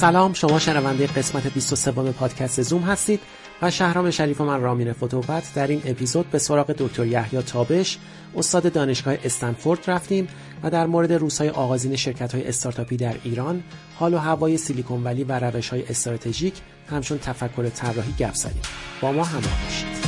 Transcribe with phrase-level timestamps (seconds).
[0.00, 3.20] سلام شما شنونده قسمت 23 پادکست زوم هستید
[3.62, 7.98] و شهرام شریف و من رامین فتوبت در این اپیزود به سراغ دکتر یحیی تابش
[8.36, 10.28] استاد دانشگاه استنفورد رفتیم
[10.62, 13.62] و در مورد روزهای آغازین شرکت های استارتاپی در ایران
[13.94, 16.54] حال و هوای سیلیکون ولی و روش های استراتژیک
[16.90, 18.62] همچون تفکر طراحی گپ زدیم.
[19.00, 19.99] با ما همراه باشید.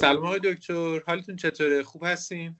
[0.00, 2.56] سلام آقای دکتر حالتون چطوره؟ خوب هستین؟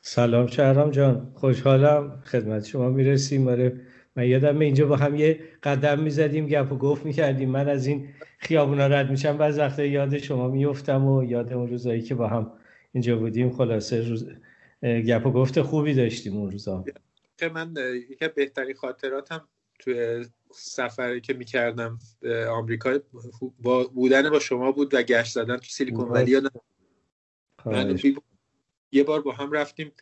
[0.00, 3.48] سلام شهرام جان خوشحالم خدمت شما می‌رسیم.
[3.48, 3.80] آره
[4.16, 7.50] من یادم اینجا با هم یه قدم می‌زدیم گپ و گفت می‌کردیم.
[7.50, 8.08] من از این
[8.38, 12.52] خیابونا رد میشم بعض وقتا یاد شما میفتم و یاد اون روزایی که با هم
[12.92, 14.28] اینجا بودیم خلاصه روز
[14.82, 16.84] گپ و گفت خوبی داشتیم اون روزا.
[17.38, 17.74] که من
[18.10, 22.98] یکی بهترین خاطراتم توی سفری که می‌کردم به آمریکا
[23.58, 26.40] با بودن با شما بود و گشت زدن تو سیلیکون ولی
[27.66, 27.98] من
[28.92, 29.92] یه بار با هم رفتیم.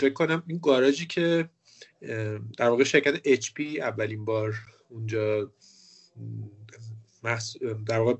[0.00, 1.48] فکر کنم این گاراژی که
[2.58, 4.54] در واقع شرکت اچ پی اولین بار
[4.88, 5.52] اونجا
[7.86, 8.14] در واقع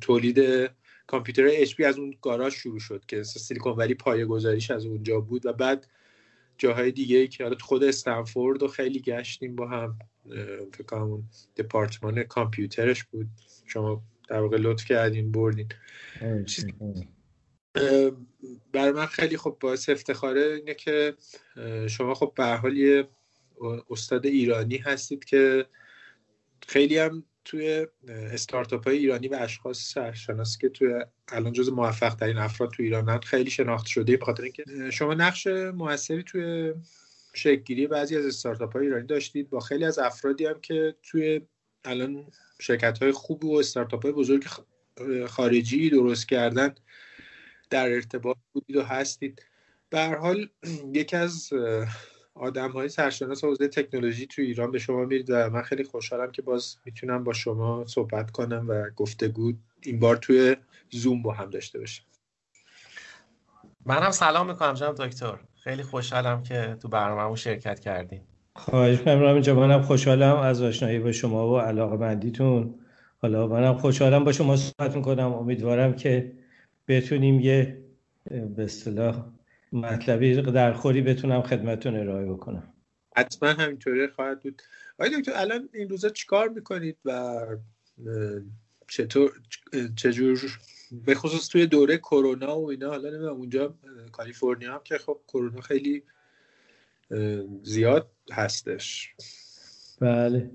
[0.00, 0.70] تولید
[1.06, 5.20] کامپیوتر اچ پی از اون گاراژ شروع شد که سیلیکون ولی پایه گذاریش از اونجا
[5.20, 5.86] بود و بعد
[6.58, 9.98] جاهای دیگه ای که حالا خود استنفورد و خیلی گشتیم با هم.
[10.72, 11.24] فکر اون
[11.56, 13.28] دپارتمان کامپیوترش بود.
[13.66, 15.68] شما در واقع لطف کردین بردین.
[18.72, 21.14] برای من خیلی خب باعث افتخاره اینه که
[21.88, 23.04] شما خب به حال
[23.90, 25.66] استاد ایرانی هستید که
[26.68, 32.36] خیلی هم توی استارتاپ های ایرانی و اشخاص سرشناسی که توی الان جز موفق ترین
[32.38, 34.16] افراد تو ایرانن خیلی شناخته شده.
[34.16, 36.74] به خاطر اینکه شما نقش موثری توی
[37.32, 39.50] شکلگیری بعضی از استارتاپ های ایرانی داشتید.
[39.50, 41.40] با خیلی از افرادی هم که توی
[41.84, 42.26] الان
[42.60, 44.46] شرکت های خوب و استارتاپ های بزرگ
[45.26, 46.74] خارجی درست کردن
[47.70, 49.42] در ارتباط بودید و هستید.
[49.90, 50.48] به حال
[50.94, 51.52] یکی از
[52.34, 56.42] آدم های سرشناس حوزه تکنولوژی تو ایران به شما میرید و من خیلی خوشحالم که
[56.42, 60.56] باز می‌تونم با شما صحبت کنم و گفتگو این بار توی
[60.90, 62.04] زوم با هم داشته باشیم
[63.86, 65.38] منم سلام می‌کنم جناب دکتر.
[65.64, 68.22] خیلی خوشحالم که تو برنامه‌مون شرکت کردیم
[68.56, 72.74] خواهش می‌کنم اینجا منم خوشحالم از آشنایی با شما و علاقه بندیتون
[73.18, 75.32] حالا منم خوشحالم با شما صحبت می‌کنم.
[75.32, 76.32] امیدوارم که
[76.88, 77.84] بتونیم یه
[78.24, 79.26] به اصطلاح
[79.72, 82.72] مطلبی در خوری بتونم خدمتتون ارائه بکنم.
[83.16, 84.62] حتما همینطوری خواهد بود.
[84.98, 87.40] آقای دکتر الان این روزا چیکار می‌کنید و
[88.88, 89.30] چطور
[89.96, 90.40] چجور
[90.92, 93.74] به خصوص توی دوره کرونا و اینا حالا نمی‌دونم اونجا
[94.12, 96.02] کالیفرنیا هم که خب کرونا خیلی
[97.62, 99.14] زیاد هستش.
[100.00, 100.50] بله.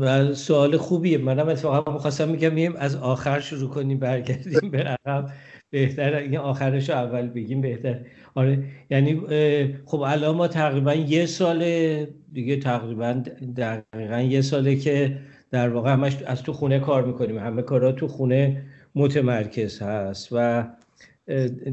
[0.00, 1.18] و سوال خوبیه.
[1.18, 5.30] منم اتفاقا می‌خواستم میگم از آخر شروع کنیم برگردیم به عقب.
[5.70, 8.00] بهتر این آخرش رو اول بگیم بهتر.
[8.34, 9.22] آره یعنی
[9.84, 11.60] خب الان ما تقریبا یه سال
[12.32, 13.12] دیگه تقریبا
[13.56, 15.18] دقیقا یه ساله که
[15.50, 17.38] در واقع همش از تو خونه کار می‌کنیم.
[17.38, 20.64] همه کارا تو خونه متمرکز هست و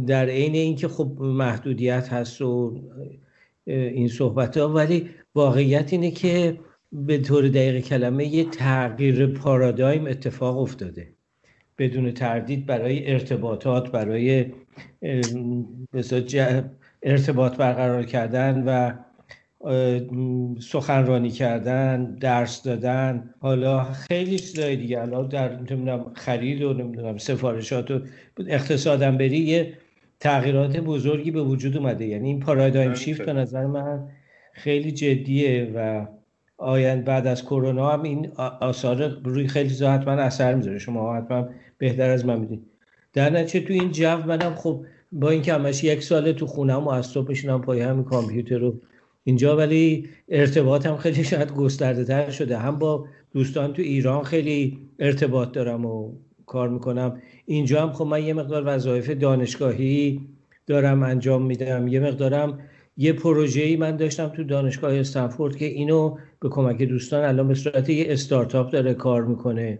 [0.07, 2.81] در عین اینکه خب محدودیت هست و
[3.65, 6.59] این صحبت ها ولی واقعیت اینه که
[6.91, 11.13] به طور دقیق کلمه یه تغییر پارادایم اتفاق افتاده.
[11.77, 14.45] بدون تردید برای ارتباطات برای
[17.03, 18.93] ارتباط برقرار کردن و
[20.59, 25.01] سخنرانی کردن درس دادن حالا خیلی چیزای دیگه.
[25.01, 27.99] الان در نمی‌دونم خرید و نمی‌دونم سفارشات و
[28.47, 29.73] اقتصادم بری یه
[30.19, 32.05] تغییرات بزرگی به وجود اومده.
[32.05, 34.07] یعنی این پارادایم شیفت به نظر من
[34.53, 36.07] خیلی جدیه و
[36.57, 38.31] آیند بعد از کرونا هم این
[38.61, 40.79] آثار روی خیلی چیزا حتما اثر می‌ذاره.
[40.79, 42.61] شما حتما بهتر از من میدین
[43.13, 46.89] در نتیجه تو این جو منم خب با اینکه همش یک ساله تو خونم و
[46.89, 48.79] از صبح بشینم پای همین کامپیوتر رو
[49.27, 52.57] اینجا ولی ارتباطم خیلی شاید گسترده تر شده.
[52.57, 56.11] هم با دوستان تو ایران خیلی ارتباط دارم و
[56.45, 57.21] کار می‌کنم.
[57.45, 60.21] اینجا هم خب من یه مقدار وظایف دانشگاهی
[60.67, 61.87] دارم انجام میدم.
[61.87, 62.59] یه مقدارم
[62.97, 67.89] یه پروژه‌ای من داشتم تو دانشگاه استنفورد که اینو به کمک دوستان الان به صورت
[67.89, 69.79] یه استارتاپ داره کار می‌کنه.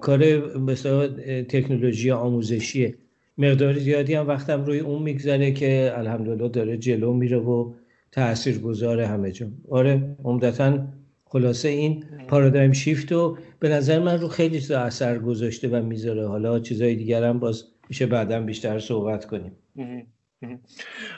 [0.00, 1.08] کار مثلا
[1.42, 2.94] تکنولوژی آموزشیه.
[3.38, 7.72] مقدار زیادی هم وقتم روی اون میگذره که الحمدلله داره جلو میره و
[8.14, 9.46] تأثیر گذاره همه جا.
[9.70, 10.86] آره عمدتا
[11.24, 16.26] خلاصه این پارادایم شیفت و به نظر من رو خیلی چیزا اثر گذاشته و می‌ذاره.
[16.26, 19.56] حالا چیزای دیگر هم باز میشه بعدا بیشتر صحبت کنیم.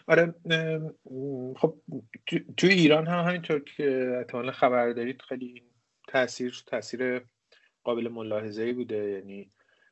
[0.06, 0.34] آره
[1.56, 1.75] خب
[2.56, 5.62] تو ایران هم همینطور که احتمالا خبر دارید خیلی
[6.08, 7.20] تاثیر تاثیر
[7.84, 9.10] قابل ملاحظه ای بوده.
[9.10, 9.50] یعنی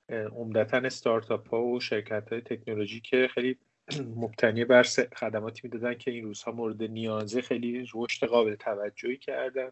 [0.08, 3.56] عمدتا استارتاپ ها و شرکت های تکنولوژی که خیلی
[4.16, 4.82] مبتنی بر
[5.16, 9.70] خدماتی می‌دادن که این روزها مورد نیازه خیلی رشد قابل توجهی کردن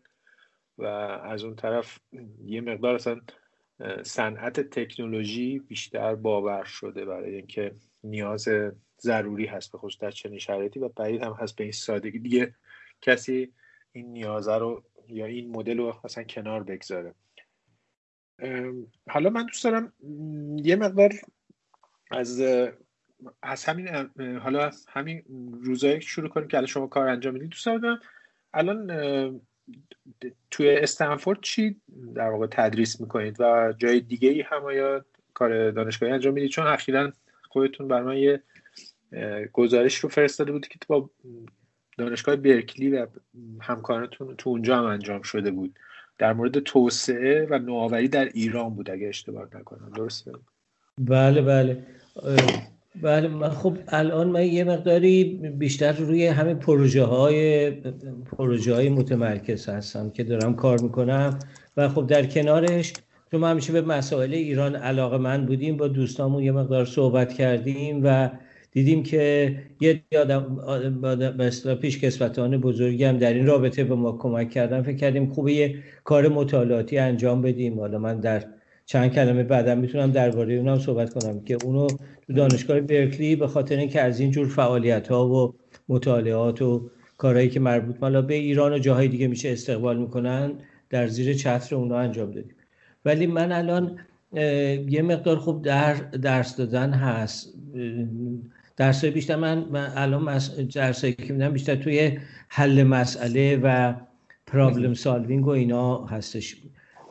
[0.79, 0.85] و
[1.25, 1.99] از اون طرف
[2.44, 3.20] یه مقدار اصلا
[4.03, 7.75] صنعت تکنولوژی بیشتر باور شده برای اینکه
[8.05, 8.49] نیاز
[9.00, 12.19] ضروری هست به خصوص در چنین شرایطی و بعید هم هست به این سادگی.
[12.19, 12.55] دیگه
[13.00, 13.53] کسی
[13.93, 17.15] این نیازه رو یا این مدل رو اصلا کنار بگذاره.
[19.08, 19.93] حالا من دوست دارم
[20.56, 21.12] یه مقدار
[22.11, 22.41] از
[23.42, 23.88] از همین
[24.42, 25.22] حالا همین
[25.62, 28.00] روزایی شروع کنیم که الان شما کار انجام می‌دید دوست دارم
[28.54, 28.86] الان
[30.50, 31.80] توی استنفورد چی
[32.14, 35.04] در واقع تدریس می‌کنید و جای دیگه ای هم آیا
[35.34, 37.12] کار دانشگاهی انجام می‌دید چون اخیرا
[37.48, 38.42] خودتون بر من یه
[39.52, 41.10] گزارش رو فرستاده بود که با
[41.98, 43.06] دانشگاه برکلی و
[43.60, 45.78] همکارانتون تو اونجا هم انجام شده بود.
[46.19, 49.92] در مورد توسعه و نوآوری در ایران بود اگه اشتباه نکنم.
[49.96, 50.32] درسته؟
[50.98, 51.86] بله بله.
[53.00, 55.25] بله من خب الان من یه مقداری
[55.59, 57.71] بیشتر روی همین پروژه های
[58.11, 61.39] پروژه های متمرکز هستم که دارم کار می‌کنم
[61.77, 62.93] و خب در کنارش
[63.31, 68.00] چون ما همیشه به مسائل ایران علاقه من بودیم با دوستامون یه مقدار صحبت کردیم
[68.05, 68.31] و
[68.73, 70.56] دیدیم که یه یادم
[71.37, 74.83] به پیش کسوتان بزرگی هم در این رابطه به ما کمک کردن.
[74.83, 75.75] فکر کردیم خوبه یه
[76.05, 77.81] کار مطالعاتی انجام بدیم.
[77.81, 78.44] حالا من در
[78.87, 81.87] چند کلمه بعدم می‌تونم درباره اونم صحبت کنم که اونو
[82.26, 85.55] تو دانشگاه برکلی به خاطر اینکه از این جور فعالیت ها و
[85.88, 90.52] مطالعات و کارهایی که مربوط مالا به ایران و جاهای دیگه میشه استقبال می‌کنن
[90.90, 92.55] در زیر چتر اونا انجام دادیم.
[93.05, 93.99] ولی من الان
[94.88, 97.55] یه مقدار خوب در درس دادن هست.
[98.76, 100.40] درس بیشتر من, من الان
[100.75, 102.19] درسایی که میدم بیشتر توی
[102.49, 103.94] حل مسئله و
[104.46, 106.56] problem solving و اینا هستش.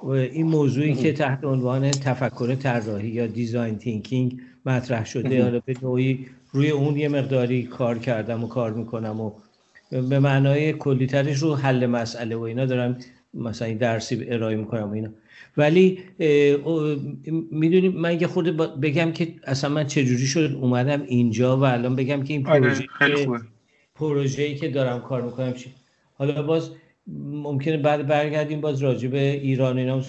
[0.10, 5.44] این موضوعی که تحت عنوان تفکر طراحی یا design thinking مطرح شده.
[5.44, 9.32] حالا به نوعی روی اون یه مقداری کار کردم و کار می‌کنم و
[9.92, 12.98] به معنای کلیترش رو حل مسئله و اینا دارم
[13.34, 15.10] مثلا این درسی ارائه می‌کنم و اینا.
[15.58, 16.00] ولی
[17.52, 22.24] می‌دونی من یه خود بگم که اصلا من چجوری شد اومدم اینجا و الان بگم
[22.24, 22.60] که این آره،
[23.00, 23.44] پروژه
[23.96, 25.70] پروژه‌ای که دارم کار می‌کنم چی؟
[26.18, 26.70] حالا باز
[27.32, 30.02] ممکنه بعد برگردیم باز راجع به ایران اینا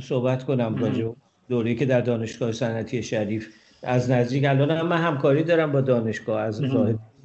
[0.00, 1.08] صحبت, کنم راجع
[1.48, 3.48] دوره که در دانشگاه صنعتی شریف
[3.82, 4.44] از نزدیک.
[4.44, 6.40] الان هم من همکاری دارم با دانشگاه.
[6.40, 6.62] از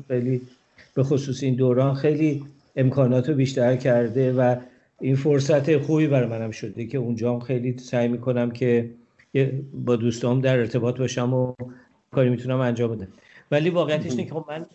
[0.07, 0.41] خیلی
[0.93, 2.43] به خصوص این دوران خیلی
[2.75, 4.55] امکانات رو بیشتر کرده و
[5.01, 8.89] این فرصت خوبی برای منم شده که اونجا هم خیلی سعی می‌کنم که
[9.85, 11.53] با دوستام در ارتباط باشم و
[12.11, 13.07] کاری می‌تونم انجام بدم.
[13.51, 14.65] ولی واقعیتش اینه که خب من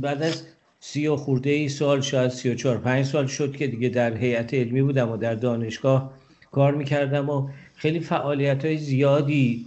[0.00, 0.42] بعد از
[0.80, 4.16] سی و خورده ای سال شاید سی و چار پنج سال شد که دیگه در
[4.16, 6.12] هیئت علمی بودم و در دانشگاه
[6.50, 9.66] کار می‌کردم و خیلی فعالیت های زیادی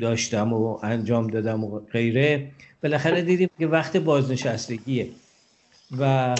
[0.00, 2.50] داشتم و انجام دادم و غیره.
[2.82, 5.08] بالاخره دیدیم که وقت بازنشستگیه
[5.98, 6.34] و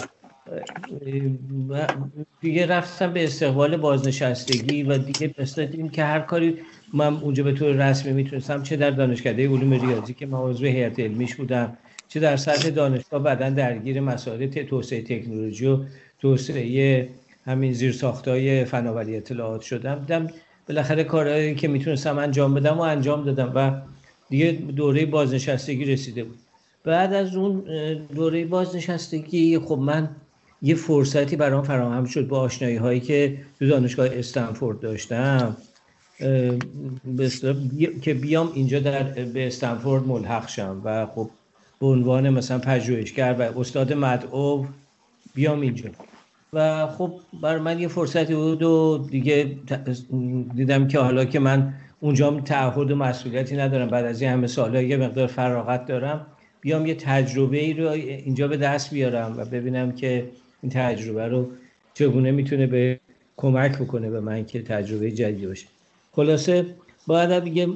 [2.41, 6.57] دیگه رفتم به استقبال بازنشستگی و دیگه مثل دیدیم که هر کاری
[6.93, 10.99] من اونجا به طور رسمی می‌تونستم چه در دانشکده علوم ریاضی که من عضو هیئت
[10.99, 11.77] علمیش بودم
[12.13, 15.79] چه در سطح دانشگاه بعدا درگیر مسائل توسعه تکنولوژی و
[16.19, 17.09] توسعه
[17.45, 19.99] همین زیر ساختای فناوری اطلاعات شدم.
[19.99, 20.27] دیدم
[20.67, 23.71] بالاخره کارهایی که می‌تونستم انجام بدم و انجام دادم و
[24.29, 26.39] دیگه دوره بازنشستگی رسیده بود.
[26.83, 27.63] بعد از اون
[28.15, 30.09] دوره بازنشستگی خب من
[30.61, 35.57] یه فرصتی برام فراهم شد با آشنایی هایی که تو دانشگاه استنفورد داشتم.
[38.01, 41.29] که بیام اینجا در به استنفورد ملحق شم و خب
[41.83, 44.65] به عنوان مثلا پژوهشگر و استاد مدعو
[45.35, 45.89] بیام اینجا.
[46.53, 47.11] و خب
[47.41, 49.57] بر من یه فرصتی بود و دیگه
[50.55, 54.81] دیدم که حالا که من اونجا تعهد و مسئولیتی ندارم بعد از این همه سالها
[54.81, 56.25] یه مقدار فراغت دارم
[56.61, 60.25] بیام یه تجربه ای رو اینجا به دست بیارم و ببینم که
[60.61, 61.49] این تجربه رو
[61.93, 62.99] چگونه می‌تونه به
[63.37, 65.67] کمک بکنه به من که تجربه جدیدی باشه.
[66.11, 66.65] خلاصه
[67.07, 67.67] باید دیگه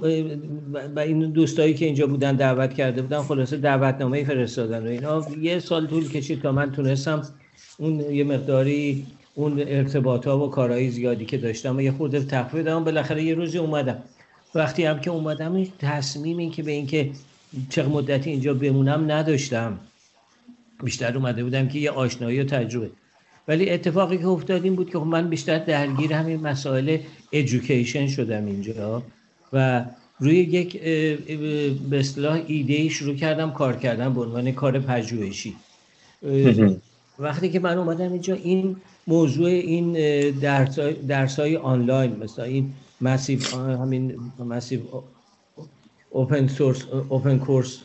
[0.95, 5.25] و این دوستایی که اینجا بودن دعوت کرده بودن خلاصه دعوتنامه فرستادن و اینا.
[5.41, 7.21] یه سال طول کشید تا من تونستم
[7.77, 9.05] اون یه مقداری
[9.35, 13.33] اون ارتباط ها و کارهای زیادی که داشتم و یه خورده تخفیف دادم بالاخره یه
[13.33, 14.03] روزی اومدم.
[14.55, 17.09] وقتی هم که اومدم تصمیم این که به اینکه
[17.69, 19.79] چه مدتی اینجا بمونم نداشتم.
[20.83, 22.89] بیشتر اومده بودم که یه آشنایی و تجربه.
[23.47, 26.97] ولی اتفاقی که افتاد این بود که خب من بیشتر درگیر همین مسائل
[27.31, 29.03] ادویکیشن شدم اینجا.
[29.53, 29.85] و
[30.19, 30.81] روی یک
[31.89, 35.55] به اصطلاح ایده شروع کردم کار کردن به عنوان کار پژوهشی.
[37.19, 38.75] وقتی که من اومدم اینجا این
[39.07, 39.91] موضوع این
[41.07, 44.79] درس های آنلاین مثلا این مسیو همین مسیو
[46.09, 47.79] اوپن سورس اوپن کورس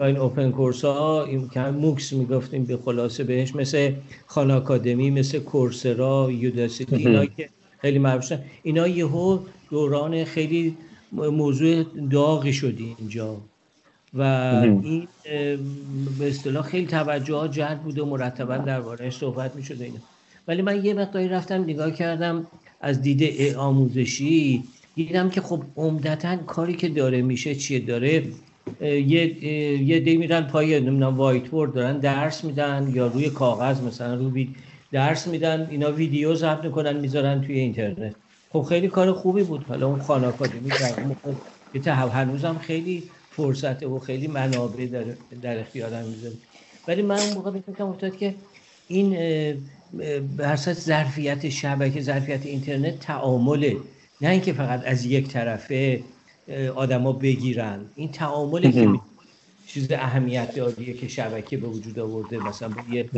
[0.00, 1.26] این اوپن کورس ها
[1.72, 3.92] موکس می‌گفتیم به خلاصه بهش مثل
[4.26, 7.48] خان آکادمی مثل کورسرا یوداسیتی اینا که
[7.80, 9.38] خیلی معروف اینا یهو
[9.70, 10.76] دوران خیلی
[11.12, 13.36] موضوع داغی شدی اینجا.
[14.14, 14.22] و
[14.82, 15.08] این
[16.18, 19.98] به اصطلاح خیلی توجه ها جلب بوده و مرتبا دربارهش صحبت می شده اینا.
[20.48, 22.46] ولی من یه مقداری رفتم نگاه کردم
[22.80, 28.24] از دید آموزشی دیدم که خب عمدتا کاری که داره میشه چیه؟ داره
[28.80, 29.44] یه
[29.82, 34.48] یه دی میرن پای نمی‌دونم وایت بورد دارن درس میدن یا روی کاغذ مثلا روی
[34.92, 38.14] درس میدن اینا ویدیو ضبط می‌کنن می‌ذارن توی اینترنت.
[38.52, 39.64] خب خیلی کار خوبی بود.
[39.68, 40.68] حالا اون خانه آکادمی
[41.84, 45.04] در هنوزم خیلی فرصت و خیلی منابع در,
[45.42, 46.34] در اختیارم می‌ذاره.
[46.88, 48.34] ولی من اون موقع فکرم افتاد که
[48.88, 49.10] این
[50.36, 53.76] به ظرفیت شبکه ظرفیت اینترنت تعامله
[54.20, 56.02] نه اینکه فقط از یک طرفه
[56.74, 57.80] آدما بگیرن.
[57.96, 58.88] این تعامله که
[59.66, 62.38] چیز اهمیت داریه که شبکه به وجود آورده.
[62.38, 63.08] مثلا با یه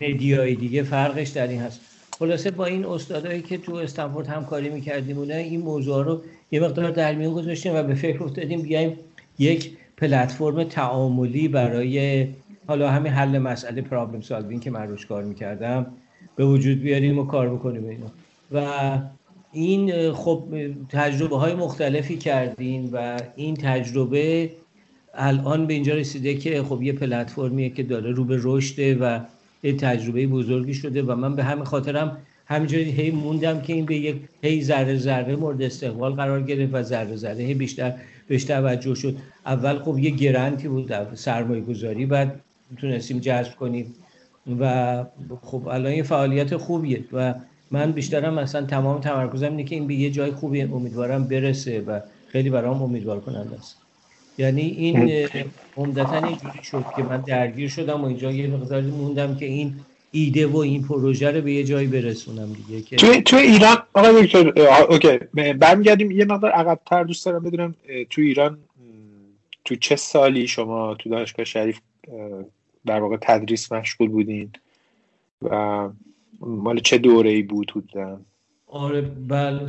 [0.00, 1.80] مدیای دیگه فرقش در این هست.
[2.18, 7.14] خلاصه با این استادایی که تو استنفورد همکاری می‌کردیم این موضوع رو یه مقدار در
[7.14, 8.98] میون گذاشتیم و به فکر افتادیم بیایم
[9.38, 12.28] یک پلتفرم تعاملی برای
[12.66, 15.86] حالا همین حل مسئله پرابلم سالوینگ که من روش کار می‌کردم
[16.36, 18.06] به وجود بیاریم و کار بکنیم اینو
[18.52, 18.98] و
[19.52, 20.44] این خب
[20.88, 24.50] تجربه های مختلفی کردین و این تجربه
[25.14, 29.20] الان به اینجا رسیده که خب یه پلتفرمیه که داره رو به رشده و
[29.62, 32.16] یه تجربه بزرگی شده و من به همین خاطرم
[32.46, 36.82] همینجوری هی موندم که این به یک هی ذره ذره مورد استقبال قرار گرفت و
[36.82, 37.94] ذره ذره هی بیشتر
[38.28, 39.16] بهش توجه شد.
[39.46, 42.40] اول خب یه گرانتی بود سرمایه گذاری بعد
[42.76, 43.94] تونستیم جذب کنیم
[44.60, 45.04] و
[45.42, 47.34] خب الان یه فعالیت خوبیه و
[47.70, 52.00] من بیشترم مثلا تمام تمرکزم اینه که این به یه جای خوبی امیدوارم برسه و
[52.28, 53.81] خیلی برام امیدوار کننده است.
[54.38, 55.28] یعنی این
[55.76, 59.74] عمدتا اینجوری شد که من درگیر شدم و اینجا یه مقداری موندم که این
[60.12, 64.20] ایده و این پروژه رو به یه جایی برسونم دیگه که تو, تو ایران آقا
[64.22, 64.52] دکتر
[64.88, 65.18] اوکی
[65.52, 66.10] برمیگردیم.
[66.10, 67.74] یه مقدار عقبتر دوست دارم بدونم
[68.10, 68.58] تو ایران
[69.64, 71.80] تو چه سالی شما تو دانشگاه شریف
[72.86, 74.50] در واقع تدریس مشغول بودین
[75.42, 75.88] و
[76.40, 78.20] مال چه دوره ای بود بودن
[78.66, 79.68] آره بله.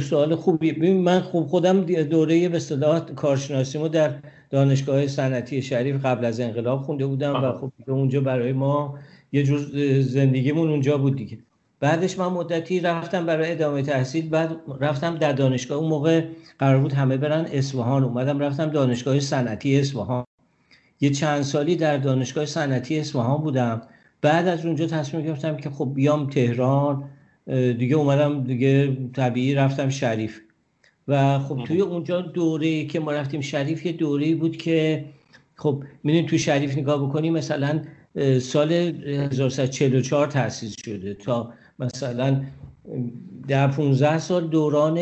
[0.00, 0.72] سوال خوبی.
[0.72, 4.14] ببین من خوب خودم دوره به اصطلاح کارشناسیمو در
[4.50, 8.98] دانشگاه صنعتی شریف قبل از انقلاب خونده بودم و خب اونجا برای ما
[9.32, 9.60] یه جور
[10.00, 11.38] زندگیمون اونجا بود دیگه.
[11.80, 15.78] بعدش من مدتی رفتم برای ادامه تحصیل بعد رفتم در دانشگاه.
[15.78, 16.24] اون موقع
[16.58, 18.04] قرار بود همه برن اصفهان.
[18.04, 20.24] اومدم رفتم دانشگاه صنعتی اصفهان.
[21.00, 23.82] یه چند سالی در دانشگاه صنعتی اصفهان بودم.
[24.22, 27.04] بعد از اونجا تصمیم گرفتم که خب بیام تهران.
[27.78, 30.40] دیگه اومدم دیگه طبیعی رفتم شریف.
[31.08, 35.04] و خب توی اونجا دوره که ما رفتیم شریف یه دوره بود که
[35.54, 37.82] خب می‌دونیم تو شریف نگاه بکنیم مثلا
[38.40, 42.42] سال 1944 تأسیس شده تا مثلا
[43.48, 44.98] در 15 سال دوران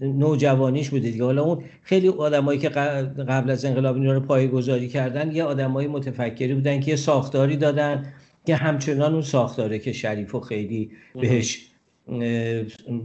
[0.00, 1.24] نوجوانیش بوده دیگه.
[1.24, 6.54] حالا اون خیلی آدمایی که قبل از انقلاب اینا رو پایه‌گذاری کردن یه آدمای متفکری
[6.54, 8.12] بودن که یه ساختاری دادن.
[8.48, 10.90] که همچنان اون ساختاره که شریف و خیلی
[11.20, 11.66] بهش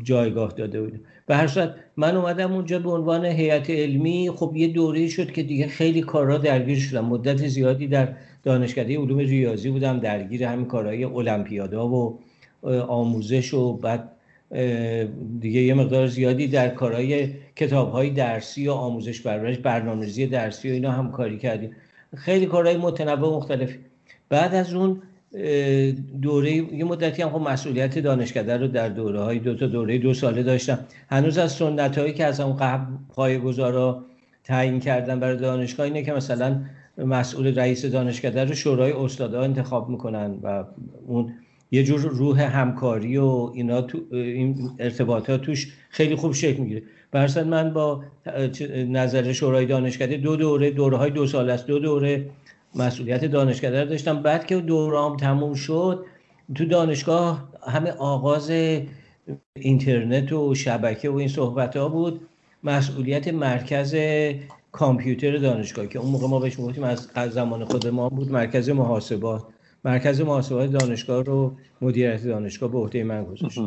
[0.03, 0.99] جایگاه داده بود.
[1.25, 4.31] به هر صورت من اومدم اونجا به عنوان هیئت علمی.
[4.35, 7.05] خب یه دوره شد که دیگه خیلی کارها درگیر شدم.
[7.05, 9.99] مدت زیادی در دانشکده علوم ریاضی بودم.
[9.99, 12.19] درگیر همین کارهای المپیادا و
[12.87, 14.09] آموزش و بعد
[15.39, 20.91] دیگه یه مقدار زیادی در کارهای کتابهای درسی و آموزش برنامه برنامه‌ریزی درسی و اینا
[20.91, 21.71] هم کاری کردیم.
[22.15, 23.79] خیلی کارهای متنوع و مختلفی.
[24.29, 25.01] بعد از اون
[26.21, 30.13] دوره یه مدتی هم خب مسئولیت دانشکده رو در دوره های دو تا دوره دو
[30.13, 30.79] ساله داشتم.
[31.09, 34.05] هنوز از سنت هایی که از اون قبل پای گذارا
[34.43, 36.61] تعیین کردن برای دانشگاه اینه که مثلا
[36.97, 40.63] مسئول رئیس دانشکده رو شورای استادا انتخاب می‌کنن و
[41.07, 41.33] اون
[41.71, 46.83] یه جور روح همکاری و اینا تو این ارتباطات توش خیلی خوب شکل می‌گیره.
[47.11, 48.03] برسن من با
[48.87, 51.67] نظر شورای دانشکده دو دوره دوره های دو سال است.
[51.67, 52.25] دو دوره
[52.75, 54.21] مسئولیت دانشکده رو داشتم.
[54.21, 56.05] بعد که دورام تموم شد
[56.55, 58.51] تو دانشگاه همه آغاز
[59.55, 62.27] اینترنت و شبکه و این صحبت ها بود.
[62.63, 63.95] مسئولیت مرکز
[64.71, 66.83] کامپیوتر دانشگاه که اون موقع ما بهش می‌گفتیم
[67.15, 69.43] از زمان خود ما بود مرکز محاسبات.
[69.85, 73.59] مرکز محاسبات دانشگاه رو مدیریت دانشگاه به عهده من گذاشت.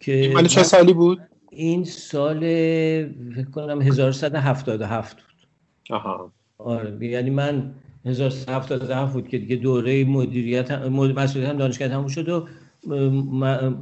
[0.00, 5.48] که مال چه سالی بود؟ این سال فکر کنم 1177 بود.
[5.90, 6.32] آها.
[6.64, 7.06] آره.
[7.06, 12.46] یعنی من 1177 بود که دیگه دوره مدیریت مسئولیت هم دانشگاه تموم شد و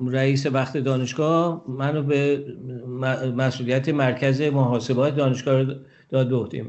[0.06, 2.44] رئیس وقت دانشگاه منو به
[3.36, 5.64] مسئولیت مرکز محاسبات دانشگاه
[6.10, 6.66] داد به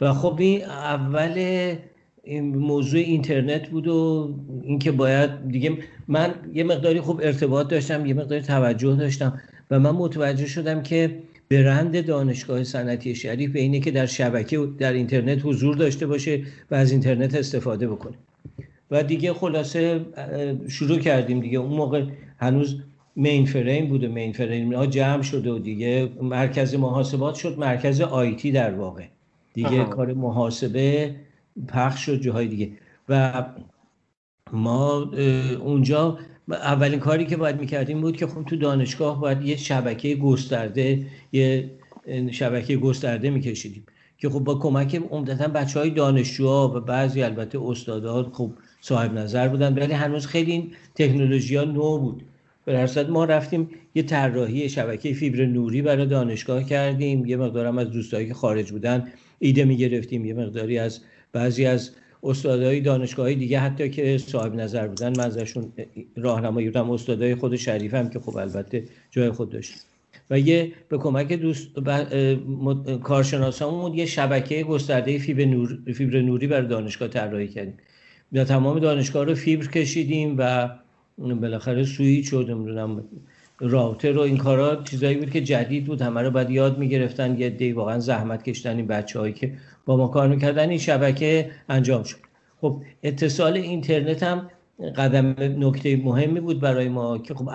[0.00, 1.74] و خب این اول
[2.22, 4.30] این موضوع اینترنت بود و
[4.62, 5.78] اینکه باید دیگه
[6.08, 9.40] من یه مقداری خوب ارتباط داشتم یه مقداری توجه داشتم
[9.70, 11.18] و من متوجه شدم که
[11.50, 16.74] برند دانشگاه صنعتی شریف به اینه که در شبکه در اینترنت حضور داشته باشه و
[16.74, 18.14] از اینترنت استفاده بکنه.
[18.90, 20.00] و دیگه خلاصه
[20.68, 21.58] شروع کردیم دیگه.
[21.58, 22.04] اون موقع
[22.38, 22.76] هنوز
[23.16, 27.58] مین فریم بوده مین فریم ها جمع شده و دیگه مرکز محاسبات شد.
[27.58, 29.04] مرکز آیتی در واقع.
[29.54, 31.14] دیگه کار محاسبه
[31.68, 32.70] پخش شد جاهای دیگه.
[33.08, 33.44] و
[34.52, 35.10] ما
[35.60, 41.06] اونجا اولین کاری که باید می‌کردیم بود که خب تو دانشگاه باید یه شبکه گسترده
[41.32, 41.70] یه
[42.30, 43.86] شبکه گسترده میکشیدیم.
[44.18, 49.48] که خب با کمک عمدتا بچه های دانشجوها و بعضی البته استادان خب صاحب نظر
[49.48, 52.22] بودن ولی هنوز خیلی این تکنولوژی ها نو بود.
[52.64, 57.26] به ما رفتیم یه طراحی شبکه فیبر نوری برای دانشگاه کردیم.
[57.26, 59.08] یه مقدارم از دوستایی که خارج بودن
[59.38, 60.24] ایده می‌گرفتیم.
[60.24, 61.00] یه مقداری از
[61.32, 61.90] بعضی از
[62.24, 65.72] استادای دانشگاه دیگه حتی که صاحب نظر بودن من ازشون
[66.16, 69.72] راهنمایی بودم استادای خود شریف هم که خب البته جای خود داشت.
[70.30, 71.68] و یه به کمک دوست
[73.02, 75.78] کارشناسامون یه شبکه گسترده فیبر, نور...
[75.94, 77.74] فیبر نوری برای دانشگاه طراحی کردیم.
[78.32, 80.70] یا تمام دانشگاه رو فیبر کشیدیم و
[81.18, 83.04] بالاخره سویچ شد نمی‌دونم
[83.60, 86.02] راوتر و این کارا چیزایی بود که جدید بود.
[86.02, 87.38] همه رو باید یاد می‌گرفتن.
[87.38, 89.52] یه دی واقعا زحمت کشتن این بچه هایی که
[89.86, 92.16] با ما کار می‌کردن این شبکه انجام شد.
[92.60, 94.50] خب اتصال اینترنت هم
[94.96, 97.48] قدم نکته مهمی بود برای ما که خب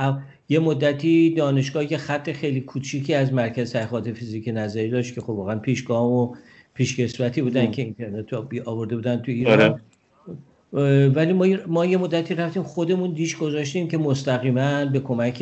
[0.49, 5.29] یه مدتی دانشگاه که خط خیلی کوچیکی از مرکز تحقیقات فیزیک نظری داشت که خب
[5.29, 6.35] واقعا پیشگاه و
[6.73, 9.61] پیشکسوتی بودن که اینترنت رو آورده بودن تو ایران.
[9.61, 11.09] آره.
[11.09, 15.41] ولی ما, ما یه مدتی رفتیم خودمون دیش گذاشتیم که مستقیما به کمک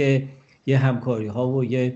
[0.66, 1.94] یه همکاری ها و یه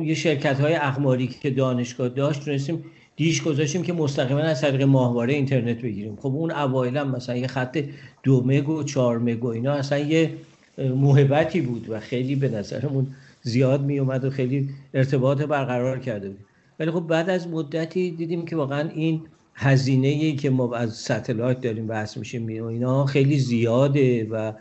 [0.00, 2.84] یه شرکت های اخماری که دانشگاه داشت تونستیم
[3.18, 6.16] دیش گذاشتیم که مستقیما از طریق ماهواره اینترنت بگیریم.
[6.16, 7.84] خب اون اوایل مثلا یه خط
[8.22, 10.30] دو مگ و چهار مگ اینا اصلا یه
[10.78, 13.06] موهبتی بود و خیلی به نظرمون
[13.42, 16.38] زیاد می اومد و خیلی ارتباط برقرار کرده بود.
[16.78, 19.20] ولی خب بعد از مدتی دیدیم که واقعا این
[19.54, 24.52] هزینه ای که ما از satellite داریم متحمل میشیم و اینا خیلی زیاده و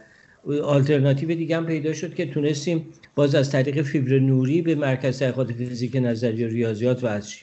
[0.63, 5.51] آلترناتیو دیگه هم پیدا شد که تونستیم باز از طریق فیبر نوری به مرکز تحقیقات
[5.51, 7.37] فیزیک نظری و ریاضیات وصل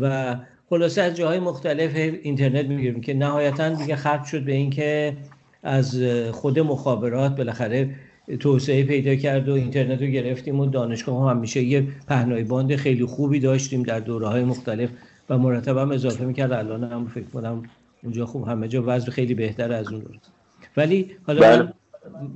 [0.00, 0.36] و
[0.70, 5.16] خلاصه از جاهای مختلف اینترنت می‌گیریم که نهایتا دیگه خرج شد به اینکه
[5.62, 6.02] از
[6.32, 7.94] خود مخابرات بالاخره
[8.40, 13.04] توسعه پیدا کرد و اینترنت رو گرفتیم و دانشگاه هم همیشه یه پهنای باند خیلی
[13.04, 14.90] خوبی داشتیم در دوره های مختلف
[15.28, 17.62] و مرتب هم اضافه می‌کرد الان هم فکر کنم
[18.02, 20.18] اونجا خوب همه جا وضع خیلی بهتر از اون دوره
[20.76, 21.72] ولی حالا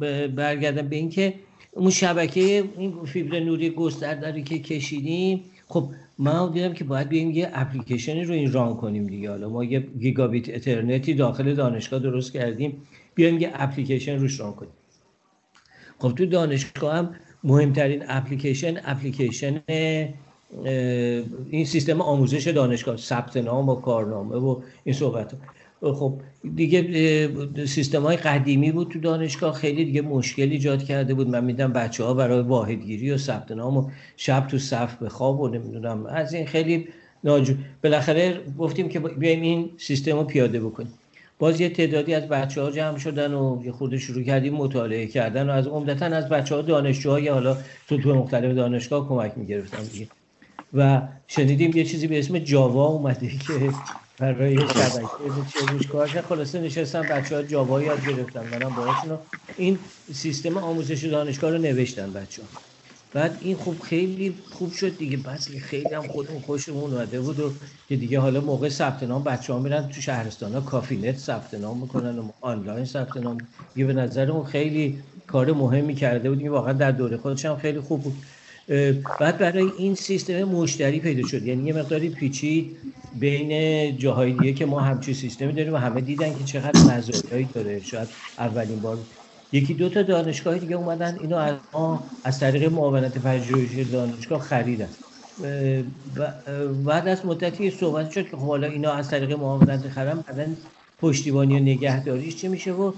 [0.01, 0.29] بله.
[0.29, 1.35] برگردم به اینکه
[1.73, 7.51] اون شبکه این فیبر نوری گسترداری که کشیدیم خب ما دیدم که باید بیایم یه
[7.53, 9.31] اپلیکیشنی رو این ران کنیم دیگه.
[9.31, 12.83] حالا ما یه گیگابیت اترنتی داخل دانشگاه درست کردیم
[13.15, 14.73] بیایم یه اپلیکیشن روش ران کنیم.
[15.99, 19.61] خب تو دانشگاه هم مهمترین اپلیکیشن اپلیکیشن
[21.51, 25.33] این سیستم آموزش دانشگاه ثبت نام و کارنامه و این صحبت
[25.81, 26.21] خب
[26.55, 31.29] دیگه سیستم های قدیمی بود تو دانشگاه خیلی دیگه مشکل ایجاد کرده بود.
[31.29, 35.41] من میدم بچه ها برای واحدگیری و ثبت نام و شب تو صف به خواب
[35.41, 36.89] و نمی‌دونم از این خیلی
[37.25, 37.55] ناجو.
[37.85, 40.95] بالاخره گفتیم که بیایم این سیستم رو پیاده بکنیم.
[41.39, 45.51] باز یه تعدادی از بچه ها جمع شدن و یه خود شروع کردیم مطالعه کردن
[45.51, 47.57] و از عمدتا از بچه ها دانشجوهای حالا
[47.89, 50.09] تو تو مختلف دانشگاه کمک می‌گرفتن دیگه.
[50.75, 53.71] و شنیدیم یه چیزی به اسم جاوا اومده که
[54.19, 55.09] برای شبکه
[55.73, 59.19] روش کار خلاصه نشستم بچه ها جاوا یاد گرفتم منم باهاشون
[59.57, 59.79] این
[60.15, 62.49] سیستم آموزش دانشگاه رو نوشتن بچه ها
[63.13, 65.17] بعد این خوب خیلی خوب شد دیگه.
[65.17, 67.53] بس خیلی هم خودمون خوشمون اومده بود و
[67.89, 71.79] که دیگه حالا موقع ثبت نام بچه ها میرن تو شهرستان ها کافی‌نت ثبت نام
[71.81, 73.39] می‌کنن و آنلاین ثبت نام
[73.77, 76.43] یه به نظرمون خیلی کار مهمی کرده بود.
[76.47, 78.17] واقعا در دوره خودش هم خیلی خوب بود.
[79.21, 81.43] بعد برای این سیستم مشتری پیدا شد.
[81.43, 82.77] یعنی یه مقداری پیچید.
[83.21, 87.81] بین جاهای دیگه که ما همچین سیستمی داریم و همه دیدن که چقدر مزایایی داره.
[87.83, 88.99] شاید اولین بار
[89.53, 94.89] یکی دو تا دانشگاه دیگه اومدن اینو از ما از طریق معاونت پژوهشی دانشگاه خریدن.
[96.85, 100.47] بعد از مدتی صحبت شد که خب حالا اینا از طریق معاونت خرم بعدا
[101.01, 102.93] پشتیبانی و نگهداریش چه میشه؟ و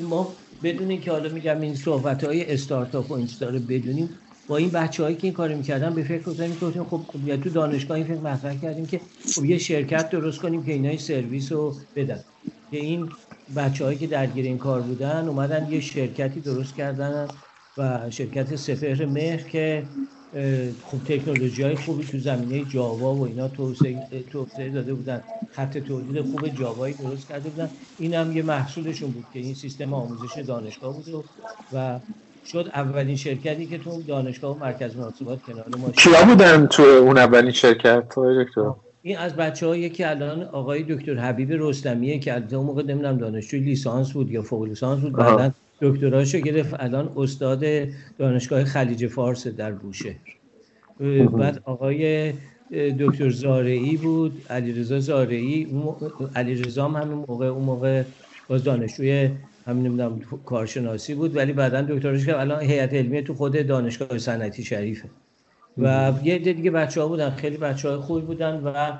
[0.00, 4.08] ما بدون اینکه حالا میگم این صحبت های استارتاپ و این رو بدونیم
[4.48, 7.50] با این بچه هایی که این کار می‌کردن به فکر که گفتیم خب یا تو
[7.50, 9.00] دانشگاه این فکر مطرح کردیم که
[9.34, 12.20] خب یه شرکت درست کنیم که اینای سرویس رو بدن.
[12.70, 13.08] که این
[13.56, 17.28] بچه هایی که درگیر این کار بودن اومدن یه شرکتی درست کردن
[17.78, 19.82] و شرکت سفر مهر که
[20.82, 25.22] خوب تکنولوژی های خوبی تو زمینه جاوا و اینا توسعه داده بودن.
[25.52, 27.68] خط تولید خوب جاوایی درست کرده بودن.
[27.98, 31.24] این هم یه محصولشون بود که این سیستم آموزش دانشگاه بود
[31.72, 31.98] و
[32.52, 37.18] شد اولین شرکتی که تو دانشگاه و مرکز محاسبات کنار ما کیا بودن تو اون
[37.18, 42.54] اولین شرکت دکتر؟ این از بچه هایی که الان آقای دکتر حبیب رستمیه که از
[42.54, 47.64] اون موقع نمی‌دونم دانشجوی لیسانس بود یا فوق لیسانس بود بعدا دکتراشو گرفت الان استاد
[48.18, 50.14] دانشگاه خلیج فارس در بوشهر
[51.32, 52.32] بعد آقای
[52.98, 55.66] دکتر زارعی بود علیرضا زارعی
[56.36, 58.02] علیرضا هم همین موقع اون موقع
[58.48, 59.30] باز دانشجوی
[59.66, 64.64] همین نمی‌دونم کارشناسی بود ولی بعدا دکترش که الان هیئت علمی تو خود دانشگاه صنعتی
[64.64, 65.08] شریفه.
[65.78, 68.92] و یه دیگه بچه ها بودن خیلی بچه های خوبی بودن و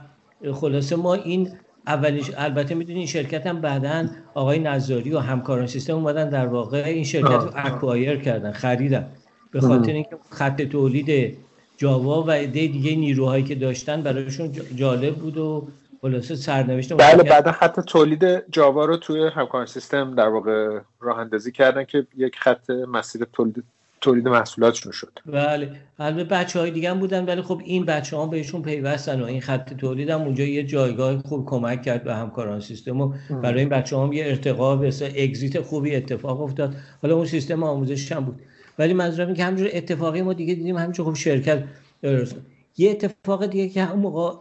[0.52, 1.50] خلاصه ما این
[1.86, 6.82] اولیش البته می‌دونی این شرکت هم بعدا آقای نظاری و همکاران سیستم اومدن در واقع
[6.86, 9.06] این شرکت رو اکوایر کردن خریدن.
[9.50, 11.36] به خاطر اینکه خط تولید
[11.76, 15.68] جاوا و ایده دیگه نیروهایی که داشتن برایشون جالب بود و
[16.06, 21.52] خلاصه سرنوشت بله بعدا خط تولید جاوا رو توی همکاران سیستم در واقع راه اندازی
[21.52, 23.64] کردن که یک خط مسیر تولید
[24.00, 25.18] تولید محصولاتشون شد.
[25.26, 29.24] بله البته بچه های دیگه هم بودن ولی خب این بچه ها بهشون پیوستن و
[29.24, 33.60] این خط تولید هم اونجا یه جایگاه خوب کمک کرد به همکاران سیستم و برای
[33.60, 34.86] این بچه هم یه ارتقا به
[35.18, 36.74] اگزیت خوبی اتفاق افتاد.
[37.02, 38.40] حالا اون سیستم آموزش هم بود؟
[38.78, 41.64] ولی منظورم که همجور اتفاقی ما دیگه دیدیم همینجور خوب شرکت
[42.02, 42.36] درست.
[42.76, 44.34] یه اتفاق دیگه که همون موقع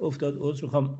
[0.00, 0.36] افتاد.
[0.40, 0.98] عذر می‌خوام.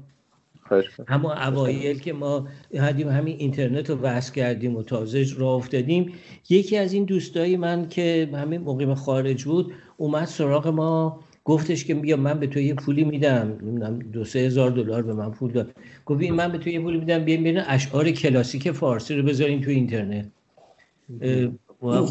[1.09, 6.13] همون اوایل که ما هدیم همین اینترنت رو وصل کردیم و تازه راه افتادیم
[6.49, 11.95] یکی از این دوستایی من که همین مقیم خارج بود اومد سراغ ما گفتش که
[11.95, 13.59] بیا من به تو یه پولی میدم.
[13.63, 15.75] نمی‌دونم دو سه هزار دلار به من پول داد.
[16.07, 19.71] گفت من به تو یه پولی میدم بیا ببین اشعار کلاسیک فارسی رو بذاریم تو
[19.71, 20.27] اینترنت.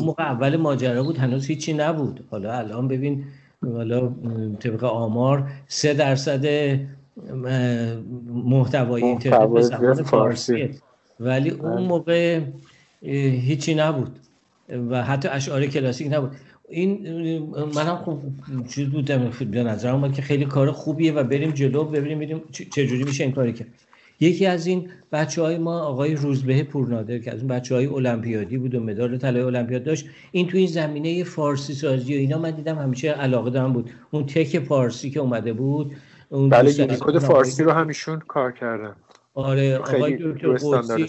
[0.05, 2.25] موقع اول ماجرا بود هنوز هیچی نبود.
[2.31, 3.25] حالا الان ببین
[3.71, 4.13] حالا
[4.59, 6.45] طبق آمار سه درصد
[8.33, 10.69] محتوای اینترنت به زبان فارسی.
[11.19, 11.87] ولی اون بله.
[11.87, 12.41] موقع
[13.01, 14.19] هیچی نبود
[14.89, 16.31] و حتی اشعار کلاسیک نبود.
[16.69, 17.39] این
[17.75, 18.21] من هم خوب
[18.67, 23.03] چیز بودم به نظرم اومد که خیلی کار خوبیه و بریم جلو ببینیم ببینیم چجوری
[23.03, 23.67] میشه این کاری کرد.
[24.23, 28.57] یکی از این بچه های ما آقای روزبه پورنادر که از اون بچه های المپیادی
[28.57, 32.51] بود و مدال طلای المپیاد داشت این تو این زمینه فارسی سازی و اینا من
[32.51, 33.89] دیدم همیشه علاقه دارم بود.
[34.11, 35.95] اون تک فارسی که اومده بود
[36.29, 38.95] اون بله یونیکد فارسی رو همیشون کار کردن.
[39.33, 41.05] آره آقای دکتر قوسی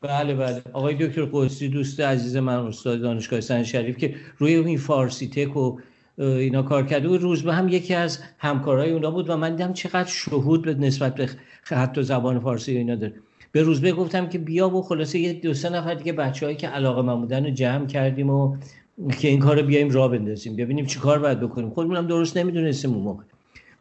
[0.00, 0.62] بله بله.
[0.72, 5.56] آقای دکتر قوسی دوست عزیز من استاد دانشگاه سن شریف که روی این فارسی تک
[5.56, 5.78] و
[6.18, 10.08] اینا کار کرده و روزبه هم یکی از همکارای اونا بود و من دیدم چقدر
[10.08, 11.28] شهود به نسبت به
[11.64, 13.14] حتی زبان فارسی اینا داره.
[13.52, 17.02] به روزبه گفتم که بیا و خلاصه یه دو سه نفر دیگه بچه‌ای که علاقه
[17.02, 18.56] من بودن رو جمع کردیم و
[19.18, 20.56] که این کار رو بیایم راه بندازیم.
[20.56, 21.70] ببینیم چی کار باید بکنیم.
[21.70, 23.22] خودمون درست نمی‌دونستیم اون موقع.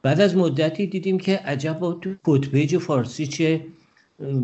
[0.01, 3.61] بعد از مدتی دیدیم که عجب تو کتبیج فارسی چه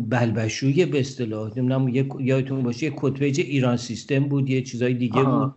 [0.08, 1.50] بلبشوی به اصطلاح.
[1.56, 1.88] نمی‌دونم
[2.20, 5.54] یادتون باشه یه کتبیج ایران سیستم بود یه چیزای دیگه بود.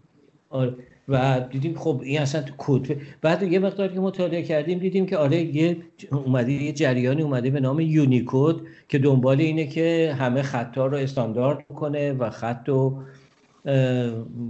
[0.50, 0.76] آره.
[1.08, 5.41] و دیدیم خب این اصلا کد بعد یه مقدار که مطالعه کردیم دیدیم که آره
[5.41, 5.78] یه
[6.12, 11.67] اومده یه جریانی اومده به نام یونیکود که دنبال اینه که همه خطا رو استاندارد
[11.67, 13.04] کنه و خط رو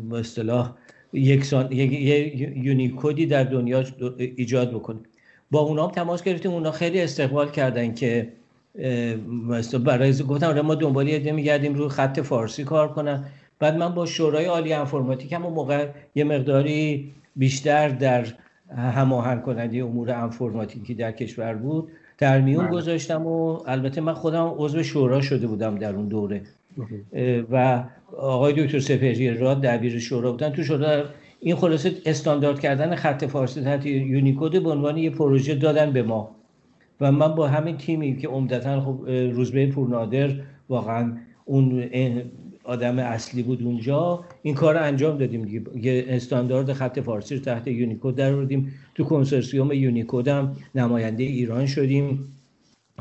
[0.10, 0.74] به اصطلاح
[1.14, 3.84] یکسان یه یونیکودی در دنیا
[4.18, 5.00] ایجاد بکنه.
[5.52, 8.34] با اونا تماس گرفتیم اونا خیلی استقبال کردن که
[9.86, 13.26] برای گفتم آره ما دنبال یه میگردیم رو خط فارسی کار کنن.
[13.60, 18.26] بعد من با شورای عالی انفرماتیک هم موقع یه مقداری بیشتر در
[18.78, 21.90] هماهنگ کننده امور انفرماتیکی در کشور بود.
[22.18, 22.74] در میون بله.
[22.74, 26.42] گذاشتم و البته من خودم عضو شورا شده بودم در اون دوره.
[27.52, 27.84] و
[28.18, 30.50] آقای دکتر سپهری را دبیر شورا بودن.
[30.50, 31.04] تو شورا
[31.40, 36.36] این خلاصه استاندارد کردن خط فارسی تحت یونیکود به عنوان یه پروژه دادن به ما.
[37.02, 40.30] و من با همین تیمی که عمدتا خب روزبه پورنادر
[40.70, 41.90] واقعا اون
[42.68, 45.62] آدم اصلی بود اونجا این کار رو انجام دادیم دیگه.
[45.76, 51.66] یه استاندارد خط فارسی رو تحت یونیکود در بردیم تو کنسرسیوم یونیکود هم نماینده ایران
[51.66, 52.34] شدیم.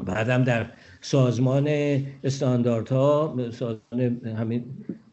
[0.05, 0.67] بعدم در
[1.01, 1.69] سازمان
[2.25, 4.65] استانداردها سازمان همین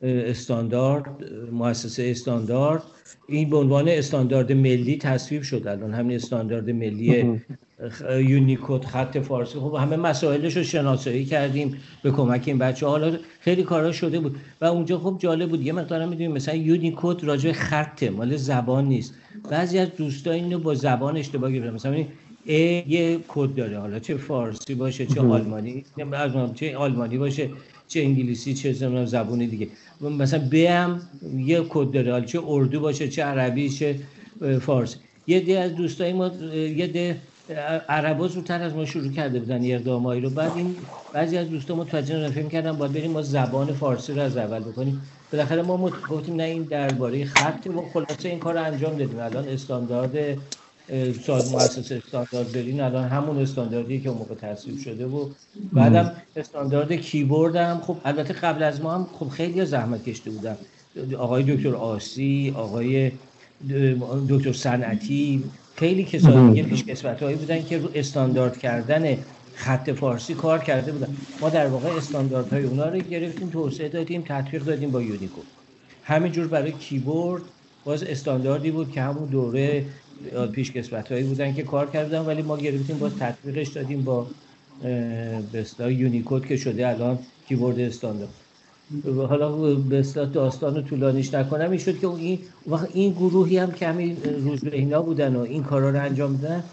[0.01, 1.07] استاندارد
[1.51, 2.83] مؤسسه استاندارد
[3.37, 5.93] این به عنوان استاندارد ملی تصویب شد الان.
[5.93, 7.39] همین استاندارد ملی
[8.19, 9.59] یونیکود خط فارسی.
[9.59, 14.35] خب همه مسائلش رو شناسایی کردیم به کمک این بچه حالا خیلی کارا شده بود.
[14.61, 15.65] و اونجا خب جالب بود.
[15.65, 19.13] یه مقدار می‌دونیم مثلا یونیکود راجع خطه مال زبان نیست.
[19.49, 21.73] بعضی از دوستا اینو با زبان اشتباه گرفتن.
[21.73, 22.03] مثلا
[22.45, 23.79] ای یه کد داره.
[23.79, 25.85] حالا چه فارسی باشه چه آلمانی.
[26.55, 27.49] چه آلمانی باشه.
[27.93, 28.73] چه انگلیسی چه
[29.05, 29.67] زبونی دیگه.
[30.01, 31.01] مثلا بم
[31.37, 33.95] یه کد داره چه اردو باشه چه عربی چه
[34.61, 34.97] فارسی.
[35.27, 37.15] یه دی از دوستای ما یه دی
[37.89, 40.29] عربا زودتر از ما شروع کرده بودن اقدامایی رو.
[40.29, 40.75] بعد این
[41.13, 45.01] بعضی از دوستان متوجه فکر کردن باید بریم ما زبان فارسی رو از اول بکنیم
[45.31, 49.19] بالاخره ما گفتیم نه این درباره خط و خلاصه این کار رو انجام دادیم.
[49.19, 50.37] الان استاندارد
[51.25, 55.29] ساز مؤسسه استاندارد برین الان همون استانداردی که اون موقع تصویب شده و
[55.73, 60.57] بعدم استاندارد کیبورد هم خب البته قبل از ما هم خب خیلی زحمت کشته بودم
[61.17, 63.11] آقای دکتر آسی آقای
[64.29, 65.43] دکتر صنعتی
[65.75, 69.17] خیلی کسانی دیگه پیش هایی بودن که رو استاندارد کردن
[69.55, 71.07] خط فارسی کار کرده بودن.
[71.41, 75.45] ما در واقع استانداردهای اونا رو گرفتیم توسعه دادیم تطبیق دادیم با یونیکود
[76.03, 77.41] همینجور برای کیبورد
[77.85, 79.85] باز استانداردی بود که همون دوره
[80.51, 80.71] پیش
[81.09, 84.27] هایی بودن که کار کردن ولی ما گرفتیم باز تطبیقش دادیم با
[85.79, 88.33] به یونیکود که شده الان کیبورد استاندارد
[89.29, 90.01] حالا به
[90.33, 95.01] داستان طولانیش نکنم این شد که این وقت این گروهی هم که همین روز اینا
[95.01, 96.63] بودن و این کارا رو انجام دادن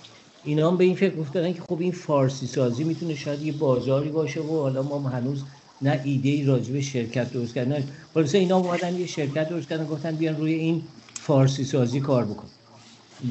[0.45, 4.11] اینا هم به این فکر افتادن که خب این فارسی سازی می‌تونه شاید یه بازاری
[4.11, 5.45] باشه و حالا ما هنوز
[5.83, 9.87] نه ایده ای راجع به شرکت درست کردن خلاصه اینا اومدن یه شرکت درست کردن
[9.87, 10.83] گفتن بیان روی این
[11.15, 12.49] فارسی سازی کار بکن.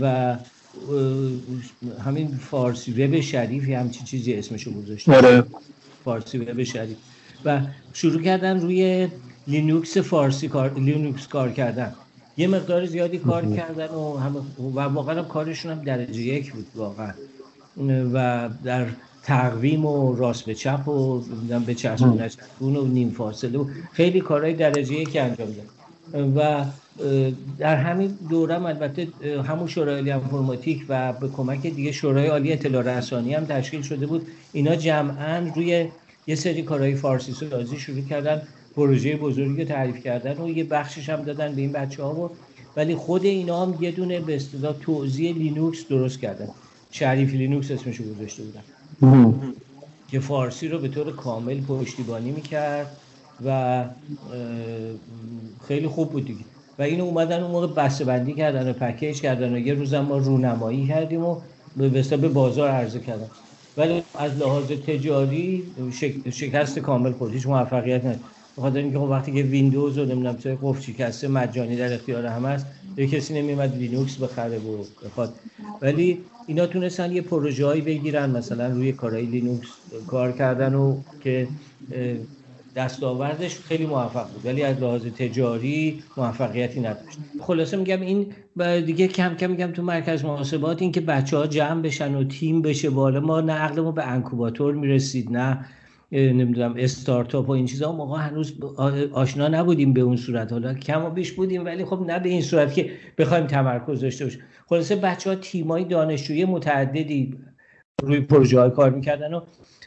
[0.02, 0.36] و
[2.06, 5.44] همین فارسی وب شریف همچین چیزی اسمشو گذاشتن آره.
[6.06, 6.98] فارسی وب شریف.
[7.46, 7.62] و
[7.94, 9.08] شروع کردن روی
[9.48, 11.94] لینوکس فارسی کار لینوکس کار کردن.
[12.38, 14.36] یه مقدار زیادی کار کردن و هم
[14.76, 17.14] و واقعا کارشون هم درجه یک بود واقعا.
[18.14, 18.88] و در
[19.24, 21.24] تقویم و راست به چپ و
[21.66, 25.79] به چسبون و نیم فاصله و خیلی کارهای درجه یک انجام دادن
[26.14, 26.66] و
[27.58, 29.08] در همین دوره هم البته
[29.48, 34.08] همون شورای عالی انفرماتیک و به کمک دیگه شورای عالی اطلاع رسانی هم تشکیل شده
[34.08, 34.28] بود.
[34.54, 35.88] اینا جمعا روی
[36.28, 38.42] یه سری کارهای فارسی سازی شروع کردن
[38.76, 42.30] پروژه بزرگی رو تعریف کردن و یه بخشش هم دادن به این بچه ها و
[42.76, 46.48] ولی خود اینا هم یه دونه به اصطلاح توزیع لینوکس درست کردن.
[46.92, 48.62] شریف لینوکس اسمشو گذاشته بودن.
[50.12, 52.98] که فارسی رو به طور کامل پشتیبانی می‌کرد.
[53.46, 53.86] و
[55.68, 56.40] خیلی خوب بود دیگه.
[56.80, 60.18] و اینو اومدن اون موقع بسته بندی کردن و package کردن و یه روزم ما
[60.18, 61.36] رونمایی کردیم و
[61.78, 63.28] به به بازار عرضه کردن.
[63.78, 65.64] ولی از لحاظ تجاری
[66.32, 68.24] شکست کامل خود هیچ موفقیت نداشت
[68.58, 72.48] بخاطر اینکه خب وقتی که ویندوز و نمی‌دونم چه قفل شکسته مجانی در اختیار همه
[72.48, 72.66] است
[72.98, 75.34] یه کسی نمیاد لینوکس بخره و بخواد.
[75.82, 79.68] ولی اینا تونستن یه پروژه هایی بگیرن مثلا روی کارهای لینوکس
[80.08, 81.48] کار کردن و که
[82.80, 87.18] دستاوردش خیلی موفق بود ولی از لحاظ تجاری موفقیتی نداشت.
[87.42, 88.26] خلاصه میگم این
[88.86, 92.62] دیگه کم کم میگم تو مرکز محاسبات این که بچه ها جمع بشن و تیم
[92.62, 95.66] بشه بالا ما نه عقل ما به incubator می‌رسید نه
[96.12, 97.92] نمی‌دونم استارتاپ و این چیزا.
[97.92, 98.54] موقع هنوز
[99.14, 100.52] آشنا نبودیم به اون صورت.
[100.52, 104.26] حالا کم و بیش بودیم ولی خب نه به این صورت که بخوایم تمرکز داشته
[104.26, 104.42] باشیم.
[104.70, 107.38] خلاصه بچه ها تیمای دانشجویی متعددی
[108.04, 109.42] روی پروژه های کار می‌کردن و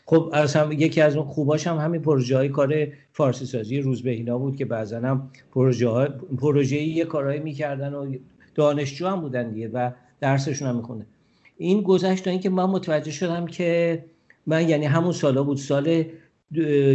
[0.07, 4.11] خب هم یکی از اون خوباش هم همین پروژه های کار فارسی سازی روز به
[4.11, 8.15] اینا بود که بعضا هم پروژه پروژه یه کارهایی می‌کردن و
[8.55, 11.07] دانشجو هم بودن دیگه و درسشون هم میخونده
[11.57, 14.05] این گذشت تا اینکه من متوجه شدم که
[14.47, 16.05] من یعنی همون سالا بود سال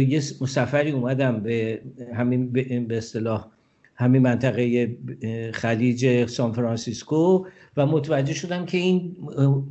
[0.08, 1.80] یه سفری اومدم به
[2.14, 2.52] همین
[2.88, 3.46] به اصطلاح
[3.94, 4.96] همین منطقه
[5.52, 9.16] خلیج سان فرانسیسکو و متوجه شدم که این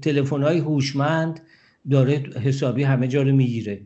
[0.02, 1.40] تلفن های هوشمند
[1.90, 3.82] داره حسابی همه جا رو می‌گیره.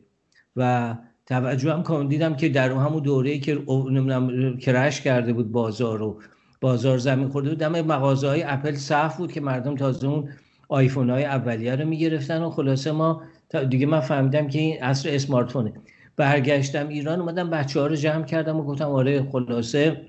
[0.56, 6.22] و توجه هم دیدم که در همون دوره که نمی‌دونم کرش کرده بود بازار رو
[6.62, 10.30] بازار زمین خورده بود دم مغازه های اپل صف بود که مردم تازه اون
[10.70, 13.22] آیفون های اولیه رو می‌گرفتن و خلاصه ما
[13.70, 15.74] دیگه من فهمیدم که این اصر اسمارت فونه
[16.18, 20.02] برگشتم ایران اومدم بچه ها رو جمع کردم و گفتم آره خلاصه.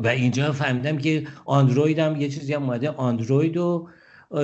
[0.00, 3.88] و اینجا فهمیدم که اندروید هم یه چیزی هم اومده اندروید و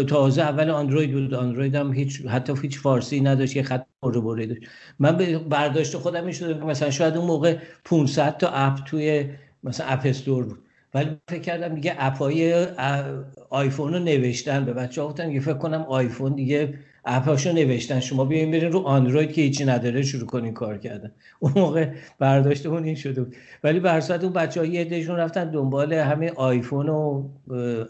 [0.09, 1.35] تازه اول اندروید بود.
[1.35, 4.61] اندروید هم هیچ حتی هیچ فارسی نداشت یه خط بره داشت.
[4.99, 9.31] من به برداشت خودم این شده مثلا شاید اون موقع 500 تا اپ توی
[9.65, 10.59] مثلا اپ استور بود.
[10.95, 12.67] ولی فکر کردم دیگه اپای
[13.51, 14.65] آیفون رو نوشتن.
[14.65, 18.01] به بچه ها گفتن فکر کنم آیفون دیگه اپاشو نوشتن.
[18.01, 21.13] شما بیاین برین رو اندروید که هیچی نداره شروع کنین کار کردن.
[21.39, 23.37] اون موقع برداشتمون این شده بود.
[23.65, 27.29] ولی به اون بچه ها یه عدهشون رفتن دنبال همه آیفون و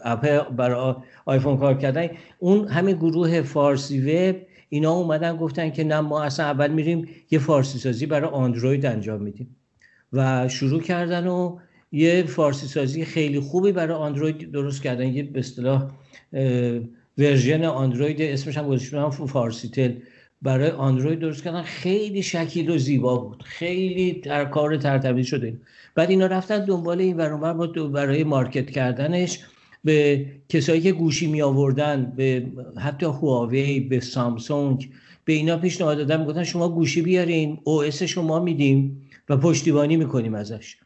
[0.03, 2.09] اپ برای آیفون کار کردن.
[2.39, 4.35] اون همه گروه فارسی وب
[4.69, 9.21] اینا اومدن گفتن که نه ما اصلا اول میریم یه فارسی سازی برای اندروید انجام
[9.21, 9.55] میدیم.
[10.13, 11.57] و شروع کردن و
[11.91, 15.07] یه فارسی سازی خیلی خوبی برای اندروید درست کردن.
[15.07, 15.91] یه به اصطلاح
[17.19, 19.91] version اندروید اسمش هم گذاشتن هم فارسی‌تل.
[20.41, 23.43] برای اندروید درست کردن خیلی شکیل و زیبا بود.
[23.43, 25.57] خیلی در کار ترتمیز شده.
[25.95, 29.39] بعد اینا رفتن دنبال این برابر برای market کردنش
[29.83, 32.45] به کسایی که گوشی می آوردن به
[32.77, 34.89] حتی هواوی به سامسونگ
[35.25, 36.19] به اینا پیشنهاد دادن.
[36.19, 40.77] می‌گفتن شما گوشی بیارین او اس شما میدیم و پشتیبانی می‌کنیم ازش.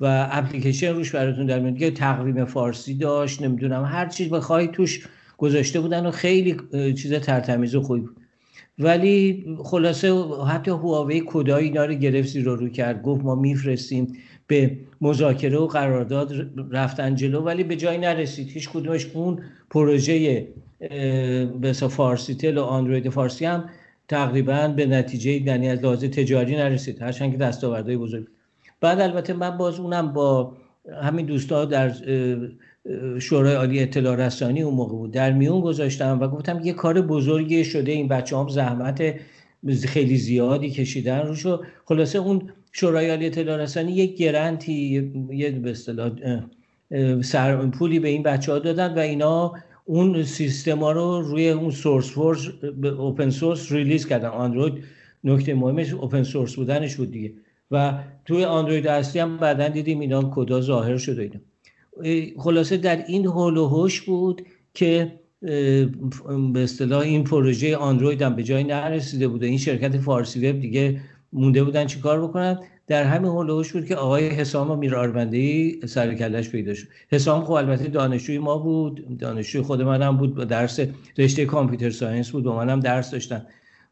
[0.00, 5.06] و اپلیکیشن روش براتون در میاد تقویم فارسی داشت نمی‌دونم هر چیز بخوای توش
[5.40, 6.56] گذاشته بودن و خیلی
[6.94, 8.08] چیز ترتمیز و خوبی
[8.78, 10.14] ولی خلاصه
[10.48, 13.02] حتی هواوی کدای اینا رو گرفت رو کرد.
[13.02, 16.32] گفت ما میفرستیم به مذاکره و قرارداد
[16.70, 17.40] رفتن جلو.
[17.40, 18.48] ولی به جای نرسید.
[18.48, 20.48] هیچ کدومش اون پروژه
[21.60, 23.64] به فارسی تل و اندروید فارسی هم
[24.08, 27.02] تقریبا به نتیجه یعنی از لحاظ تجاری نرسید.
[27.02, 28.26] هرچند که دستاوردهای بزرگ
[28.80, 30.56] بعد البته من باز اونم با
[31.02, 31.92] همین دوستا در
[33.18, 35.10] شورای عالی اطلاع رسانی اون موقع بود.
[35.10, 39.14] در میون گذاشتم و گفتم یه کار بزرگی شده این بچه هم زحمت
[39.86, 46.10] خیلی زیادی کشیدن روشو خلاصه اون شورای عالی اطلاع رسانی یک گرنتی یه به اصطلاح
[47.22, 49.52] سر پولی به این بچه ها دادن و اینا
[49.84, 52.48] اون سیستم ها رو روی اون سورس فورس
[52.98, 54.28] اوپن سورس ریلیز کردن.
[54.28, 54.84] اندروید
[55.24, 57.32] نکته مهمش اوپن سورس بودنش بود دیگه.
[57.70, 61.40] و توی اندروید اصلی هم بعدا دیدیم اینا کدا ظاهر شده اینا.
[62.38, 64.42] خلاصه در این حول و بود
[64.74, 65.20] که
[66.52, 71.00] به اصطلاح این پروژه اندروید هم به جای نرسیده بوده این شرکت فارسی وب دیگه
[71.32, 72.58] مونده بودن چیکار بکنن.
[72.86, 76.88] در همین حول بود که آقای حسام و میر آربندهی سر کلش پیدا شد.
[77.08, 80.80] حسام خب البته دانشجوی ما بود دانشجوی خود منم بود با درس
[81.18, 83.46] رشته کامپیوتر ساینس بود و منم درس داشتن.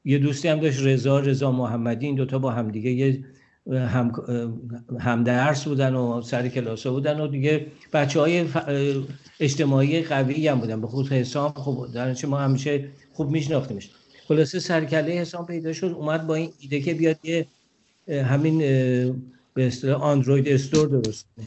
[0.05, 3.25] یه دوستی هم داشت رضا رضا محمدی این دوتا با همدیگه یه
[3.73, 4.13] هم,
[5.01, 8.45] هم درس بودن و سر کلاس بودن و دیگه بچه های
[9.41, 10.81] اجتماعی قوی هم بودن.
[10.81, 13.91] به خود حسام خب درنچه ما همیشه خوب میشناختیمش.
[14.29, 17.47] خلاصه سرکله حسام پیدا شد اومد با این ایده که بیاد یه
[18.09, 18.59] همین
[19.55, 21.47] به اصطلاح اندروید استور درست کنه.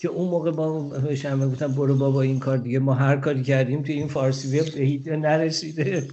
[0.00, 3.82] که اون موقع با شما گفتم برو بابا این کار دیگه ما هر کاری کردیم
[3.82, 6.08] تو این فارسی وب به هیچ نرسیده.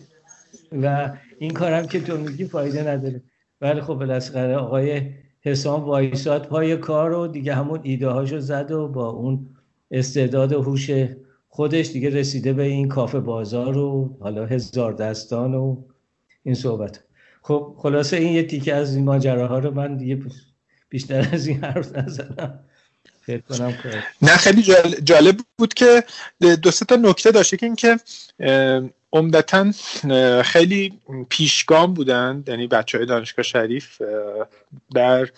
[0.82, 3.22] و این کارم که تو میگی فایده نداره.
[3.62, 5.02] ولی خب بالاخره آقای
[5.48, 9.50] حسام وایساد پای کار رو دیگه همون ایده هاشو زد و با اون
[9.92, 10.90] استعداد و هوش
[11.50, 15.84] خودش دیگه رسیده به این کافه بازار و حالا هزار دستان و
[16.44, 17.04] این صحبت.
[17.42, 20.20] خب خلاصه این یه تیکه از این ماجراها رو من دیگه
[20.90, 22.60] بیشتر از این حرف نزدم.
[23.50, 23.74] کنم
[24.22, 24.64] نه خیلی
[25.04, 26.04] جالب بود که
[26.40, 27.98] دو تا نکته داشته که اینکه
[29.14, 29.72] عمدتا
[30.44, 34.02] خیلی پیشگام بودن یعنی بچه های دانشگاه شریف
[34.96, 35.30] در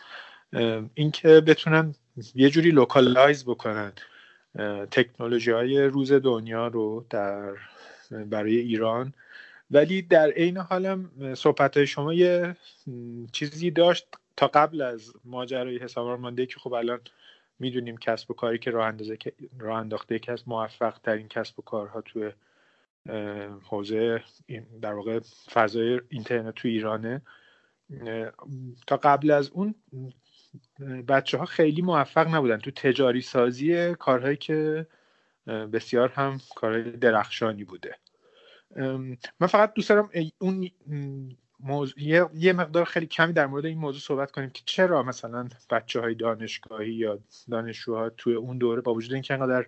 [0.94, 1.96] اینکه بتونن
[2.36, 3.92] یه جوری localize بکنن
[4.92, 7.54] تکنولوژی های روز دنیا رو در
[8.12, 9.14] برای ایران.
[9.72, 12.56] ولی در عین حالم صحبت های شما یه
[13.32, 17.00] چیزی داشت تا قبل از ماجرای حسام آرمانده که خب الان
[17.60, 19.18] می‌دونیم کسب و کاری که راه اندازه
[19.60, 22.32] راه انداخته یکی از موفق ترین کسب و کارها توی
[23.64, 24.24] حوزه
[24.82, 25.20] در واقع
[25.52, 27.22] فضای اینترنت تو ایرانه.
[28.88, 29.76] تا قبل از اون
[31.08, 32.58] بچه ها خیلی موفق نبودن.
[32.58, 34.88] تو تجاری سازی کارهایی که
[35.48, 37.96] بسیار هم کارهای درخشانی بوده.
[39.40, 40.72] من فقط دوست دارم اون
[41.60, 42.02] موضوع
[42.34, 46.16] یه مقدار خیلی کمی در مورد این موضوع صحبت کنیم که چرا مثلا بچه های
[46.16, 49.66] دانشگاهی یا دانشجوها توی اون دوره با وجود اینکه انقدر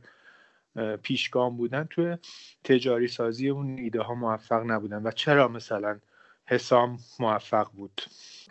[1.04, 2.18] پیشگام بودن توی
[2.64, 5.02] تجاری سازی اون ایده ها موفق نبودن.
[5.04, 6.00] و چرا مثلا
[6.46, 8.02] حسام موفق بود؟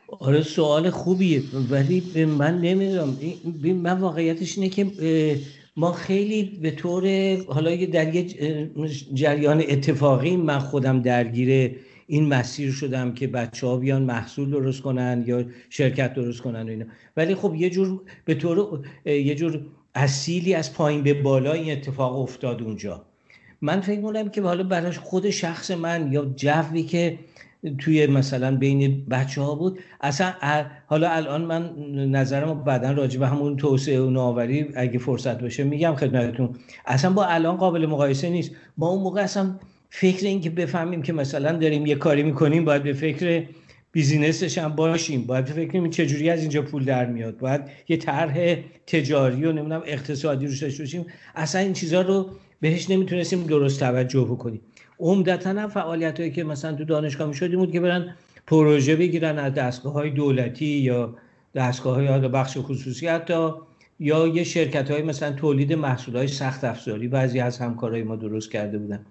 [0.09, 1.43] آره سوال خوبیه.
[1.71, 3.17] ولی من نمی‌دونم.
[3.83, 4.87] من واقعیتش اینه که
[5.77, 8.27] ما خیلی به طور حالا در یه
[9.15, 15.25] جریان اتفاقی من خودم درگیر این مسیر شدم که بچه ها بیان محصول درست کنن
[15.27, 16.85] یا شرکت درست کنن و اینا.
[17.17, 22.19] ولی خب یه جور به طور یه جور اصیلی از پایین به بالا این اتفاق
[22.19, 23.03] افتاد اونجا.
[23.61, 27.19] من فکر می‌کنم که حالا براش خود شخص من یا جوی که
[27.79, 30.33] توی مثلا بین بچه ها بود اصلا
[30.87, 31.71] حالا الان من
[32.11, 36.55] نظرم بعدا راجع به همون توسعه و نوآوری اگه فرصت بشه میگم خدمتتون.
[36.87, 38.51] اصلا با الان قابل مقایسه نیست.
[38.79, 39.55] ما اون موقع اصلا
[39.91, 43.45] فکر این که بفهمیم که مثلا داریم یه کاری می‌کنیم باید به فکر
[43.93, 45.27] بیزینسش هم باشیم.
[45.27, 47.39] باید فکر کنیم چجوری از اینجا پول در میاد.
[47.39, 51.07] باید یه طرح تجاری و نمی‌دونم اقتصادی روش داشته باشیم.
[51.35, 52.31] اصلا این چیزها رو
[52.61, 54.61] بهش نمی‌تونستیم درست توجه بکنیم.
[54.99, 58.17] عمدتا هم فعالیت هایی که مثلا تو دانشگاه می‌شد بود که برن
[58.47, 61.17] پروژه بگیرن از دستگاه های دولتی یا
[61.55, 63.51] دستگاه های بخش خصوصی حتی
[64.01, 68.51] یا یه شرکت های مثلا تولید محصول های سخت افزاری بعضی از همکارای ما درست
[68.51, 69.07] کرده بودن.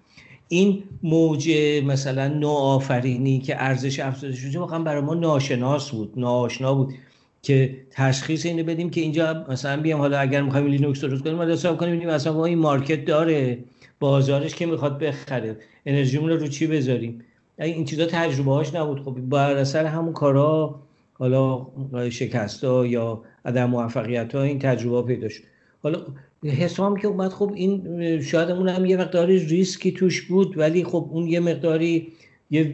[0.52, 1.50] این موج
[1.86, 6.94] مثلا نوآفرینی که ارزش افزوده شده واقعا برای ما ناشناس بود ناآشنا بود
[7.42, 11.44] که تشخیص اینو بدیم که اینجا مثلا بیام حالا اگر می‌خوایم لینوکس درست کنیم ما
[11.44, 13.58] حساب کنیم ببینیم مثلا این market داره
[14.00, 17.24] بازارش که می‌خواد بخره انرژیمون رو رو چی بذاریم؟
[17.58, 19.02] این چیزا تجربه هاش نبود.
[19.02, 20.80] خب بر اثر همون کارا
[21.12, 21.66] حالا
[22.10, 25.42] شکست ها یا عدم موفقیت ها این تجربه پیدا شد.
[25.82, 25.98] حالا
[26.44, 31.08] حسام که اومد خب این شاید اون هم یه مقداری ریسکی توش بود ولی خب
[31.12, 32.12] اون یه مقداری
[32.50, 32.64] یه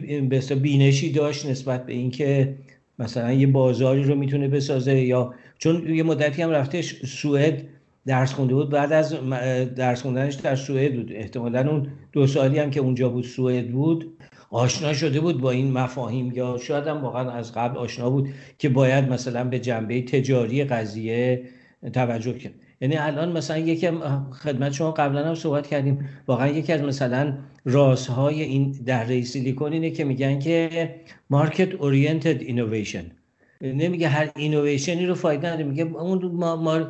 [0.61, 2.55] بینشی داشت نسبت به اینکه
[2.99, 7.63] مثلا یه بازاری رو می‌تونه بسازه یا چون یه مدتی هم رفتش سوئد
[8.05, 9.15] درس خونده بود بعد از
[9.75, 11.11] درس خوندنش در سوئد بود.
[11.11, 14.17] احتمالا اون دو سالی هم که اونجا بود سوئد بود
[14.51, 18.69] آشنا شده بود با این مفاهیم یا شاید هم واقعا از قبل آشنا بود که
[18.69, 21.43] باید مثلا به جنبه تجاری قضیه
[21.93, 22.53] توجه کرد.
[22.81, 23.89] یعنی الان مثلا یکی
[24.31, 26.09] خدمت شما قبلا هم صحبت کردیم.
[26.27, 27.33] واقعا یکی از مثلا
[27.65, 30.95] رازهای این در سیلیکون اینه که میگن که
[31.29, 33.03] market oriented innovation
[33.61, 36.87] نمیگه هر اینویشنی رو فایده نداره میگه اون ما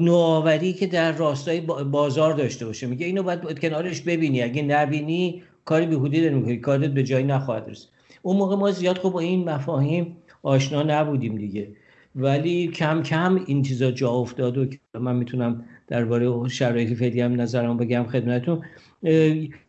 [0.00, 2.86] نوآوری که در راستای بازار داشته باشه.
[2.86, 4.42] میگه اینو باید کنارش ببینی.
[4.42, 6.56] اگه نبینی کاری بیهوده‌ای داری می‌کنی.
[6.56, 7.88] کارت به جایی نخواهد رسید.
[8.22, 11.68] اون موقع ما زیاد خب با این مفاهیم آشنا نبودیم دیگه.
[12.16, 14.66] ولی کم کم این چیزا جا افتاد و
[14.98, 18.62] من می‌تونم درباره شرایط فعلی هم نظرم بگم خدمتتون.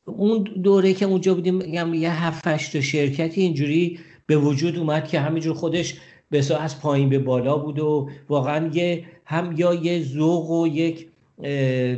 [0.05, 5.19] اون دوره که اونجا بودیم میگم یه هفت تا شرکتی اینجوری به وجود اومد که
[5.19, 5.95] همینجور خودش
[6.31, 11.07] بسا از پایین به بالا بود و واقعا یه هم یا یه ذوق و یک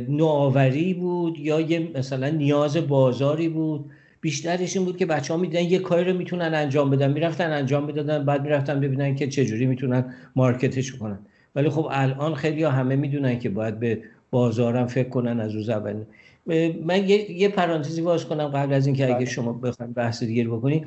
[0.08, 3.84] نوآوری بود یا یه مثلا نیاز بازاری بود.
[4.20, 7.12] بیشترش این بود که بچه ها یه کاری رو می‌تونن انجام بدن.
[7.12, 11.18] می‌رفتن انجام می‌دادن بعد می‌رفتن ببینن که چجوری می‌تونن مارکتش کنن.
[11.54, 15.68] ولی خب الان خیلی ها همه می‌دونن که باید به بازارم فکر کنن از روز
[15.68, 15.94] اول
[16.84, 19.24] من یه, یه پرانتزی باز کنم قبل از اینکه اگه بله.
[19.24, 20.86] شما بخواید بحث دیگه بکنید.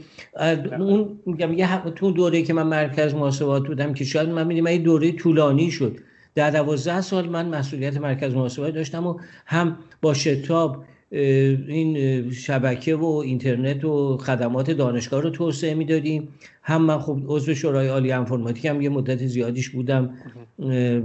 [0.79, 4.83] اون میگم یه تو دوره که من مرکز محاسبات بودم که شاید من میدیم این
[4.83, 5.97] دوره طولانی شد.
[6.35, 13.05] در دوازده سال من مسئولیت مرکز محاسبات داشتم و هم با شتاب این شبکه و
[13.05, 16.27] اینترنت و خدمات دانشگاه رو توسعه می‌دادیم.
[16.63, 20.09] هم من خب عضو شورای عالی انفرماتیک هم یه مدت زیادیش بودم.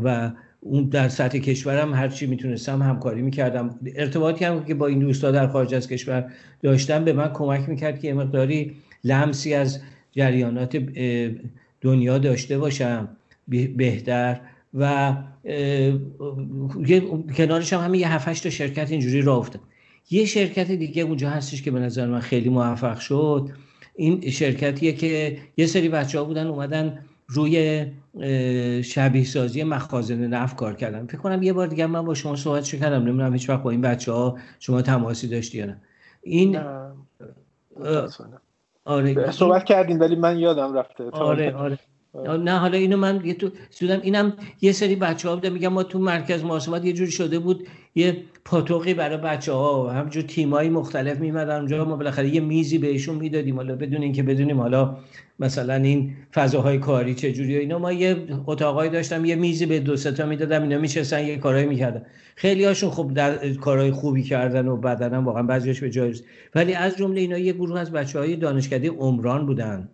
[0.04, 3.78] و اون در سطح کشورم هر چی می‌تونستم همکاری می‌کردم.
[3.96, 6.32] ارتباطی هم که با این دوستا در خارج از کشور
[6.62, 9.80] داشتم به من کمک می‌کرد که مقداری لمسی از
[10.12, 10.76] جریانات
[11.80, 13.08] دنیا داشته باشم.
[13.76, 14.40] بهتر.
[14.74, 15.16] و
[17.36, 19.62] کنارش هم همین یه هفتش تا شرکت اینجوری را افتاد.
[20.10, 23.50] یه شرکت دیگه اونجا هستش که به نظر من خیلی موفق شد.
[23.94, 27.86] این شرکتیه که یه سری بچه ها بودن اومدن روی
[28.82, 31.06] شبیه سازی مخازن نفت کار کردن.
[31.06, 33.80] فکر کنم یه بار دیگه من با شما صحبت کردم نمی‌دونم هیچ وقت با این
[33.80, 35.80] بچه ها شما تماسی داشتی یا نه.
[36.22, 36.58] این
[38.84, 41.04] آره صحبت کردیم ولی من یادم رفته.
[41.04, 41.78] آره آره.
[42.24, 45.82] نه حالا اینو من یه تو سودم اینم یه سری بچه ها بودن میگم ما
[45.82, 51.18] تو مرکز محاسبات یه جوری شده بود یه پاتوقی برای بچه ها همجور تیمایی مختلف
[51.18, 54.96] میمدن اونجا ما بالاخره یه میزی بهشون می‌دادیم حالا بدون اینکه بدونیم حالا
[55.38, 59.96] مثلا این فضاهای کاری چه جوری اینا ما یه اتاقایی داشتم یه میزی به دو
[59.96, 62.02] تا می‌دادم اینا میشستن یه کارایی می‌کردن.
[62.36, 66.14] خیلی هاشون خب در کارهای خوبی کردن و بعدن واقعا بعضیش به جای
[66.54, 69.88] ولی از جمله اینا یه گروه از بچه های دانشکده عمران بودن.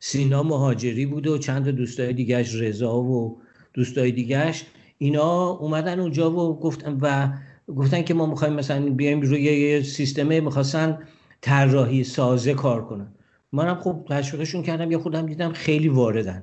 [0.00, 3.40] سینا مهاجری بود و چند دوستای دیگهش رضا و
[3.74, 4.64] دوستای دیگهش
[4.98, 7.32] اینا اومدن اونجا و گفتن و
[7.72, 10.98] گفتن که ما می‌خوایم مثلا بیایم روی یه سیستم می‌خواستن
[11.40, 13.06] طراحی سازه کار کنن.
[13.52, 16.42] منم خب تشویقشون کردم یه خودم دیدم خیلی واردن.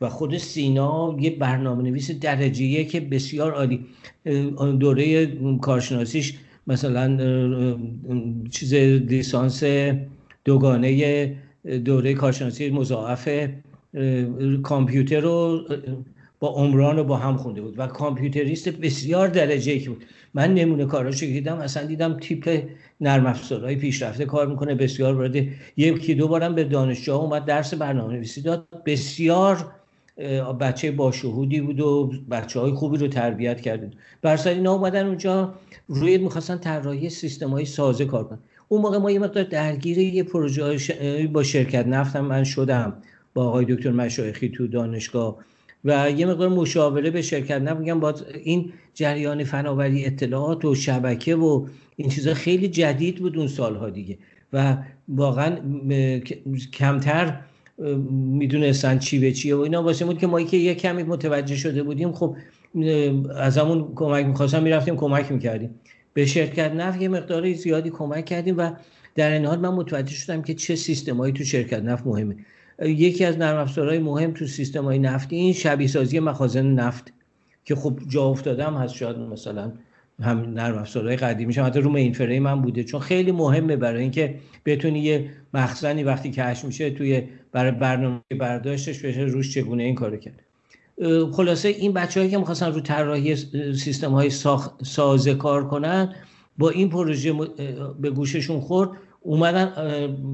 [0.00, 3.86] و خود سینا یه برنامه نویس درجیه که بسیار عالی.
[4.80, 5.26] دوره
[5.56, 7.16] کارشناسیش مثلا
[8.50, 9.62] چیز لیسانس
[10.44, 13.28] دوگانه دوره کارشناسی مضاعف
[14.62, 15.64] کامپیوتر رو
[16.40, 17.78] با عمران رو با هم خونده بود.
[17.78, 20.04] و کامپیوتریست بسیار درجه که بود.
[20.34, 22.62] من نمونه کاراشو دیدم اصلا دیدم تیپ
[23.00, 25.36] نرم افزارهای پیشرفته کار می‌کنه بسیار وارد
[25.76, 28.66] یکی دو بارم به دانشجو اومد درس برنامه نویسی داد.
[28.86, 29.72] بسیار
[30.60, 33.92] بچه باشهودی بود و بچه های خوبی رو تربیت کردید
[34.22, 35.54] برسر اینا اومدن اونجا
[35.88, 38.38] روی می‌خواستن طراحی سیستم های سازه کار کنن.
[38.72, 40.78] اون موقع ما یه مقدار درگیر یه پروژه
[41.32, 42.92] با شرکت نفتم من شدم
[43.34, 45.38] با آقای دکتر مشایخی تو دانشگاه
[45.84, 48.14] و یه مقدار مشاوره به شرکت نفت میگم با
[48.44, 51.66] این جریان فناوری اطلاعات و شبکه و
[51.96, 54.18] این چیزا خیلی جدید بود اون سالها دیگه
[54.52, 54.76] و
[55.08, 55.56] واقعا
[56.72, 57.40] کمتر
[58.10, 59.82] می‌دونستن چی به چیه و اینا.
[59.82, 62.36] واسه بود که ما که یه کمی متوجه شده بودیم خب
[63.36, 65.70] از همون کمک می‌خواستم می‌رفتیم کمک می‌کردیم.
[66.14, 68.70] به شرکت نفت یه مقداری زیادی کمک کردیم و
[69.14, 72.36] در این حال من متوجه شدم که چه سیستمایی تو شرکت نفت مهمه.
[72.82, 77.12] یکی از نرم افزارهای مهم تو سیستم های نفتی این شبیه سازی مخازن نفت
[77.64, 79.72] که خب جا افتادم هست شاید مثلا
[80.22, 82.84] هم نرم افزارهای قدیمی هم حتی رو این فریم من بوده.
[82.84, 84.34] چون خیلی مهمه برای اینکه
[84.64, 90.16] بتونی یه مخزنی وقتی کش میشه توی برای برنامه برداشتش بشه روش چگونه این کارو
[90.16, 90.42] کرد.
[91.32, 93.36] خلاصه این بچه‌هایی که می‌خواستن رو طراحی
[93.74, 94.30] سیستم های
[94.82, 96.14] سازه کار کنن
[96.58, 97.32] با این پروژه
[98.00, 98.90] به گوششون خورد
[99.20, 99.72] اومدن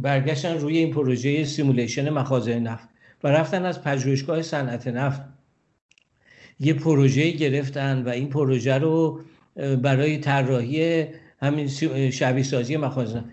[0.02, 2.88] برگشتن روی این پروژه simulation مخازن نفت
[3.24, 5.20] و رفتن از پژوهشگاه صنعت نفت.
[6.60, 9.20] یه پروژه گرفتن و این پروژه رو
[9.82, 11.06] برای طراحی
[11.42, 11.68] همین
[12.10, 13.24] شبیه سازی مخازن.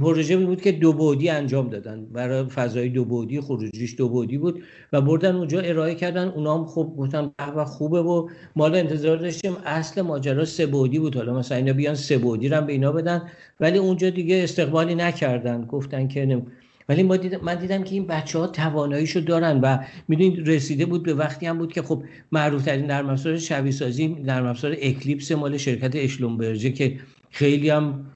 [0.00, 2.06] پروژه بود که دو بعدی انجام دادن.
[2.12, 6.28] برای فضای دو بعدی خروجیش دو بعدی بود و بردن اونجا ارائه کردن.
[6.28, 9.56] اونا هم خوب گفتن و خوبه و ما حالا انتظار داشتیم.
[9.66, 11.16] اصل ماجرا سه بعدی بود.
[11.16, 13.22] حالا مثلا اینا بیان سه بعدی رو به اینا بدن.
[13.60, 15.64] ولی اونجا دیگه استقبالی نکردن.
[15.64, 16.42] گفتن که
[16.88, 19.78] ولی ما دیدم من دیدم که این بچه ها تواناییشو دارن و
[20.08, 22.02] می‌دونید رسیده بود به وقتی هم بود که خب
[22.32, 26.98] معروف ترین نرم افزار شبیه سازی نرم افزار اکلیپس مال شرکت اشلومبرژه که
[27.30, 28.06] خیلی هم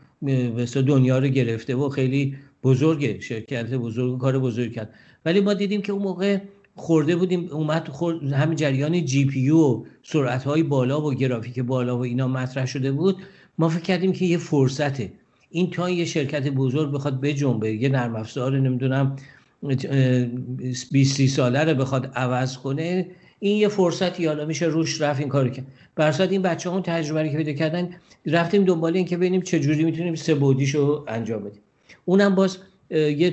[0.75, 4.95] دنیا رو گرفته و خیلی بزرگه شرکت بزرگ کار بزرگ کرد.
[5.25, 6.39] ولی ما دیدیم که اون موقع
[6.75, 11.61] خورده بودیم اومد خورد همین جریان جی پی یو و سرعت های بالا و گرافیک
[11.61, 13.17] بالا و اینا مطرح شده بود.
[13.59, 15.13] ما فکر کردیم که یه فرصته.
[15.51, 19.17] این تا یه شرکت بزرگ بخواد بجنبه یه نرم افزار نمی‌دونم
[20.93, 23.07] 20 ساله رو بخواد عوض کنه
[23.41, 25.67] این یه فرصتی حالا میشه روش رفت این کارو کرد.
[25.97, 27.91] بر اساس این بچه اون تجربه که پیدا کردن
[28.27, 31.61] رفتیم دنبال این که ببینیم چجوری می‌تونیم سه بعدیشو انجام بدیم.
[32.05, 32.59] اونم باز
[32.91, 33.31] یه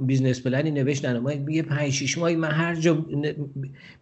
[0.00, 1.18] business plan ی نوشتن.
[1.18, 3.06] ما یه 5 6 ماهی من هر جا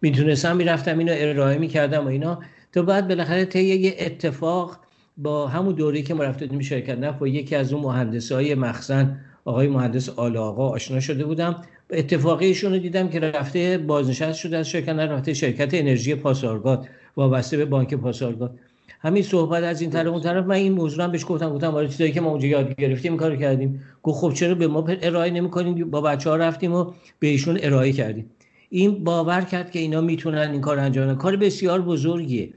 [0.03, 2.40] می‌تونستم می‌رفتم اینو ارائه می‌کردم و اینا.
[2.72, 4.80] تو بعد بالاخره طی یه اتفاق
[5.16, 9.68] با همون دوره که ما رفتیم شرکت نفت با یکی از اون مهندسای مخزن آقای
[9.68, 11.62] مهندس آل آقا آشنا شده بودم.
[11.90, 17.57] اتفاقی ایشون رو دیدم که رفته بازنشست شده از شرکت رفته شرکت انرژی پاسارگاد وابسته
[17.57, 18.59] به بانک پاسارگاد.
[19.01, 21.88] همین صحبت از این طرف اون طرف من این موضوع هم بهش گفتم گفتم آره
[21.88, 23.82] چیزایی که ما اونجا یاد گرفتیم این کارو کردیم.
[24.03, 27.92] گفت خب چرا به ما ارائه نمی‌کنیم با بچه ها رفتیم و به ایشون ارائه
[27.92, 28.30] کردیم.
[28.68, 31.14] این باور کرد که اینا می‌تونن این کار انجام بدن.
[31.14, 32.51] کار بسیار بزرگیه.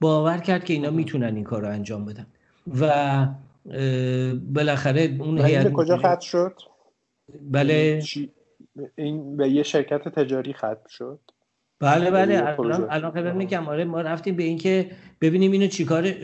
[0.00, 2.26] باور کرد که اینا می‌تونن این کار رو انجام بدن.
[2.80, 3.26] و
[4.54, 6.54] بالاخره اون هیئت کجا ختم شد؟
[7.42, 8.02] بله.
[8.96, 11.20] این به یه شرکت تجاری ختم شد؟
[11.80, 12.58] بله بله.
[12.58, 13.68] الان الان خبر میگم.
[13.68, 14.90] آره ما رفتیم به اینکه
[15.20, 16.14] ببینیم اینو چیکار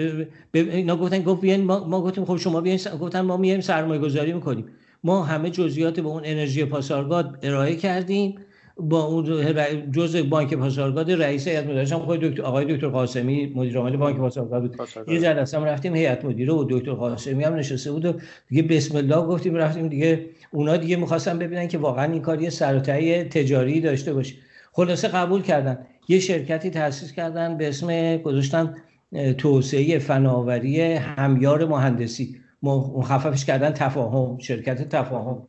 [0.55, 4.33] اینا گفتن گفت بیاین ما, ما گفتیم خب شما بیاین گفتن ما میایم سرمایه گذاری
[4.33, 4.69] می‌کنیم.
[5.05, 8.39] ما همه جزئیات به اون انرژی پاسارگاد ارائه کردیم.
[8.81, 9.45] با اون
[9.93, 14.17] جزء بانک پاسارگاد رئیس هیئت مدیره هم خود دکتر آقای دکتر قاسمی مدیر عامل بانک
[14.17, 14.89] پاسارگاد بود.
[15.09, 18.13] یه جلسه هم رفتیم هیئت مدیره و دکتر قاسمی هم نشسته بود و
[18.49, 22.51] دیگه بسم الله گفتیم رفتیم دیگه اونا دیگه می‌خواستن ببینن که واقعا این کار یه
[22.51, 22.79] سر
[23.25, 24.35] تجاری داشته باشه.
[24.73, 25.79] خلاصه قبول کردن.
[26.09, 28.75] یه شرکتی تأسیس کردن به اسم گذاشتن
[29.39, 32.37] توسعه فناوری همیار مهندسی.
[32.63, 35.47] مخففش کردن تفاهم شرکت تفاهم.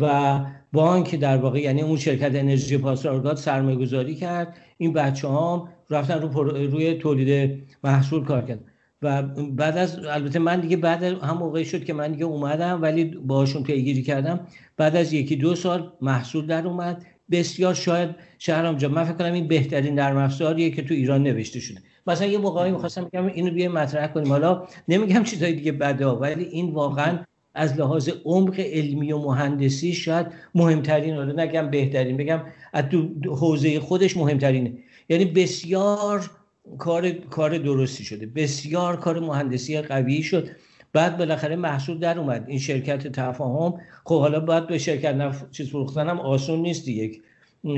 [0.00, 0.40] و
[0.72, 4.56] بانک در واقع یعنی اون شرکت انرژی پاسارگاد سرمایه گذاری کرد.
[4.78, 8.64] این بچه هم رفتن رو روی تولید محصول کار کردن
[9.02, 13.04] و بعد از البته من دیگه بعد هم موقعی شد که من دیگه اومدم ولی
[13.04, 14.40] باشون پیگیری کردم.
[14.76, 17.06] بعد از یکی دو سال محصول در اومد.
[17.30, 21.60] بسیار شاید شهرام جا من فکر کنم این بهترین نرم افزاریه که تو ایران نوشته
[21.60, 21.80] شده.
[22.06, 24.28] مثلا یه موقعی می‌خواستم بگم اینو بیایم مطرح کنیم.
[24.28, 27.18] حالا نمیگم چیزای دیگه بده ولی این واقعا
[27.56, 32.42] از لحاظ عمق علمی و مهندسی شاید مهمترین حالا نگم بهترین بگم
[32.72, 32.84] از
[33.26, 34.72] حوزه خودش مهمترینه.
[35.08, 36.30] یعنی بسیار
[36.78, 38.26] کار کار درستی شده.
[38.26, 40.48] بسیار کار مهندسی قوی شد.
[40.92, 42.44] بعد بالاخره محصول در اومد.
[42.46, 43.80] این شرکت تفاهم.
[44.04, 45.50] خب حالا باید به شرکت نف...
[45.50, 47.18] چیز فروختن هم آسون نیست دیگه.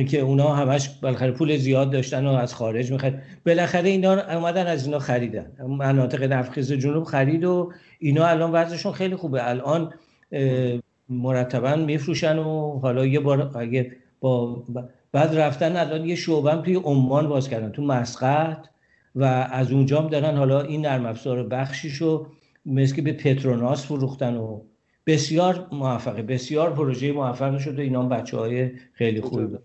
[0.08, 3.14] که اونا همش بالاخره پول زیاد داشتن و از خارج می‌خواد
[3.46, 5.52] بالاخره اینا اومدن از اینا خریدن.
[5.68, 9.48] مناطق نفخیز جنوب خرید و اینا الان وضعشون خیلی خوبه.
[9.48, 9.92] الان
[11.08, 14.64] مرتبا میفروشن و حالا یه بار اگه با
[15.12, 18.68] بعد رفتن الان یه شعبه توی عمان باز کردن تو مسقط
[19.14, 22.26] و از اونجام دارن حالا این نرم افزار بخشیشو
[22.66, 24.60] مثل به پتروناس فروختن و
[25.06, 26.22] بسیار موفقه.
[26.22, 27.82] بسیار پروژه موفق شده.
[27.82, 29.56] اینا هم بچه های خیلی خوبی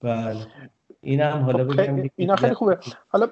[0.00, 0.46] بله.
[1.00, 2.78] این هم حالا خب، بگم اینا خیلی خوبه.
[3.08, 3.28] حالا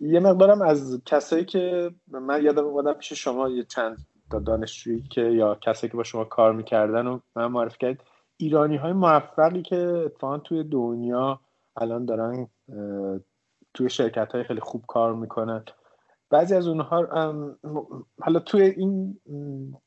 [0.00, 3.98] یه مقدارم از کسایی که من یادم اومدم پیش شما یه چند
[4.30, 8.02] تا دانشجویی که یا کسایی که با شما کار می‌کردن و من معرفی کرد
[8.36, 11.40] ایرانی های موفقی که اتفاقا توی دنیا
[11.76, 12.48] الان دارن
[13.74, 15.64] توی شرکت های خیلی خوب کار می‌کنن.
[16.30, 17.06] بعضی از اونها
[18.20, 19.20] حالا توی این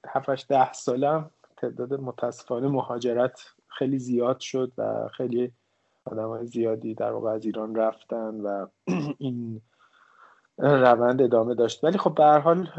[0.07, 3.39] 7 ده سالم تعداد متاسفانه مهاجرت
[3.77, 5.51] خیلی زیاد شد و خیلی
[6.05, 8.67] آدم های زیادی در واقع از ایران رفتن و
[9.17, 9.61] این
[10.57, 11.83] روند ادامه داشت.
[11.83, 12.69] ولی خب به حال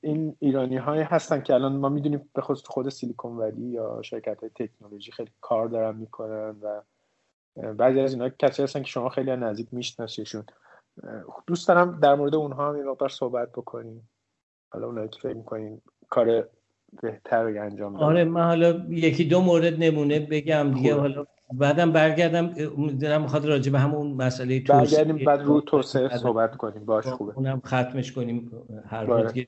[0.00, 4.40] این ایرانی های هستن که الان ما می‌دونیم به خصوص خود سیلیکون ولی یا شرکت
[4.40, 6.82] های تکنولوژی خیلی کار دارن می‌کنن و
[7.72, 10.44] بعضی از اینا کسی هستن که شما خیلی نزدیک میشناسیشون.
[11.46, 14.08] دوست دارم در مورد اونها هم یه صحبت بکنیم.
[14.72, 16.48] حالا اونایی که فکر می‌کنین کار
[17.02, 18.04] بهتر انجام دارن.
[18.04, 20.94] آره من حالا یکی دو مورد نمونه بگم دیگه.
[20.94, 22.46] حالا بعدم برگردم
[23.00, 26.84] دلم می‌خواد راجع به همون مسئله توسعه برگردیم بعد رو توسعه صحبت کنیم.
[26.84, 27.32] باش خوبه.
[27.36, 28.50] اونم ختمش کنیم.
[28.86, 29.46] هر روز که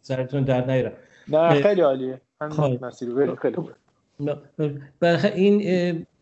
[0.00, 0.92] سرتون در نیارم.
[1.28, 2.20] نه خیلی عالیه.
[2.50, 2.84] خب.
[2.84, 3.72] مسیر خیلی خوبه
[5.34, 5.62] این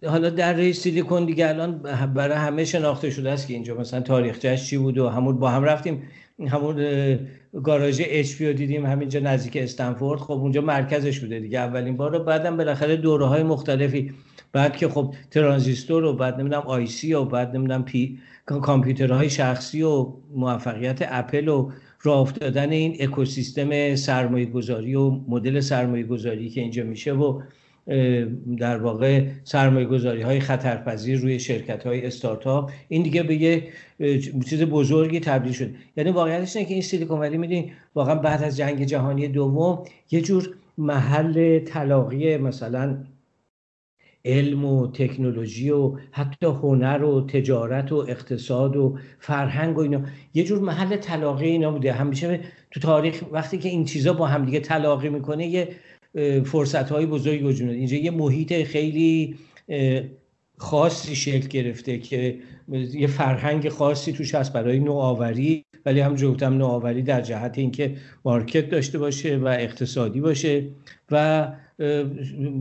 [0.06, 1.78] حالا در سیلیکون دیگه الان
[2.14, 5.64] برای همه شناخته شده است که اینجا مثلا تاریخچه‌اش چی بود و همون با هم
[5.64, 6.02] رفتیم
[6.48, 6.76] همون
[7.62, 10.20] گاراژ HP دیدیم همینجا نزدیک استنفورد.
[10.20, 11.58] خب اونجا مرکزش بوده دیگه.
[11.58, 14.12] اولین بار رو بعدم بالاخره دوره های مختلفی.
[14.52, 20.12] بعد که خب ترانزیستور و بعد نمی‌دونم IC و بعد نمی‌دونم PC کامپیوترهای شخصی و
[20.34, 21.70] موفقیت اپل و
[22.02, 27.40] راه افتادن این اکوسیستم سرمایه گذاری و مدل سرمایه گذاری که اینجا میشه و
[28.58, 32.70] در واقع سرمایه گذاری های خطرپذیر روی شرکت های استارتاپ.
[32.88, 33.68] این دیگه به یه
[34.48, 35.70] چیز بزرگی تبدیل شد.
[35.96, 40.20] یعنی واقعیتش اینه که این سیلیکون ولی می‌دونی واقعا بعد از جنگ جهانی دوم یه
[40.20, 42.96] جور محل تلاقی مثلا
[44.24, 50.00] علم و تکنولوژی و حتی هنر و تجارت و اقتصاد و فرهنگ و اینا
[50.34, 51.92] یه جور محل تلاقی اینا بوده.
[51.92, 55.68] همیشه تو تاریخ وقتی که این چیزا با همدیگه تلاقی می‌کنه یه
[56.44, 59.36] فرصت های بزرگی وجود اینجا یه محیط خیلی
[60.56, 62.38] خاصی شکل گرفته که
[62.92, 68.68] یه فرهنگ خاصی توش هست برای نوآوری ولی هم هم نوآوری در جهت اینکه مارکت
[68.68, 70.64] داشته باشه و اقتصادی باشه
[71.10, 71.48] و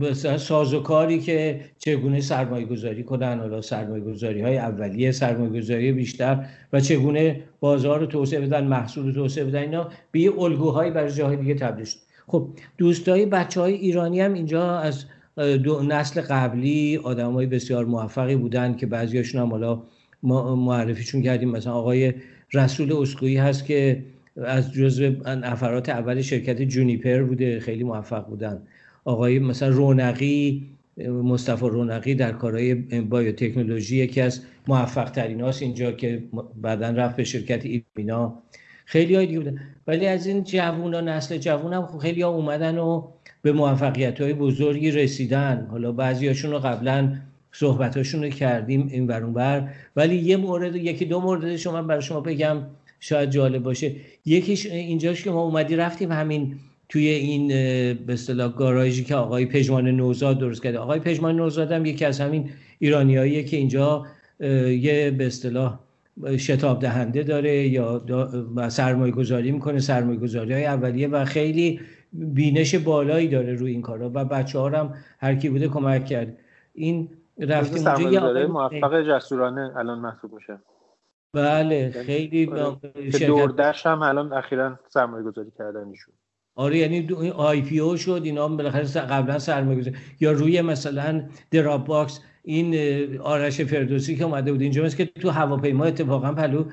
[0.00, 3.38] مثلا سازوکاری که چگونه سرمایه گذاری کنن.
[3.38, 9.06] حالا سرمایه گذاری های اولیه سرمایه گذاری بیشتر و چگونه بازار رو توسعه بدن محصول
[9.06, 11.98] رو توسعه بدن اینا به یه الگوهایی برای جاهای دیگه تبدیل شد.
[12.28, 12.48] خب
[12.78, 15.04] دوستای بچه های ایرانی هم اینجا از
[15.36, 19.82] دو نسل قبلی آدم های بسیار موفقی بودن که بعضیاشون هم حالا
[20.22, 21.50] معرفیشون کردیم.
[21.50, 22.14] مثلا آقای
[22.52, 24.04] رسول اسکویی هست که
[24.44, 28.62] از جزو نفرات اول شرکت جونیپر بوده خیلی موفق بودن.
[29.04, 30.66] آقای مثلا رونقی
[31.06, 36.22] مصطفی رونقی در کارهای بایوتکنولوژی یکی از موفق ترین اینجا که
[36.56, 38.42] بعدا رفت به شرکت ایمینا.
[38.90, 39.60] خیلی های دیگه بودن.
[39.86, 43.02] ولی از این جوون ها نسل جوون هم خب خیلی ها اومدن و
[43.42, 45.66] به موفقیت های بزرگی رسیدن.
[45.70, 47.16] حالا بعضی هاشون رو قبلا
[47.52, 52.20] صحبتاشون رو کردیم این برون بر ولی یه مورد یکی دو مورد شما برای شما
[52.20, 52.56] بگم
[53.00, 53.92] شاید جالب باشه.
[54.26, 56.54] یکیش اینجاش که ما اومدی رفتیم همین
[56.88, 57.48] توی این
[58.06, 60.78] به اصطلاح گاراژی که آقای پژمان نوزاد درست کرده.
[60.78, 64.06] آقای پژمان نوزاد هم یکی از همین ایرانیاییه که اینجا
[64.40, 65.78] یه به اصطلاح
[66.38, 68.02] شتاب دهنده داره یا
[68.68, 71.80] سرمایه گذاری می‌کنه سرمایه گذاری های اولیه و خیلی
[72.12, 76.38] بینش بالایی داره روی این کارا و بچه ها هم هر کی بوده کمک کرد.
[76.72, 77.08] این
[77.38, 80.58] رفتیم اونجا موفق جسورانه الان محسوب میشه.
[81.34, 82.46] بله یعنی خیلی
[83.26, 86.14] دوردش هم الان اخیرا سرمایه گذاری کردن ایشون.
[86.54, 92.20] آره یعنی آی پی او شد اینا بالاخره قبلا سرمایه گذاری یا روی مثلا Dropbox
[92.48, 92.74] این
[93.20, 94.60] آرش فردوسی که اومده بود.
[94.60, 96.64] اینجا که تو هواپیما اتفاقا پلو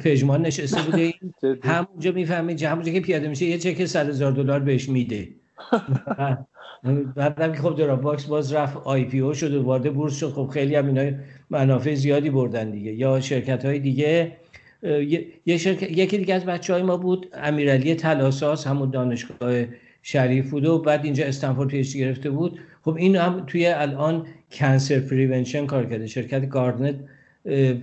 [0.00, 1.14] پژمان نشسته بوده.
[1.70, 5.28] همونجا می‌فهمید همونجا که پیاده میشه یه چک 100 هزار دلار بهش میده.
[7.16, 10.30] بعدم که خب Dropbox باز رفت IPO شد و وارد بورس شد.
[10.30, 11.16] خب خیلی هم اینا
[11.50, 12.92] منافع زیادی بردن دیگه.
[12.92, 14.32] یا شرکت های دیگه
[15.46, 19.64] یه شرکت یکی دیگه از بچه های ما بود امیرعلی تلاساس همون دانشگاه
[20.02, 22.58] شریف بود و بعد اینجا استنفورد PhD ش گرفته بود.
[22.82, 26.94] خب این هم توی الان cancer prevention کار کرده شرکت Guardant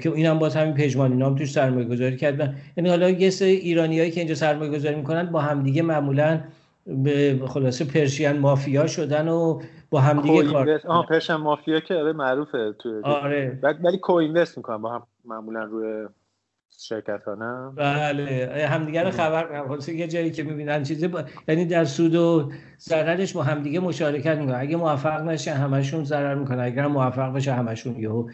[0.02, 3.52] که این هم باز همین پژمان اینام توش سرمایه گذاری کردن یعنی حالا یه سری
[3.52, 6.40] ایرانیایی که اینجا سرمایه گذاری می‌کنن با همدیگه معمولا
[6.86, 12.74] به خلاصه Persian mafia شدن و با همدیگه کار آها Persian mafia که آره معروفه
[12.80, 13.60] تو آره.
[13.62, 16.08] ولی co-invest می‌کنن با هم معمولا روی
[16.80, 21.24] شرکت ها نه بله همدیگه رو خبر یه جایی که می‌بینن چیزی با...
[21.48, 24.60] یعنی در سود و ضررش با همدیگه مشارکت می‌کنن.
[24.60, 26.60] اگه موفق نشه همشون ضرر می‌کنن.
[26.60, 28.30] اگر موفق بشه همشون یهو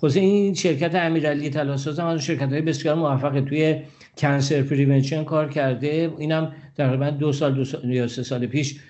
[0.00, 3.82] خلاصه این شرکت امیرعلی تلاساز هم از شرکت های بسیار موفق توی
[4.16, 6.12] کنسر پریونشن کار کرده.
[6.18, 8.80] اینم تقریبا دو سال دو سال یا سه سال پیش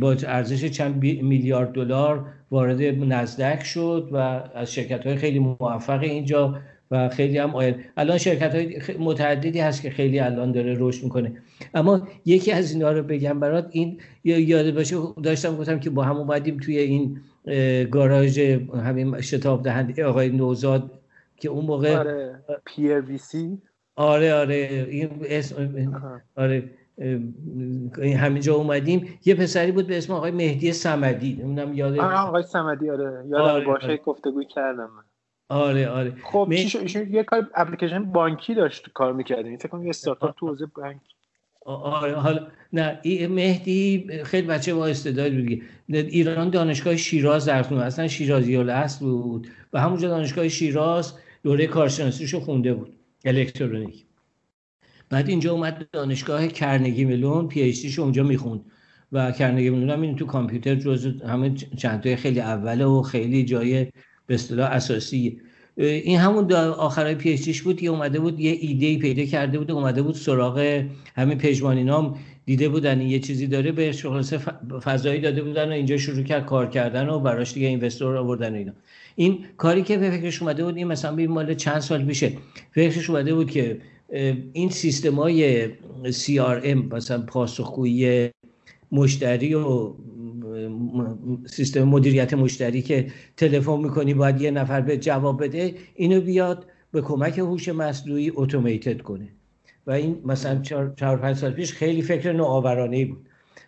[0.00, 4.16] با ارزش چند میلیارد دلار وارد نزدک شد و
[4.54, 6.56] از شرکت های خیلی موفق اینجا
[6.90, 7.76] و خیلی هم آید.
[7.96, 11.32] الان شرکت های متعددی هست که خیلی الان داره رشد می‌کنه.
[11.74, 16.16] اما یکی از اینا رو بگم برات این یاد باشه داشتم گفتم که با هم
[16.16, 17.20] اومدیم توی این
[17.90, 18.38] گاراژ
[18.84, 20.90] همین شتاب دهنده آقای نوزاد
[21.36, 23.58] که اون موقع آره پیر وی سی
[23.96, 25.90] آره آره این اسم
[26.36, 26.70] آره
[28.16, 29.18] همینجا اومدیم.
[29.24, 33.64] یه پسری بود به اسم آقای مهدی سمدی نمی‌دونم یاد آقای سمدی آره یادم آره
[33.64, 33.96] باشه آره.
[33.96, 34.90] گفتگو کردم
[35.48, 36.12] آره آره.
[36.22, 36.52] خب م...
[36.52, 39.56] ایشون یه کار اپلیکیشن بانکی داشت کار می‌کردیم.
[39.56, 41.00] فکر کنم یه استارتاپ تو حوزه بانک.
[41.66, 45.62] آره حالا نه مهدی خیلی بچه با استعداد بود.
[45.88, 49.48] ایران دانشگاه شیراز درس اصلا شیرازی الاصل بود.
[49.72, 52.92] و همونجا دانشگاه شیراز دوره کارشناسیشو خونده بود.
[53.24, 54.04] الکترونیک
[55.10, 58.64] بعد اینجا اومد دانشگاه کرنگی ملون پی اچ اونجا می‌خوند.
[59.12, 63.86] و کرنگی ملون هم این تو کامپیوتر جزء همه چند خیلی اوله و خیلی جای
[64.26, 65.40] به اصطلاح اساسی.
[65.76, 70.02] این همون آخرای پی اچ بود که اومده بود یه ایده پیدا کرده بود اومده
[70.02, 70.84] بود سراغ
[71.16, 73.00] همین پژمانینام دیده بودن.
[73.00, 74.38] یه چیزی داره به خلاصه
[74.84, 78.72] فضایی داده بودن و اینجا شروع کرد کار کردن و براش دیگه اینوستور آوردن اینا.
[79.16, 82.32] این کاری که به فکرش اومده بود این مثلا به مال چند سال میشه
[82.72, 83.80] فکرش اومده بود که
[84.52, 85.68] این سیستم های
[86.04, 88.30] CRM مثلا پاسخگویی
[88.92, 89.92] مشتری و
[91.46, 97.00] سیستم مدیریت مشتری که تلفن می‌کنی باید یه نفر به جواب بده اینو بیاد به
[97.00, 99.28] کمک هوش مصنوعی اتوماتد کنه.
[99.86, 100.60] و این مثلا
[100.96, 103.26] چهار پنج سال پیش خیلی فکر نوآورانه بود.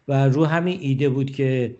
[0.09, 1.75] و رو همین ایده بود که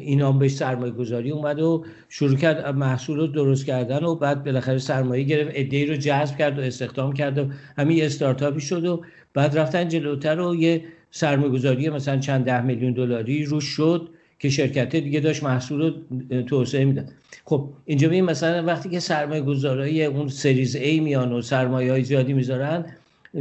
[0.00, 4.44] این هم بهش سرمایه گذاری اومد و شروع کرد محصول رو درست کردن و بعد
[4.44, 7.46] بالاخره سرمایه گرفت ای رو جذب کرد و استخدام کرد و
[7.78, 9.02] همین استارتاپی شد و
[9.34, 14.08] بعد رفتن جلوتر و یه سرمایه گذاری مثلا چند ده میلیون دلاری رو شد.
[14.40, 17.08] که شرکت دیگه داشت محصول رو توسعه میدن
[17.44, 22.04] خب اینجا ببین مثلا وقتی که سرمایه گذارای اون سریز A میان و سرمایه های
[22.04, 22.84] زیادی می‌ذارن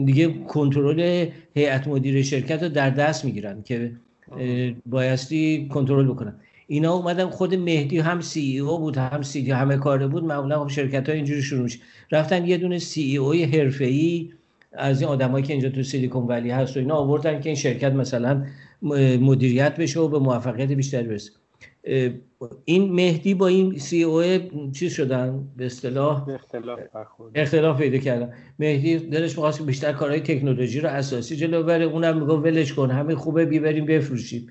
[0.05, 1.25] دیگه کنترل
[1.55, 3.91] هیئت مدیر شرکت رو در دست می‌گیرن که
[4.85, 6.35] بایستی کنترل بکنن.
[6.67, 10.23] اینا اومدن خود مهدی هم سی ای او بود هم سی دی همه کاره بود.
[10.23, 11.79] معمولا خب شرکت ها اینجوری شروع میشه.
[12.11, 14.29] رفتن یه دونه سی ای او ای
[14.73, 17.91] از این آدمایی که اینجا تو سیلیکون ولی هست و اینا آوردن که این شرکت
[17.91, 18.45] مثلا
[18.81, 21.31] مدیریت بشه و به موفقیت بیشتری برسه.
[22.65, 24.23] این مهدی با این سی او
[24.71, 26.79] چیز شدن؟ به اصطلاح اختلاف
[27.35, 28.33] اختلاف پیدا کردن.
[28.59, 33.15] مهدی دلش می‌خواست بیشتر کارهای تکنولوژی رو اساسی جلو بره اونم میگه ولش کن همه
[33.15, 34.47] خوبه بیبریم بفروشیم.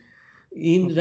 [0.52, 0.92] این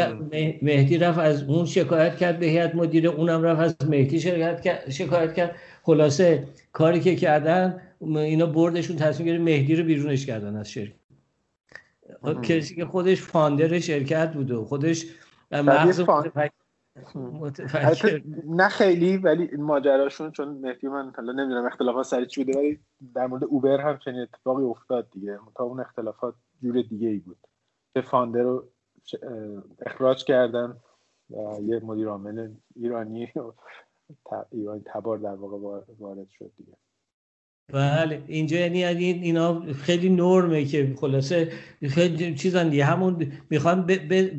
[0.61, 4.89] مهدی رفت از اون شکایت کرد به هیئت مدیره اونم رفت از مهدی شکایت کرد
[4.89, 5.55] شکایت کرد.
[5.84, 10.93] خلاصه کاری که کردن اینا بردشون تصمیم گرفت مهدی رو بیرونش کردن از شرکت.
[12.43, 15.05] کسی که خودش فاندر شرکت بود و خودش
[15.51, 16.01] مغز
[18.45, 22.79] نه خیلی ولی ماجراشون چون مهدی من حالا نمی‌دونم اختلافات سری چی بوده ولی
[23.15, 25.39] در مورد اوبر هم چنین اتفاقی افتاد دیگه.
[25.55, 27.37] تا اون اختلافات جور دیگه ای بود.
[27.93, 28.67] به فاندر رو
[29.85, 30.77] اخراج کردن
[31.29, 33.33] و یه مدیر عامل ایرانی
[34.51, 36.73] ایرانی تبار در واقع وارد شد دیگه.
[37.74, 41.51] بله اینجا یعنی اینا خیلی نرمه که خلاصه
[41.89, 42.86] خیلی چیزان دیگه.
[42.86, 44.32] همون می‌خوان به,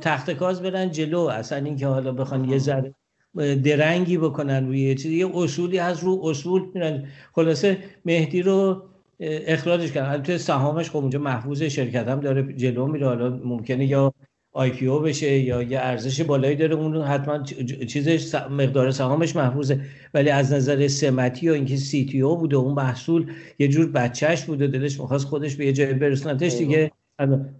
[0.00, 2.94] تخت کاز برن جلو اصلا اینکه حالا بخوان یه ذره
[3.36, 7.06] درنگی بکنن روی چیزی یه اصولی هست رو اصول میرن.
[7.32, 8.82] خلاصه مهدی رو
[9.20, 10.22] اخراجش کردن.
[10.22, 13.06] تو سهامش خب اونجا محفوظ شرکت هم داره جلو میره.
[13.06, 14.14] حالا ممکنه یا
[14.58, 17.42] IPO بشه یا یه ارزش بالایی داره اون حتما
[17.88, 19.80] چیزش مقدار سهامش محفوظه.
[20.14, 25.00] ولی از نظر سمتی و اینکه CTO بوده اون محصول یه جور بچهش بوده دلش
[25.00, 26.90] می‌خواست خودش به یه جای برسونتش دیگه.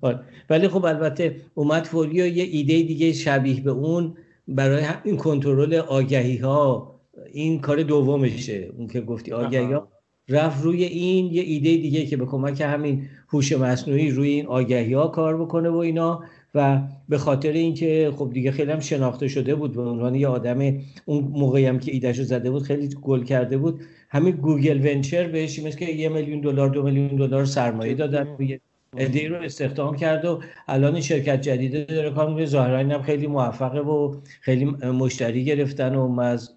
[0.03, 0.20] آره.
[0.51, 4.14] ولی خب البته اومد فوری یه ایده دیگه شبیه به اون
[4.49, 6.94] برای این کنترل آگهی ها
[7.32, 8.68] این کار دومشه.
[8.78, 9.88] اون که گفتی آگهی ها
[10.28, 14.92] رفت روی این یه ایده دیگه که به کمک همین هوش مصنوعی روی این آگهی
[14.92, 16.22] ها کار بکنه و اینا.
[16.55, 20.80] و به خاطر اینکه خب دیگه خیلی هم شناخته شده بود به عنوان یه آدم
[21.05, 23.80] اون موقعی هم که ایدهشو زده بود خیلی گل کرده بود.
[24.11, 28.36] همین گوگل ونچر بهش مثل که یه میلیون دلار دو میلیون دلار سرمایه دادن
[28.96, 32.46] ایده رو استخدام کرد و الان این شرکت جدیده داره کار می‌کنه.
[32.46, 36.51] ظاهرا هم خیلی موفقه و خیلی مشتری گرفتن و از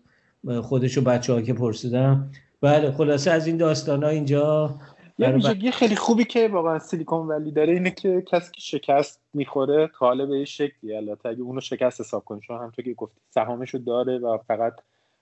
[0.62, 2.32] خودش و بچه ها که پرسیدن
[2.62, 4.76] بله خلاصه از این داستان ها اینجا
[5.18, 9.92] یه ویژگی خیلی خوبی که واقعا سیلیکون ولی داره اینه که کسی که شکست می‌خوره
[9.94, 10.96] حالا به شکلی.
[10.96, 14.74] البته اگه اونو شکست حساب کنی چون همونطور که گفتی سهامشو داره و فقط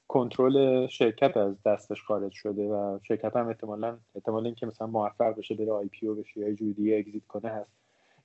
[0.08, 5.56] کنترل شرکت از دستش خارج شده و شرکت هم احتمالا احتمال اینکه مثلا موفق بشه
[5.56, 7.72] بره آی پی او بشه یا جوری دیگه اگزییت کنه هست.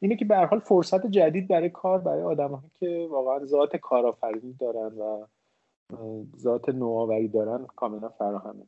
[0.01, 4.53] اینه که به هر حال فرصت جدید برای کار برای آدمایی که واقعا ذات کارآفرینی
[4.61, 5.27] دارن و
[6.39, 8.63] ذات نوآوری دارن کاملا فراهمه.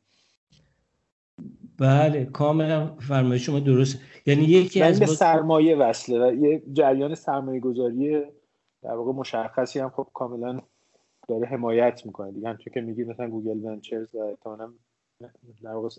[1.79, 8.23] بله کاملا فرمایش شما درست یعنی یکی از سرمایه وصله و یه جریان سرمایه گذاری
[8.81, 10.61] در واقع مشخصی هم خب کاملا
[11.27, 12.49] داره حمایت می‌کنه دیگه.
[12.49, 14.73] همچون که میگی مثلا گوگل ونچرز و احتمالا
[15.63, 15.89] در واقع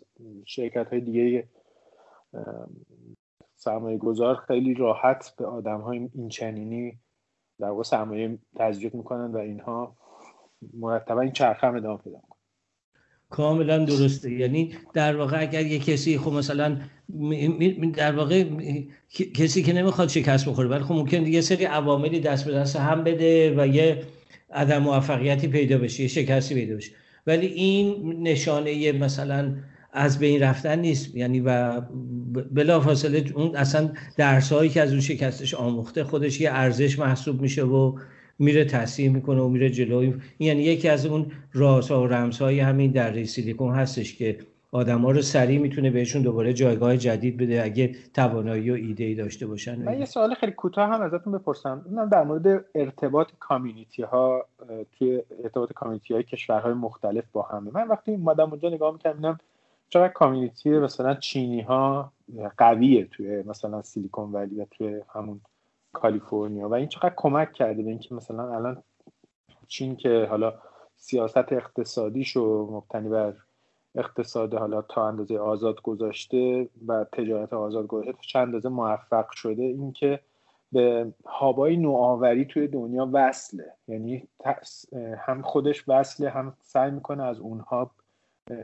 [0.45, 1.49] شرکت های دیگه
[3.57, 6.99] سرمایه گذار خیلی راحت به آدم های این چنینی
[7.59, 9.97] در واقع سرمایه تزریق می‌کنن و اینها
[10.74, 12.20] مرتبا این چرخه هم ادامه پیدا
[13.31, 14.33] کاملا درسته.
[14.33, 16.76] یعنی در واقع اگر یه کسی خب مثلا
[17.97, 18.45] در واقع
[19.35, 23.05] کسی که نمی‌خواد شکست بخوره ولی خب ممکن یه سری عواملی دست به دست هم
[23.05, 24.03] بده و یه
[24.51, 26.91] عدم موفقیتی پیدا بشه یه شکستی پیدا بشه.
[27.26, 29.55] ولی این نشانه مثلا
[29.93, 31.16] از بین رفتن نیست.
[31.16, 31.81] یعنی و
[32.53, 37.41] بلا فاصله اون اصلا درس هایی که از اون شکستش آموخته خودش یه ارزش محسوب
[37.41, 37.99] میشه و
[38.39, 43.24] میره تصحیح می‌کنه و میره جلوی یعنی یکی از اون رازها و رمزهای همین در
[43.24, 44.39] سیلیکون هستش که
[44.72, 49.47] آدما رو سریع می‌تونه بهشون دوباره جایگاه جدید بده اگه توانایی و ایده ای داشته
[49.47, 49.82] باشن.
[49.82, 51.86] من یه سوال خیلی کوتاه هم ازتون بپرسم.
[51.89, 54.47] اینم در مورد ارتباط کامیونیتی ها
[54.99, 59.39] توی ارتباط کامیونیتی های کشورهای مختلف با همه من وقتی اومدم اونجا نگاه می‌کردم
[59.89, 62.12] چقدر کامیونیتی مثلا چینی ها
[62.59, 65.41] قویه توی مثلا سیلیکون ولی و توی همون
[65.93, 66.68] کالیفرنیا.
[66.68, 68.82] و این چقدر کمک کرده به اینکه مثلا الان
[69.68, 70.55] چین که حالا
[70.97, 73.34] سیاست اقتصادیش و مبتنی بر
[73.95, 80.20] اقتصاد حالا تا اندازه آزاد گذاشته و تجارت آزاد گذاشته چند اندازه موفق شده اینکه
[80.72, 83.72] به هابای نوآوری توی دنیا وصله.
[83.89, 84.28] یعنی
[85.18, 87.91] هم خودش وصله هم سعی می‌کنه از اونها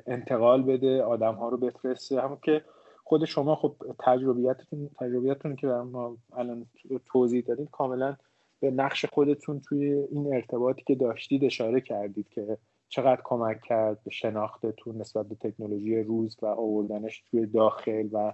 [0.07, 2.20] انتقال بده آدم ها رو بفرسته.
[2.20, 2.64] هم که
[3.05, 6.67] خود شما خب تجربیتتون تجربیتتون که ما الان
[7.07, 8.17] توضیح دادید کاملا
[8.61, 14.11] به نقش خودتون توی این ارتباطی که داشتید اشاره کردید که چقدر کمک کرد به
[14.11, 18.33] شناختتون نسبت به تکنولوژی روز و آوردنش توی داخل و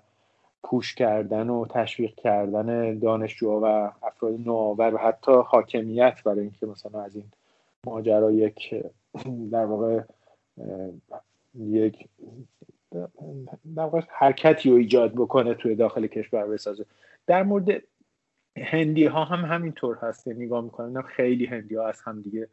[0.63, 7.03] پوش کردن و تشویق کردن دانشجوها و افراد نوآور و حتی حاکمیت برای اینکه مثلا
[7.03, 7.25] از این
[7.87, 8.75] ماجرا یک
[9.51, 10.03] در واقع
[11.55, 12.09] یک
[14.09, 16.87] حرکتی رو ایجاد بکنه توی داخل کشور بسازه.
[17.27, 17.83] در مورد
[18.57, 20.27] هندی ها هم همینطور هست.
[20.27, 22.49] یعنی نگاه می‌کنن خیلی هندی ها از هم دیگه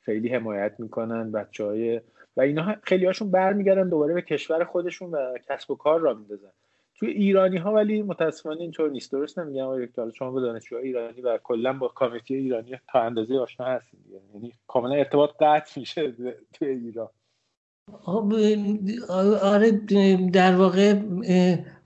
[0.00, 2.00] خیلی حمایت می‌کنن بچه های
[2.36, 6.52] و اینا خیلی هاشون برمیگردن دوباره به کشور خودشون و کسب و کار را میندازن.
[6.94, 9.12] توی ایرانی ها ولی متاسفانه اینطور نیست.
[9.12, 13.38] درست نمیگم آقای دکتر شما با دانشجوهای ایرانی و کلا با کامیتی ایرانی تا اندازه
[13.38, 14.00] آشنا هستین
[14.34, 16.12] یعنی کاملا ارتباط قطع میشه
[16.52, 17.08] توی ایران.
[19.42, 19.70] آره
[20.32, 20.94] در واقع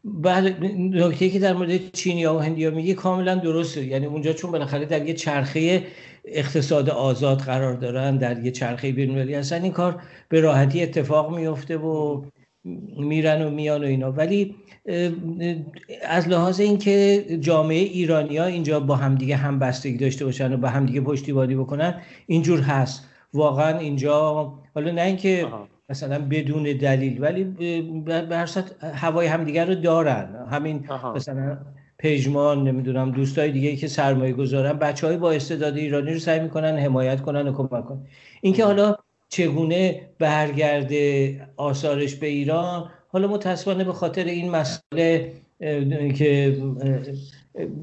[0.04, 3.84] بله نکته که در مورد چینی و هندی ها میگه کاملا درسته.
[3.84, 5.82] یعنی اونجا چون بالاخره در یه چرخه
[6.24, 11.76] اقتصاد آزاد قرار دارن در یه چرخه بین‌المللی هستن این کار به راحتی اتفاق میفته
[11.76, 12.22] و
[12.98, 14.12] میرن و میان و اینا.
[14.12, 14.54] ولی
[16.08, 20.68] از لحاظ اینکه جامعه ایرانی ها اینجا با همدیگه هم بستگی داشته باشن و با
[20.68, 23.08] همدیگه پشتیبانی بکنن اینجور هست.
[23.34, 25.46] واقعا اینجا حالا نه اینکه
[25.88, 27.44] مثلا بدون دلیل ولی
[28.04, 28.48] به هر
[28.94, 30.46] هوای همدیگه رو دارن.
[30.50, 31.58] همین مثلا
[31.98, 36.78] پژمان نمی‌دونم دوستای دیگه که سرمایه گذارن بچه های با استعداد ایرانی رو سعی می‌کنن
[36.78, 38.06] حمایت کنن و کمک کنن.
[38.40, 38.96] اینکه حالا
[39.28, 45.32] چگونه برگرده آثارش به ایران حالا متاسفانه به خاطر این مسئله
[46.14, 46.56] که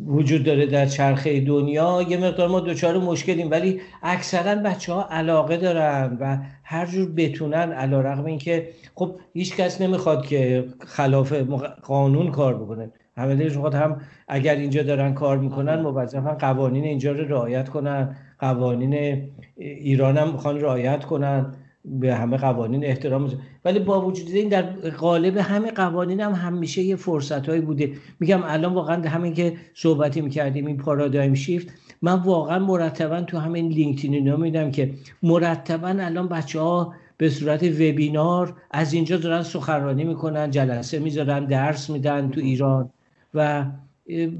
[0.07, 5.57] وجود داره در چرخه دنیا یه مقدار ما دوچار مشکلیم ولی اکثرا بچه ها علاقه
[5.57, 11.33] دارن و هر جور بتونن علا رقم این که خب هیچ کس نمی‌خواد که خلاف
[11.83, 12.91] قانون کار بکنه.
[13.17, 18.15] همه دلش می‌خواد هم اگر اینجا دارن کار می‌کنن موظفن قوانین اینجا رو رعایت کنن
[18.39, 19.23] قوانین
[19.57, 21.53] ایران هم می‌خوان رعایت کنن.
[21.85, 23.31] به همه قوانین احترام
[23.65, 27.93] ولی با وجود این در قالب همه قوانین هم همیشه یه فرصت هایی بوده.
[28.19, 31.67] میگم الان واقعا همین که صحبتی می‌کردیم این پارادایم شیفت
[32.01, 37.63] من واقعا مرتبا تو همین لینکدین اینا میدم که مرتبا الان بچه ها به صورت
[37.63, 42.89] وبینار از اینجا دارن سخنرانی می‌کنن جلسه می‌ذارن درس میدن تو ایران
[43.33, 43.65] و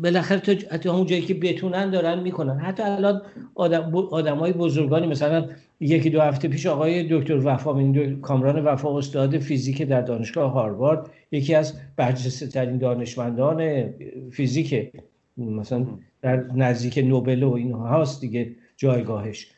[0.02, 2.58] بالاخره تا اون جایی که بتونن دارن می‌کنن.
[2.60, 3.22] حتی الان
[3.56, 5.46] آدم آدمای بزرگانی مثلا
[5.80, 11.56] یکی دو هفته پیش آقای دکتر وفا کامران وفا استاد فیزیک در دانشگاه هاروارد یکی
[11.56, 13.90] از برجسته ترین دانشمندان
[14.32, 14.92] فیزیک
[15.38, 15.86] مثلا
[16.22, 19.52] در نزدیک نوبل و اینها هاست دیگه جایگاهش.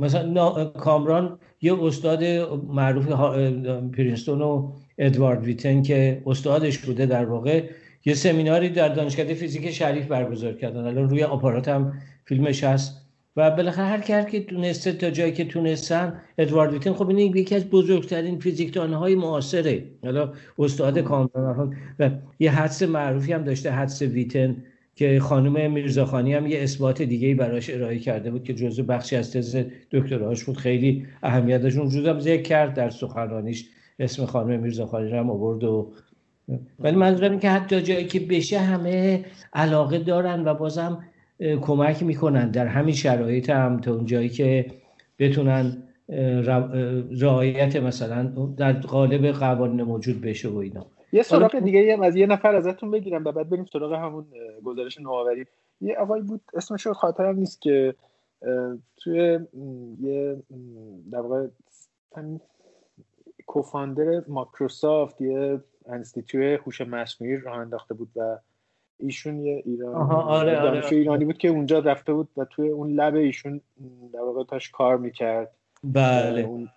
[0.00, 2.24] مثلا کامران یه استاد
[2.68, 3.06] معروف
[3.96, 7.62] پرینستون و ادوارد ویتن که استادش بوده در واقع.
[8.04, 10.86] یه سمیناری در دانشکده فیزیک شریف برگزار کردن.
[10.86, 11.92] الان روی آپارات هم
[12.24, 13.08] فیلمش هست.
[13.38, 17.54] و بالاخره هر کی که تونسته تا جایی که تونستن ادوارد ویتن خب این یکی
[17.54, 19.84] از بزرگترین فیزیکدان های معاصره.
[20.02, 24.56] حالا استاد کامران و یه حدس معروفی هم داشته حدس ویتن
[24.94, 29.32] که خانم میرزاخانی هم یه اثبات دیگه براش ارائه کرده بود که جزو بخشی از
[29.32, 30.56] تز دکتراش بود.
[30.56, 32.74] خیلی اهمیتش اونجور هم ذکر کرد.
[32.74, 33.68] در سخنرانیش
[33.98, 35.92] اسم خانم میرزاخانی رو هم آورد و
[36.78, 41.04] ولی منظورم که حتی جایی که بشه همه علاقه دارن و بازم
[41.60, 42.50] کمک می‌کنن.
[42.50, 44.66] در همین شرایط هم تا اون جایی که
[45.18, 45.82] بتونن
[47.20, 48.22] رعایت مثلا
[48.56, 50.86] در قالب قوانین موجود بشه و اینا.
[51.12, 54.24] یه سراغ دیگه هم از یه نفر ازتون بگیرم و بعد بریم سراغ همون
[54.64, 55.46] گزارش نوآوری.
[55.80, 57.94] یه آقایی بود اسمش رو خاطرم نیست که
[58.96, 59.38] توی
[60.00, 60.36] یه
[61.12, 61.46] در واقع
[63.46, 68.38] کوفاندر مایکروسافت یه انستیتوی هوش مصنوعی راه انداخته بود و
[68.98, 72.92] ایشون یه ایران آها آره آره ایرانی بود که اونجا رفته بود و توی اون
[72.92, 73.60] لب ایشون
[74.12, 75.50] در واقع تاش کار می‌کرد.
[75.84, 76.40] بله.
[76.40, 76.68] اون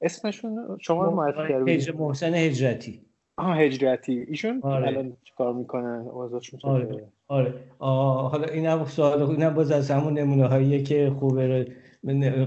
[0.00, 3.00] اسمشون شما رو معرفی کردید محسن هجرتی
[3.36, 4.86] آها هجرتی ایشون آره.
[4.86, 7.54] الان کار می‌کنن؟ اوضاعشون آره آره.
[7.78, 11.66] حالا اینم سوال اینم باز از همون نمونه هایی که خوبه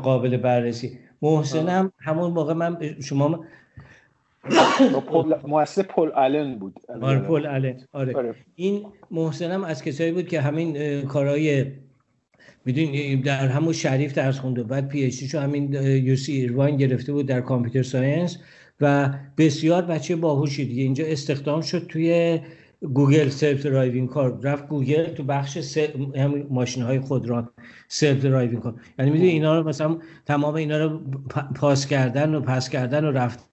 [0.04, 1.00] قابل بررسی.
[1.22, 3.46] محسنم همون موقع من شما
[5.48, 6.80] مؤسس پل آلن بود.
[7.02, 7.76] آره پل آلن.
[7.94, 8.16] آره.
[8.16, 8.36] آره.
[8.56, 11.66] این محسنم از کسایی بود که همین کارهای
[12.66, 15.74] می‌دونی در همون شریف درس خونده و بعد PhD شو همین
[16.04, 18.38] UC Irvine گرفته بود در computer science
[18.82, 20.84] و بسیار بچه باهوشی دیگه.
[20.84, 22.40] اینجا استخدام شد توی
[22.94, 25.78] Google self-driving car رفت گوگل تو بخش
[26.16, 27.50] هم ماشین های خودران
[27.88, 31.00] self-driving car یعنی می‌دونی اینا رو مثلا تمام اینا رو
[31.56, 33.50] پاس کردن و پس کردن و رفت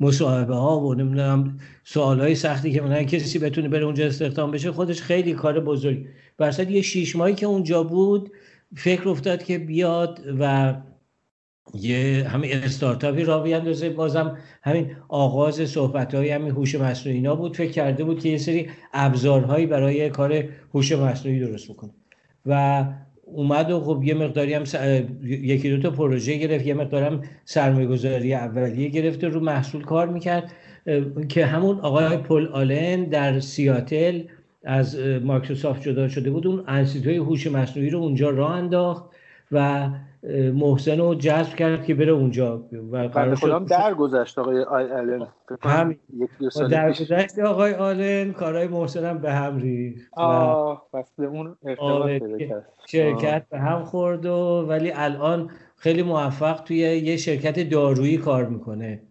[0.00, 4.72] مصاحبه ها و نمی‌دونم سوال های سختی که من کسی بتونه بره اونجا استخدام بشه
[4.72, 6.06] خودش خیلی کار بزرگ.
[6.38, 8.32] برصد یه شیش ماهی که اونجا بود
[8.76, 10.74] فکر افتاد که بیاد و
[11.74, 17.56] یه همین استارتاپی را بیاندازه بازم همین آغاز صحبت های همین هوش مصنوعی اینا بود.
[17.56, 21.90] فکر کرده بود که یه سری ابزارهایی برای کار هوش مصنوعی درست بکنه.
[22.46, 22.84] و
[23.34, 24.64] اومد و خب یه مقداری هم
[25.24, 30.08] یکی دو تا پروژه گرفت یه مقدار هم سرمایه گذاری اولیه گرفت رو محصول کار
[30.08, 30.52] می‌کرد.
[31.28, 34.22] که همون آقای پل آلن در سیاتل
[34.64, 39.04] از مایکروسافت جدا شده بود اون انسیتوی هوش مصنوعی رو اونجا راه انداخت
[39.52, 39.88] و
[40.54, 42.64] محسن رو جذب کرد که بره اونجا.
[42.92, 45.26] و قرار شد در گذشت آقای آلن.
[45.62, 45.96] هم
[46.70, 52.20] در گذشت آقای آلن کارهای محسن هم به هم ریخت آه پس اون آره،
[52.88, 59.02] شرکت به هم خورد و ولی الان خیلی موفق توی یه شرکت دارویی کار می‌کنه.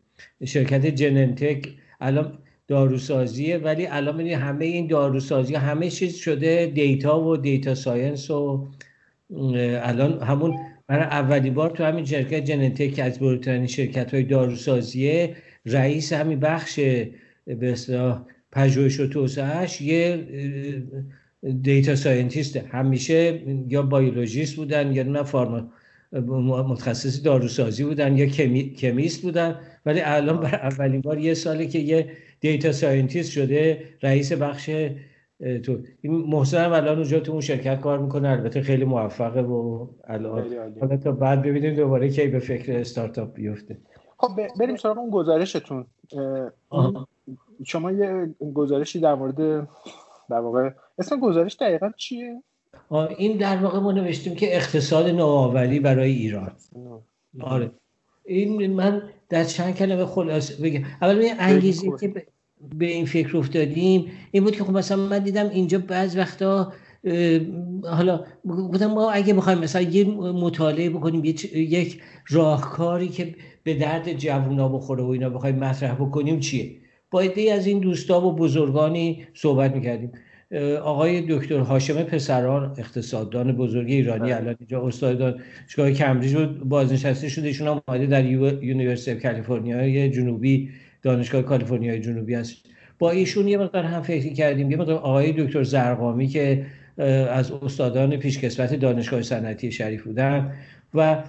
[0.46, 1.68] شرکت جننتک
[2.02, 2.38] الان
[2.68, 8.68] داروسازیه ولی الان همه این داروسازی همه چیز شده data و data science و
[9.84, 10.58] الان همون
[10.92, 15.36] برای اولین بار تو همین شرکت Genentech از بزرگترین شرکت های داروسازیه
[15.66, 16.80] رئیس همین بخش
[17.46, 20.28] به اصطلاح پژوهش و توسعهش یه
[21.62, 22.58] data scientist.
[22.58, 25.72] همیشه یا biologist بودن یا نه pharma
[26.64, 28.26] متخصص داروسازی بودن یا
[28.76, 29.56] chemist بودن.
[29.86, 32.08] ولی الان برای اولین بار یه ساله که یه
[32.40, 34.70] data scientist شده رئیس بخش
[35.64, 35.78] تو.
[36.02, 38.30] این محسن هم الان اونجا تو اون شرکت کار می‌کنه.
[38.30, 40.46] البته خیلی موفقه و الان
[40.82, 43.78] حالا تا بعد ببینیم دوباره کی به فکر استارتاپ بیفته.
[44.18, 44.30] خب
[44.60, 45.86] بریم سراغ اون گزارشتون.
[47.66, 49.68] شما یه گزارشی در مورد
[50.30, 50.70] در واقع
[51.00, 52.44] اسم گزارش دقیقا چیه؟
[53.18, 56.52] این در واقع ما نوشتیم که اقتصاد نوآوری برای ایران.
[57.42, 57.72] آره.
[58.26, 60.82] این من در چند کلمه خلاصه بگم.
[61.02, 62.26] اول انگیزه که
[62.76, 64.06] به این فکر افتادیم.
[64.32, 66.74] این بود که خب مثلا من دیدم اینجا بعض وقتا
[67.84, 74.70] حالا گفتم ما اگه بخوایم مثلا یه مطالعه بکنیم یک راهکاری که به درد جوونا
[74.70, 76.72] بخوره و اینا بخوایم مطرح بکنیم چیه؟
[77.12, 80.12] با از این دوستا و بزرگانی صحبت می‌کردیم.
[80.84, 84.36] آقای دکتر هاشم پسران اقتصاددان بزرگ ایرانی بله.
[84.36, 87.48] الان اینجا استاد دانشگاه کمبریج بود بازنشسته شده.
[87.48, 90.70] ایشون هم در University کالیفرنیا جنوبی
[91.02, 92.56] دانشگاه کالیفرنیای جنوبی هست
[93.00, 94.72] با ایشون یه مقدار هم فکر کردیم.
[94.72, 96.66] یه مقدار آقای دکتر زرقامی که
[97.30, 100.54] از استادان پیشکسوت دانشگاه صنعتی شریف بودن
[100.94, 101.24] و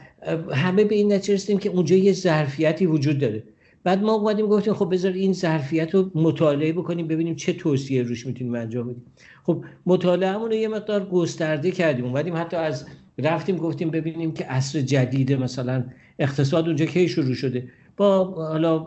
[0.52, 3.42] همه به این نتیجه رسیدیم که اونجا یه ظرفیتی وجود داره.
[3.84, 8.26] بعد ما اومدیم گفتیم خب بذار این ظرفیت رو مطالعه بکنیم ببینیم چه توصیه روش
[8.26, 9.02] می‌تونیم انجام بدیم.
[9.42, 12.04] خب مطالعهمون رو یه مقدار گسترده کردیم.
[12.04, 12.86] اومدیم حتی از
[13.18, 15.84] رفتیم گفتیم ببینیم که عصر جدید مثلا
[16.18, 17.64] اقتصاد اونجا کی شروع شده.
[17.96, 18.86] با حالا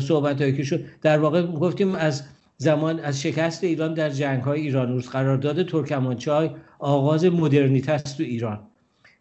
[0.00, 2.22] صحبت هایی که شد در واقع گفتیم از
[2.56, 8.22] زمان از شکست ایران در جنگ های ایران روز قرارداد ترکمانچای آغاز مدرنیته است تو
[8.22, 8.60] ایران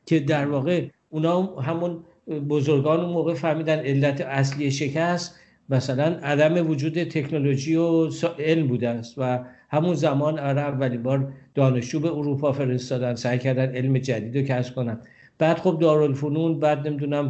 [0.05, 2.03] که در واقع اونا همون
[2.49, 5.35] بزرگان اون موقع فهمیدن علت اصلی شکست
[5.69, 8.09] مثلا عدم وجود تکنولوژی و
[8.39, 13.75] علم بوده است و همون زمان آره اولین بار دانشجو به اروپا فرستادن سعی کردن
[13.75, 14.99] علم جدید رو کسب کنن.
[15.37, 17.29] بعد خب دارالفنون بعد نمی‌دونم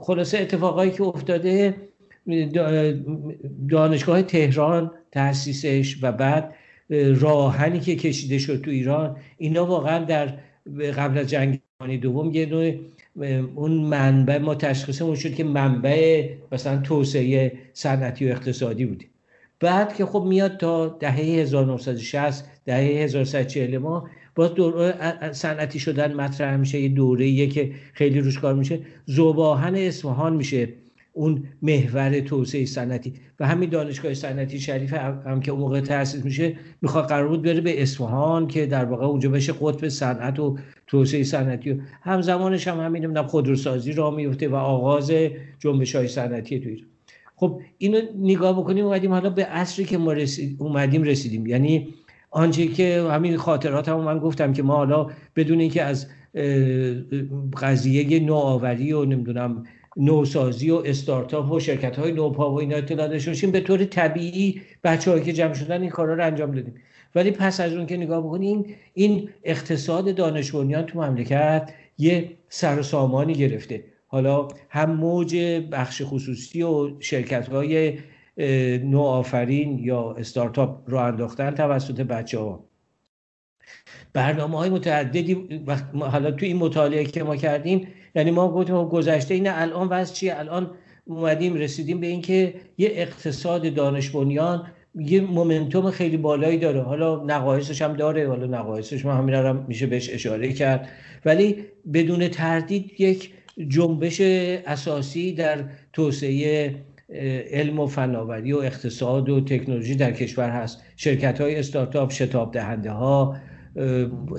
[0.00, 1.74] خلاصه اتفاقایی که افتاده
[3.68, 6.54] دانشگاه تهران تاسیسش و بعد
[7.20, 10.26] راهنی که کشیده شد تو ایران اینا واقعا در
[10.96, 11.60] قبل از جنگ
[12.00, 12.72] دوم یه نوع
[13.54, 19.04] اون منبع ما تشخیصمون شد که منبع مثلا توسعه صنعتی و اقتصادی بوده.
[19.60, 24.08] بعد که خب میاد تا دهه 1960 دهه 1140 ما
[24.40, 28.78] باز دوره صنعتی شدن مطرح میشه یه دوره که خیلی روش کار میشه.
[29.06, 30.68] زباهن اصفهان میشه
[31.12, 33.14] اون محور توسعه صنعتی.
[33.40, 37.60] و همین دانشگاه صنعتی شریف هم, که اون موقع تأسیس میشه می‌خواد قرار بود بره
[37.60, 42.80] به اصفهان که در واقع اونجا بشه قطب صنعت و توسعه صنعتی و همزمانش هم
[42.80, 45.12] همین نمی‌دونم خودروسازی را میفته و آغاز
[45.58, 46.70] جنبش های صنعتی تو
[47.36, 51.46] خب اینو نگاه بکنیم اومدیم حالا به عصری که ما رسید، اومدیم رسیدیم.
[51.46, 51.88] یعنی
[52.30, 55.06] آنچه که همین خاطرات هم من گفتم که ما حالا
[55.36, 56.06] بدون اینکه از
[57.62, 59.64] قضیه نوآوری و نمی‌دونم
[59.96, 65.20] نوسازی و استارتاپ و شرکت های نوپا و اینا اطلاع داشته به طور طبیعی بچه
[65.20, 66.74] که جمع شدن این کارا رو انجام دادیم
[67.14, 68.64] ولی پس از اون که نگاه بکنیم
[68.94, 73.84] این اقتصاد دانش بنیان تو مملکت یه سر سامانی گرفته.
[74.06, 75.36] حالا هم موج
[75.72, 77.98] بخش خصوصی و شرکت های
[78.84, 82.64] نوآفرین یا استارتاپ رو انداختن توسط بچه ها
[84.12, 85.62] برنامه های متعددی
[85.98, 90.38] حالا تو این مطالعه که ما کردیم یعنی ما گفتیم گذشته اینه الان وضع چیه؟
[90.38, 90.70] الان
[91.04, 96.82] اومدیم رسیدیم به اینکه یه اقتصاد دانش بنیان یه مومنتوم خیلی بالایی داره.
[96.82, 100.88] حالا نقایصش هم داره حالا نقایصش ما همین هم میشه بهش اشاره کرد.
[101.24, 103.32] ولی بدون تردید یک
[103.68, 106.74] جنبش اساسی در توسعه
[107.50, 110.82] علم و فناوری و اقتصاد و تکنولوژی در کشور هست.
[110.96, 113.36] شرکت های استارتاپ شتاب دهنده ها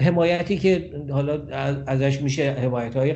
[0.02, 1.48] حمایتی که حالا
[1.88, 3.16] ازش میشه حمایت های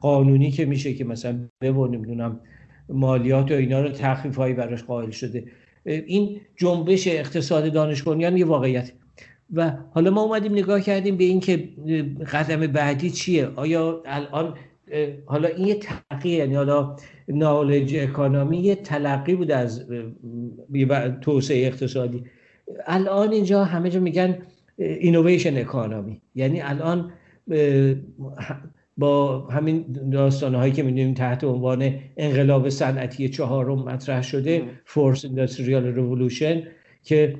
[0.00, 2.40] قانونی که میشه که مثلا ببو نمی‌دونم
[2.88, 5.44] مالیات و اینا رو تخفیف هایی براش قائل شده.
[5.84, 8.92] این جنبش اقتصاد دانش بنیان یه واقعیت.
[9.52, 11.68] و حالا ما اومدیم نگاه کردیم به اینکه
[12.32, 14.54] قدم بعدی چیه؟ آیا الان
[15.26, 16.96] حالا این یه تلقی یعنی حالا
[17.28, 19.86] knowledge economy یه تلقی بود از
[21.20, 22.24] توسعه اقتصادی.
[22.86, 24.38] الان اینجا همه جا میگن
[24.78, 27.12] innovation economy یعنی الان
[28.98, 35.86] با همین داستانه هایی که می‌دونیم تحت عنوان انقلاب صنعتی چهارم مطرح شده Fourth Industrial
[35.86, 36.62] Revolution
[37.02, 37.34] که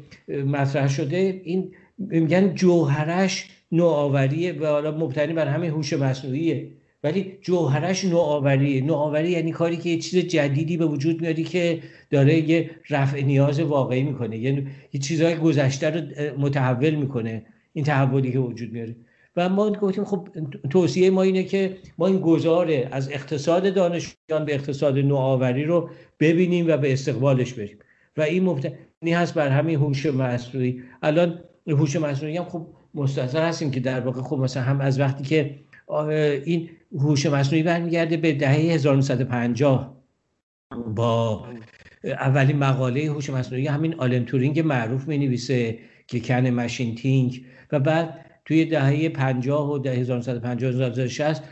[0.47, 1.41] مطرح شده.
[1.45, 6.69] این میگن جوهرش نوآوریه و حالا مبتنی بر همین هوش مصنوعیه.
[7.05, 12.51] ولی جوهرش نوآوری نوآوری یعنی کاری که یه چیز جدیدی به وجود میاری که داره
[12.51, 14.39] یه رفع نیاز واقعی می‌کنه.
[14.39, 16.01] یعنی یه چیزهای گذشته رو
[16.41, 17.43] متحول می‌کنه
[17.73, 18.97] این تحولی که وجود میاره.
[19.37, 20.29] و ما گفتیم خب
[20.71, 25.91] توصیه ما اینه که ما این گذاره از اقتصاد دانشیان به اقتصاد نوآوری رو
[26.21, 27.79] ببینیم و به استقبالش بریم.
[28.17, 30.83] و این مبتنی هست بر همین هوش مصنوعی.
[31.03, 35.25] الان هوش مصنوعی هم خب مستحضر هستیم که در واقع خب مثلا هم از وقتی
[35.25, 35.55] که
[36.45, 40.05] این هوش مصنوعی برمیگرده به دهه 1950
[40.95, 41.47] با
[42.05, 47.45] اولین مقاله هوش مصنوعی همین آلن تورینگ معروف می نویسه که کن ماشین تینگ.
[47.73, 51.43] و بعد توی دهه 50 و دهه 1950 1960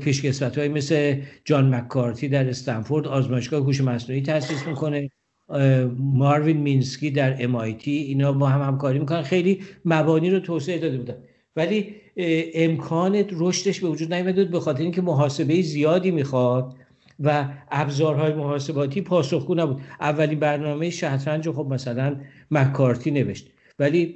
[0.00, 5.10] پیشکسوت های مثل جان مکارتی در استنفورد آزمایشگاه هوش مصنوعی تاسیس می‌کنه.
[5.98, 9.22] ماروین مینسکی در MIT اینا با هم همکاری می‌کنن.
[9.22, 11.16] خیلی مبانی رو توسعه داده بودن.
[11.56, 16.74] ولی امکان رشدش به وجود نیامده به خاطر اینکه محاسبه زیادی می‌خواد
[17.20, 19.80] و ابزارهای محاسباتی پاسخگو نبود.
[20.00, 22.16] اولین برنامه شطرنج خب مثلا
[22.50, 23.50] مکارتی نوشت.
[23.78, 24.14] ولی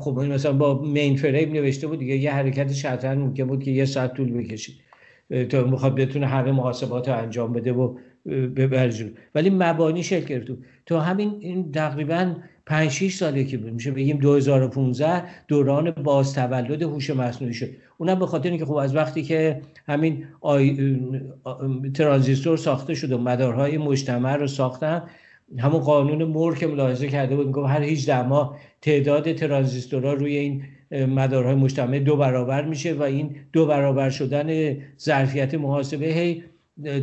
[0.00, 3.84] خب مثلا با مین فریم نوشته بود دیگه یه حرکت شطرنج ممکن بود که یه
[3.84, 4.74] ساعت طول بکشید
[5.48, 7.94] تا می‌خواد بتونه همه محاسبات رو انجام بده و
[8.26, 10.52] ببرجون ولی مبانی شکل گرفت
[10.86, 12.34] تا همین این تقریبا
[12.68, 17.68] 5 6 ساله که میشه بگیم 2015 دوران باز تولد هوش مصنوعی شد.
[17.98, 20.96] اونم به خاطر اینکه خب از وقتی که همین آی...
[21.94, 25.02] ترانزیستور ساخته شد و مدارهای مجتمع رو ساختن
[25.58, 30.62] همون قانون مور که ملاحظه کرده بود میگم هر 18 ماه تعداد ترانزیستورها روی این
[30.92, 36.44] مدارهای مجتمع دو برابر میشه و این دو برابر شدن ظرفیت محاسبه هی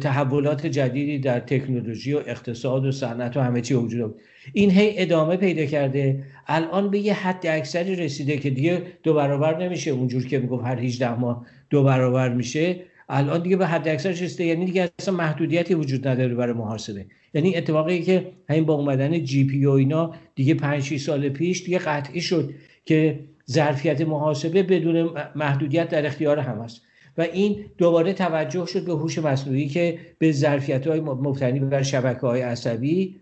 [0.01, 4.15] تحولات جدیدی در تکنولوژی و اقتصاد و صنعت و همه چی وجود
[4.53, 6.23] این هی ادامه پیدا کرده.
[6.47, 9.91] الان به یه حد اکثری رسیده که دیگه دو برابر نمیشه.
[9.91, 12.75] اونجور که می‌گفت هر 18 ماه دو برابر میشه.
[13.09, 14.45] الان دیگه به حد اکثر رسیده.
[14.45, 17.05] یعنی دیگه اصلا محدودیتی وجود نداره برای محاسبه.
[17.33, 21.77] یعنی اتفاقی که همین با اومدن جی پی و اینا دیگه 5 سال پیش دیگه
[21.77, 22.53] قطعی شد
[22.85, 23.19] که
[23.51, 26.81] ظرفیت محاسبه بدون محدودیت در اختیار هم است
[27.17, 32.19] و این دوباره توجه شد به هوش مصنوعی که به ظرفیت های مبتنی بر شبکه
[32.19, 33.15] های عصبی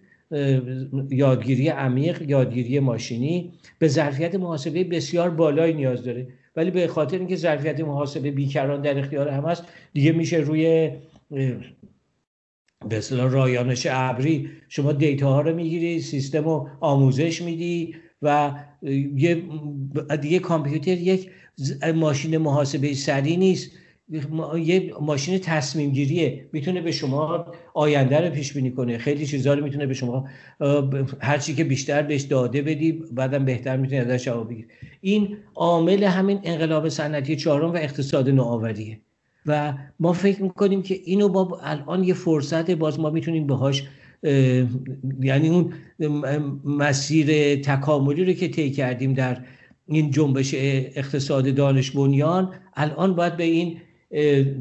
[1.10, 6.28] یادگیری عمیق یادگیری ماشینی به ظرفیت محاسبه بسیار بالایی نیاز داره.
[6.56, 10.92] ولی به خاطر اینکه ظرفیت محاسبه بیکران در اختیار هم است دیگه میشه روی
[12.90, 18.52] به اصطلاح رایانش ابری شما دیتا ها رو می‌گیری سیستم رو آموزش میدی و
[19.16, 19.44] یه
[20.22, 21.32] دیگه کامپیوتر یک
[21.96, 23.72] ماشین محاسبه سری نیست.
[24.58, 28.98] یه ماشین تصمیم گیریه می‌تونه به شما آینده رو پیش بینی کنه.
[28.98, 30.28] خیلی چیزا رو می‌تونه به شما
[31.20, 34.68] هر چی که بیشتر بهش داده بدی بعدم بهتر می‌تونه ازش جواب بگیری.
[35.02, 39.00] این عامل همین انقلاب صنعتی چهارم و اقتصاد نوآوریه.
[39.46, 43.84] و ما فکر می‌کنیم که اینو با الان یه فرصت باز ما می‌تونیم بهاش
[45.22, 45.74] یعنی اون
[46.66, 49.38] مسیر تکاملی رو که طی کردیم در
[49.86, 53.78] این جنبش اقتصاد دانش بنیان الان باید به این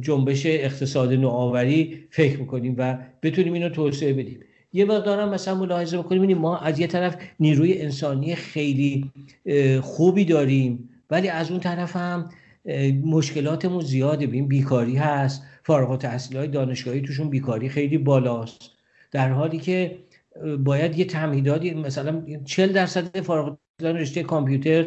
[0.01, 4.41] جنبش اقتصاد نوآوری فکر می‌کنیم و بتونیم اینو توسعه بدیم.
[4.73, 9.11] یه مقدارم مثلا ملاحظه بکنیم ما از یه طرف نیروی انسانی خیلی
[9.81, 12.29] خوبی داریم ولی از اون طرف هم
[13.05, 14.27] مشکلاتمون زیاده.
[14.27, 18.61] بیم بیکاری هست فارغ التحصیل های دانشگاهی توشون بیکاری خیلی بالاست.
[19.11, 19.99] در حالی که
[20.59, 24.87] باید یه تمهیداتی مثلا 40 درصد فارغ رشته کامپیوتر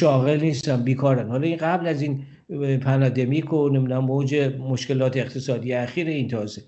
[0.00, 2.22] شاغل نیستن بیکارن حالا این قبل از این
[2.78, 6.62] پنادمیک و نمی‌دونم موج مشکلات اقتصادی اخیر این تازه.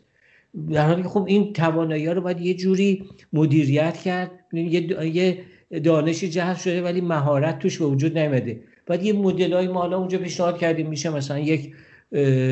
[0.71, 4.31] در حالی که خب این توانایی رو باید یه جوری مدیریت کرد.
[4.53, 5.39] یه
[5.85, 8.61] دانشی جذب شده ولی مهارت توش به وجود نیامده.
[8.87, 11.75] بعد یه مدل ما حالا اونجا پیشنهاد کردیم میشه مثلا یک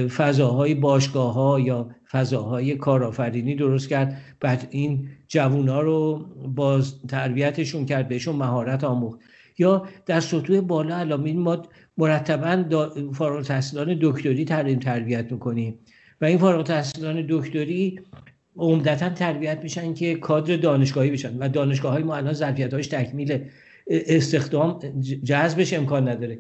[0.09, 4.21] فضاهای باشگاه ها یا فضاهای کارآفرینی درست کرد.
[4.41, 9.21] بعد این جوون ها رو باز تربیتشون کرد بهشون مهارت آموخت.
[9.63, 9.75] یا
[10.07, 11.63] در سطوح بالا علامین ما
[11.97, 12.55] مرتبا
[13.19, 15.79] فارغ تحصیلان دکتری تعلیم تربیت می‌کنیم.
[16.21, 18.01] و این فارغ تحصیلان دکتری
[18.57, 21.39] عمدتا تربیت میشن که کادر دانشگاهی بشن.
[21.39, 23.39] و دانشگاه های ما الان ظرفیت هاش تکمیل
[24.17, 24.79] استخدام
[25.25, 26.39] جذبش امکان نداره.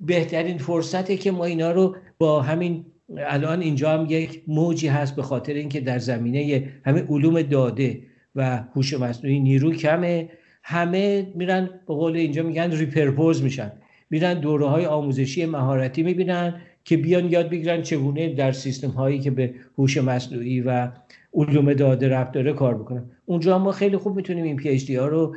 [0.00, 2.84] بهترین فرصته که ما اینا رو با همین
[3.18, 8.02] الان اینجا هم یک موجی هست به خاطر اینکه در زمینه همه علوم داده
[8.34, 10.28] و هوش مصنوعی نیرو کمه.
[10.70, 13.72] همه میرن به قول اینجا میگن repurpose میشن.
[14.10, 19.30] میرن دوره های آموزشی مهارتی می‌بینن که بیان یاد بگیرن چگونه در سیستم هایی که
[19.30, 20.88] به هوش مصنوعی و
[21.34, 23.02] علوم داده ربط داره کار بکنن.
[23.26, 25.36] اونجا ما خیلی خوب می‌تونیم این gap ها رو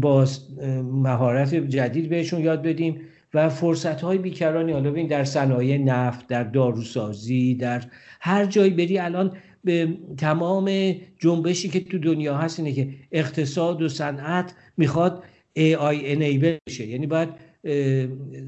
[0.00, 0.26] با
[0.92, 3.00] مهارت جدید بهشون یاد بدیم
[3.34, 7.82] و فرصت های بیکرانی حالا ببین در صنایع نفت در داروسازی در
[8.20, 9.32] هر جایی بری الان
[9.64, 15.22] به تمام جنبشی که تو دنیا هست اینه که اقتصاد و صنعت می‌خواد
[15.58, 16.86] AI enable بشه.
[16.86, 17.28] یعنی باید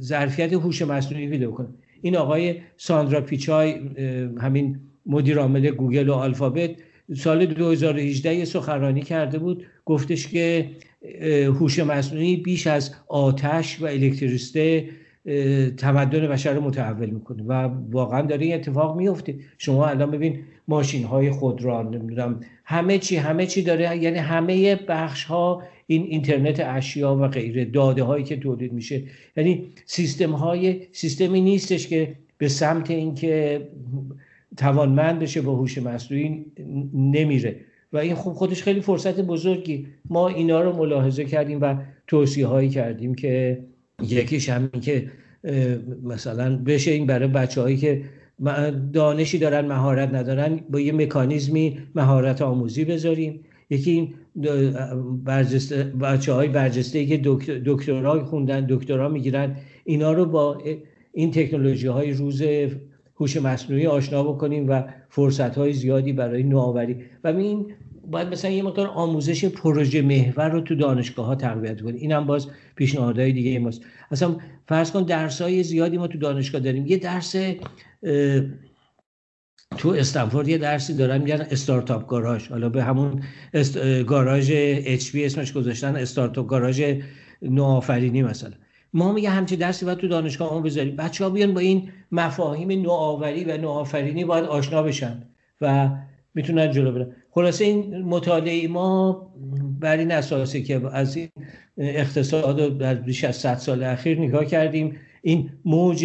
[0.01, 1.69] ظرفیت هوش مصنوعی پیدا کنه.
[2.03, 3.75] این آقای ساندرا پیچای
[4.41, 6.71] همین مدیر عامل گوگل و آلفابت
[7.17, 9.67] سال 2018 یه سخنرانی کرده بود.
[9.85, 10.71] گفتش که
[11.47, 14.89] هوش مصنوعی بیش از آتش و الکتریسته
[15.77, 17.53] تمدن بشر رو متحول می‌کنه و
[17.91, 23.47] واقعا داره این اتفاق میفته شما الان ببین ماشین های خودران نمی‌دونم همه چی همه
[23.47, 23.97] چی داره.
[23.97, 29.03] یعنی همه بخش ها این اینترنت اشیا و غیره داده هایی که تولید میشه.
[29.37, 33.61] یعنی سیستم های سیستمی نیستش که به سمت اینکه
[34.57, 36.47] توانمند بشه با هوش مصنوعی
[36.95, 37.57] نمیره.
[37.93, 39.87] و این خوب خودش خیلی فرصت بزرگی.
[40.11, 41.75] ما اینا رو ملاحظه کردیم و
[42.07, 43.65] توصیه هایی کردیم که
[44.03, 45.11] یکیش همین که
[46.03, 48.03] مثلا بشه این برای بچه هایی که
[48.93, 53.41] دانشی دارن مهارت ندارن با یه مکانیزمی مهارت آموزی بذاریم.
[53.71, 54.15] یکی این
[56.01, 57.21] بچه های برجسته که
[57.65, 60.63] دکترا خوندن دکترا می‌گیرن اینا رو با
[61.13, 62.43] این تکنولوژی های روز
[63.17, 66.97] هوش مصنوعی آشنا بکنیم و فرصت های زیادی برای نوآوری.
[67.25, 67.67] و این
[68.11, 71.97] باید مثلا یه مقدار آموزش پروژه محور رو تو دانشگاه ها تقویت کنیم.
[71.97, 72.47] این هم باز
[72.77, 73.83] پیشنهادهای دیگه ماست.
[74.11, 74.37] اصلا
[74.69, 76.87] فرض کن درس های زیادی ما تو دانشگاه داریم.
[76.87, 77.37] یه درس
[79.79, 82.49] تو استنفورد یه درسی دارن میگن استارتاپ گاراژ.
[82.49, 83.23] حالا به همون
[83.55, 83.79] است...
[84.03, 86.95] گاراژ اچ اسمش گذاشتن استارتاپ گاراژ
[87.43, 88.53] نوآفرینی مثلا.
[88.93, 90.97] ما میگه همچین درسی باید تو دانشگاه ما بذاریم.
[90.97, 95.23] بچه ها بیان با این مفاهیم نوآوری و نوآفرینی باید آشنا بشن
[95.61, 95.91] و
[96.35, 97.13] می‌تونن جلو برن.
[97.31, 99.33] خلاصه این مطالعه ما
[99.81, 101.29] بر این اساسه که از این
[101.79, 104.97] اقتصاد در بیش از 100 سال اخیر نگاه کردیم.
[105.23, 106.05] این موج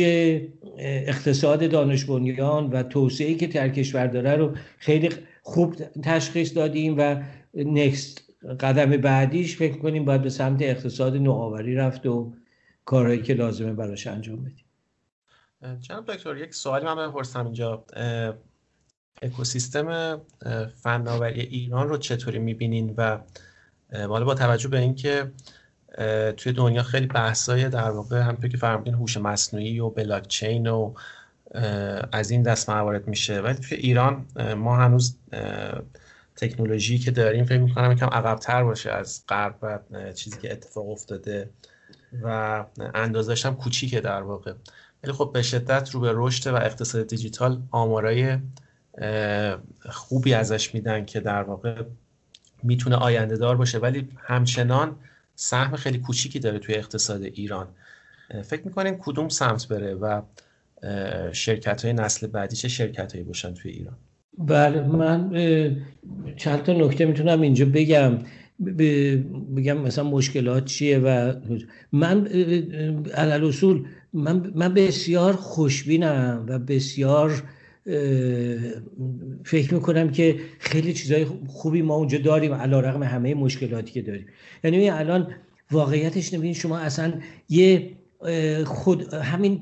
[0.78, 5.10] اقتصاد دانش بنیان و توسعه که در کشور داره رو خیلی
[5.42, 7.24] خوب تشخیص دادیم و
[7.54, 8.24] نکست
[8.60, 12.34] قدم بعدیش فکر کنیم باید به سمت اقتصاد نوآوری رفت و
[12.86, 14.66] کارهایی که لازمه براش انجام بدیم.
[15.80, 17.86] جناب دکتر یک سوالی من بپرسم اینجا.
[19.22, 20.22] اکوسیستم
[20.76, 23.20] فناوری ایران رو چطوری می‌بینین؟ و
[23.94, 25.32] حالا با توجه به اینکه
[26.38, 30.94] توی دنیا خیلی بحثای در واقع همونطور که فرمودین هوش مصنوعی و بلاک چین و
[32.12, 33.42] از این دست موارد میشه.
[33.42, 34.26] ولی توی ایران
[34.58, 35.18] ما هنوز
[36.36, 39.80] تکنولوژی که داریم فکر می‌کنم یکم عقبتر باشه از غرب و
[40.14, 41.50] چیزی که اتفاق افتاده
[42.24, 44.54] و اندازش هم کوچیکه در واقع.
[45.04, 48.38] ولی خب به شدت رو به رشد و اقتصاد دیجیتال آمارای
[49.90, 51.84] خوبی ازش میدن که در واقع
[52.64, 53.78] می‌تونه آینده دار باشه.
[53.78, 54.96] ولی همچنان
[55.40, 57.68] سهم خیلی کوچیکی داره توی اقتصاد ایران.
[58.44, 60.22] فکر می‌کنین کدوم سمت بره و
[61.32, 63.96] شرکت های نسل بعدی چه شرکت هایی باشن توی ایران؟
[64.38, 65.32] بله من
[66.38, 68.20] چند تا نکته می‌تونم اینجا بگم.
[69.58, 71.34] بگم مثلا مشکلات چیه و
[71.92, 72.28] من
[73.14, 77.44] علل اصول من, من بسیار خوشبینم و بسیار
[79.46, 84.26] فکر می‌کنم که خیلی چیزای خوبی ما اونجا داریم علا رقم همه مشکلاتی که داریم.
[84.64, 85.28] یعنی الان
[85.72, 87.14] واقعیتش نبینید شما اصلا
[87.50, 87.92] یه
[88.66, 89.62] خود همین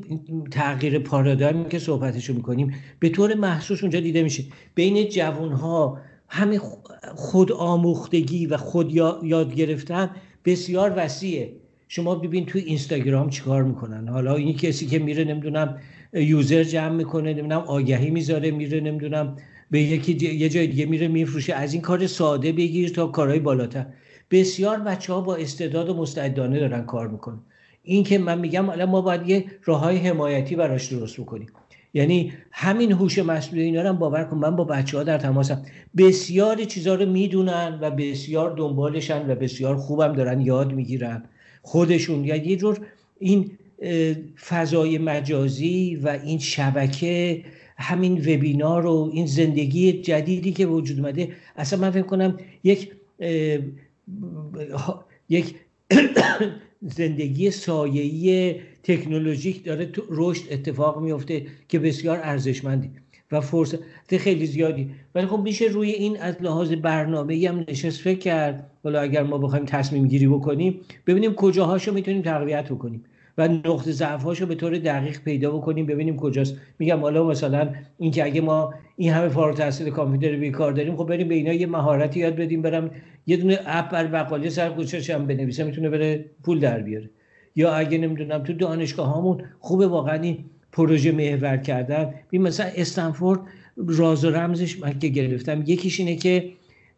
[0.51, 4.43] تغییر پارادایم که صحبتشو می‌کنیم به طور محسوس اونجا دیده میشه.
[4.75, 6.59] بین جوان ها همین
[7.15, 8.93] خود آموختگی و خود
[9.23, 10.09] یاد گرفتن
[10.45, 11.53] بسیار وسیعه.
[11.95, 15.77] شما ببین توی اینستاگرام چیکار می‌کنن؟ حالا این کسی که میره نمی‌دونم
[16.13, 19.35] یوزر جمع می‌کنه نمی‌دونم آگهی می‌ذاره میره نمی‌دونم
[19.71, 21.53] به یکی یه جای دیگه میره میفروشه.
[21.53, 23.85] از این کار ساده بگیر تا کارهای بالاتر.
[24.31, 27.39] بسیار بچه ها با استعداد و مستعدانه دارن کار می‌کنن.
[27.83, 31.47] این که من میگم الان ما باید یه راه های حمایتی براش درست بکنیم.
[31.93, 34.37] یعنی همین هوش مصنوعی اینا رو باور کن.
[34.37, 35.61] من با بچه ها در تماسم.
[35.97, 41.23] بسیار چیزها رو می‌دونن و بسیار دنبالشن و بسیار خوبم دارن یاد می‌گیرن.
[41.65, 42.25] خودشون.
[42.25, 42.79] یا یه جور
[43.19, 43.51] این
[44.49, 47.43] فضای مجازی و این شبکه
[47.77, 51.31] همین وبینار و این زندگی جدیدی که وجود اومده.
[51.55, 52.91] اصلا من فکر کنم یک
[55.29, 55.55] یک
[56.97, 62.89] زندگی سایه‌ای تکنولوژیک داره رشد اتفاق میفته که بسیار ارزشمندی.
[63.31, 63.77] و فرصت.
[64.17, 64.89] خیلی زیادی.
[65.15, 68.71] ولی خب میشه روی این از لحاظ برنامه هم نشست فکر کرد.
[68.83, 73.03] حالا اگر ما بخوایم تصمیم گیری بکنیم ببینیم کجاهاشو می‌تونیم تقویت بکنیم
[73.37, 76.57] و نقطه ضعف رو به طور دقیق پیدا بکنیم ببینیم کجاست.
[76.79, 81.27] میگم حالا مثلا اینکه اگه ما این همه فارغ التحصیل کامپیوتر بیکار داریم خب بریم
[81.27, 82.91] به اینا یه مهارتی یاد بدیم برم
[83.27, 87.09] یه دونه اپ بر بقالی سر کوچه‌ش هم بنویسه می‌تونه بره پول در بیاره.
[87.55, 90.45] یا اگه نمی‌دونم تو دانشگاه هامون خوبه واقعا این
[90.75, 92.13] پروژه محور کردن.
[92.27, 93.39] ببین مثلا استنفورد
[93.77, 96.51] راز و رمزش من که گرفتم یکیش اینه که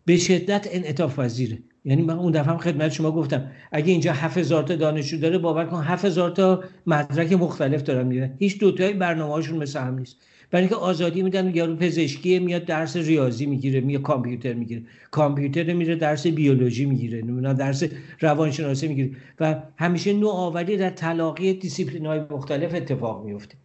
[0.06, 1.58] به شدت انعطاف پذیره.
[1.86, 5.66] یعنی من اون دفعه هم خدمت شما گفتم اگه اینجا 7000 تا دانشجو داره باور
[5.66, 10.18] کن 7000 تا مدرک مختلف دارن میرن هیچ دوتای برنامه‌هاشون مثل هم نیست.
[10.52, 14.82] برای اینکه آزادی میدن یارو پزشکی میاد درس ریاضی می‌گیره میاد کامپیوتر می‌گیره.
[15.12, 17.84] کامپیوتر میره درس بیولوژی می‌گیره نمی‌دونم درس
[18.20, 19.12] روانشناسی می‌گیره.
[19.40, 23.56] و همیشه نوآوری در تلاقی دیسیپلین های مختلف اتفاق میفته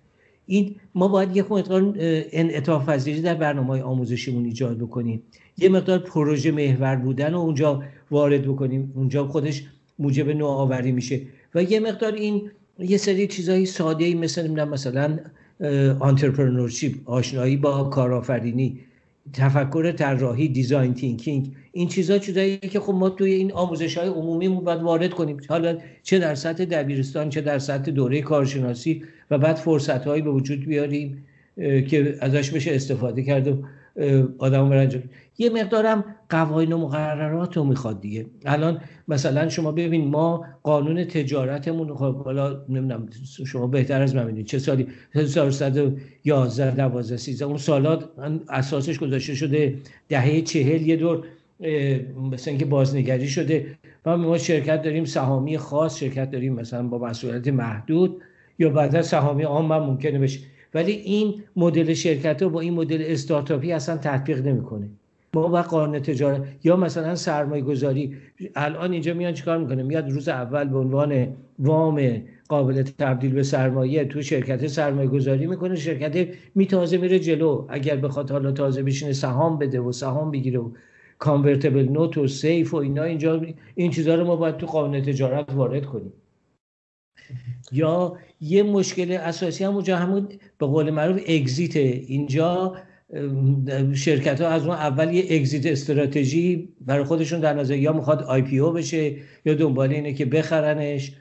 [0.46, 1.94] این ما باید یک مقدار
[2.32, 5.22] انعطاف پذیری در برنامه آموزشیمون ایجاد بکنیم.
[5.58, 8.92] یه مقدار پروژه محور بودن و اونجا وارد بکنیم.
[8.96, 9.64] اونجا خودش
[9.98, 11.20] موجب نوآوری میشه.
[11.54, 15.18] و یه مقدار این یه سری چیزایی ساده ای مثل مثلا
[16.00, 18.80] entrepreneurship آشنایی با کارآفرینی
[19.32, 24.48] تفکر طراحی design thinking این چیزا چیزایی که خب ما توی این آموزش های عمومی
[24.48, 25.36] باید وارد کنیم.
[25.48, 29.02] حالا چه در سطح دبیرستان چه در سطح دوره کارشناسی
[29.32, 31.24] و بعد فرصت هایی به وجود بیاریم
[31.56, 33.62] که ازش بشه استفاده کرد و
[34.38, 35.02] آدم برن
[35.38, 38.26] یه مقدارم قوانین و مقررات رو می‌خواد دیگه.
[38.44, 43.08] الان مثلا شما ببین ما قانون تجارتمون خب حالا نمی‌دونم
[43.46, 44.86] شما بهتر از من می‌دونید چه سالی
[46.24, 48.08] 11 12 13 اون سالات
[48.48, 49.74] اساسش گذاشته شده
[50.08, 51.24] دهه چهل یه دور
[52.30, 53.66] مثلا اینکه بازنگری شده.
[54.06, 58.22] و ما شرکت داریم سهامی خاص شرکت داریم مثلا با مسئولیت محدود.
[58.58, 60.40] یا بعدا سهامی عام هم ممکنه بشه.
[60.74, 64.88] ولی این مدل شرکت رو با این مدل استارتاپی اصلا تطبیق نمی‌کنه.
[65.34, 68.16] ما با قانون تجارت یا مثلا سرمایه گذاری
[68.56, 74.04] الان اینجا میان چیکار می‌کنه میاد روز اول به عنوان وام قابل تبدیل به سرمایه
[74.04, 75.76] تو شرکت سرمایه گذاری می‌کنه.
[75.76, 77.66] شرکت میتازه میره جلو.
[77.68, 80.70] اگر بخواد حالا تازه بشینه سهام بده و سهام بگیره و
[81.18, 83.42] کانورتبل نوت و سیف و اینا اینجا
[83.74, 86.12] این چیزها رو ما باید تو قانون تجارت وارد کنیم.
[87.72, 90.28] یا یه مشکل اساسی هم اونجا همون
[90.58, 92.76] به قول معروف اگزیت اینجا
[93.94, 98.42] شرکت ها از اون اول یه اگزیت استراتژی برای خودشون در نظر یا می‌خواد آی
[98.42, 101.12] پی او بشه یا دنبال اینه که بخرنش.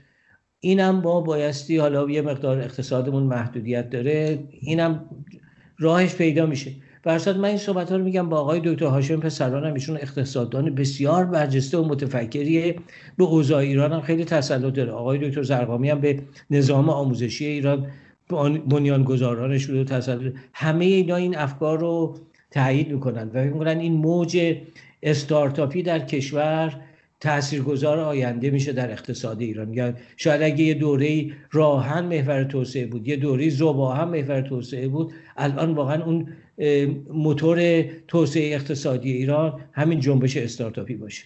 [0.60, 4.43] اینم با بایستی حالا یه مقدار اقتصادمون محدودیت داره.
[4.60, 5.10] اینم
[5.80, 6.72] راهش پیدا میشه.
[7.03, 11.26] برصد من این صحبت ها رو میگم با آقای دکتر هاشم پسرانم ایشون اقتصاددان بسیار
[11.26, 12.76] برجسته و متفکریه.
[13.18, 14.91] به اوضاع ایران هم خیلی تسلط داره.
[14.91, 16.19] آقای دکتر زرقامی هم به
[16.52, 17.88] نظام آموزشی ایران
[18.69, 22.18] بنیانگذارانش رو تسلط همه اینا این افکار رو
[22.52, 24.56] تایید می‌کنن و می‌کنن این موج
[25.03, 26.82] استارتاپی در کشور
[27.19, 29.73] تاثیرگذار آینده میشه در اقتصاد ایران.
[29.73, 35.14] یا شاید اگه یه دوره راهن محور توسعه بود یه دوره زباهن محور توسعه بود
[35.38, 36.28] الان واقعا اون
[37.10, 41.26] موتور توسعه اقتصادی ایران همین جنبش استارتاپی باشه.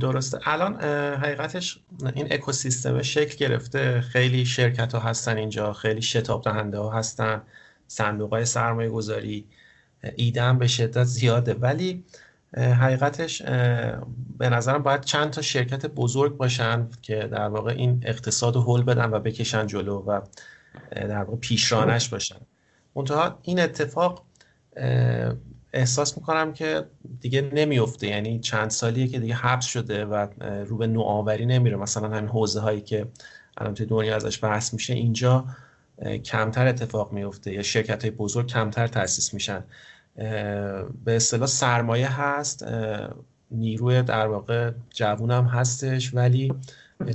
[0.00, 0.38] درسته.
[0.44, 0.80] الان
[1.14, 1.78] حقیقتش
[2.14, 4.00] این اکوسیستم شکل گرفته.
[4.00, 7.42] خیلی شرکت ها هستن اینجا خیلی شتاب دهنده ها هستن
[7.86, 9.44] صندوق های سرمایه گذاری
[10.16, 11.54] ایدم به شدت زیاده.
[11.54, 12.04] ولی
[12.56, 13.42] حقیقتش
[14.38, 19.10] به نظرم باید چند تا شرکت بزرگ باشن که در واقع این اقتصاد حل بدن
[19.10, 20.20] و بکشن جلو و
[20.94, 22.36] در واقع پیشرانش باشن.
[22.96, 24.24] منتها این اتفاق
[25.72, 26.84] احساس می‌کنم که
[27.20, 30.26] دیگه نمیفته یعنی چند سالیه که دیگه حبس شده و
[30.64, 31.76] رو به نوآوری نمیره.
[31.76, 33.06] مثلا همین حوزه هایی که
[33.56, 35.44] الان توی دنیا ازش بحث میشه اینجا
[36.24, 39.64] کمتر اتفاق میفته یا شرکت های بزرگ کمتر تاسیس میشن.
[41.04, 42.64] به اصطلاح سرمایه هست.
[43.50, 46.52] نیروی در واقع جوون هم هستش ولی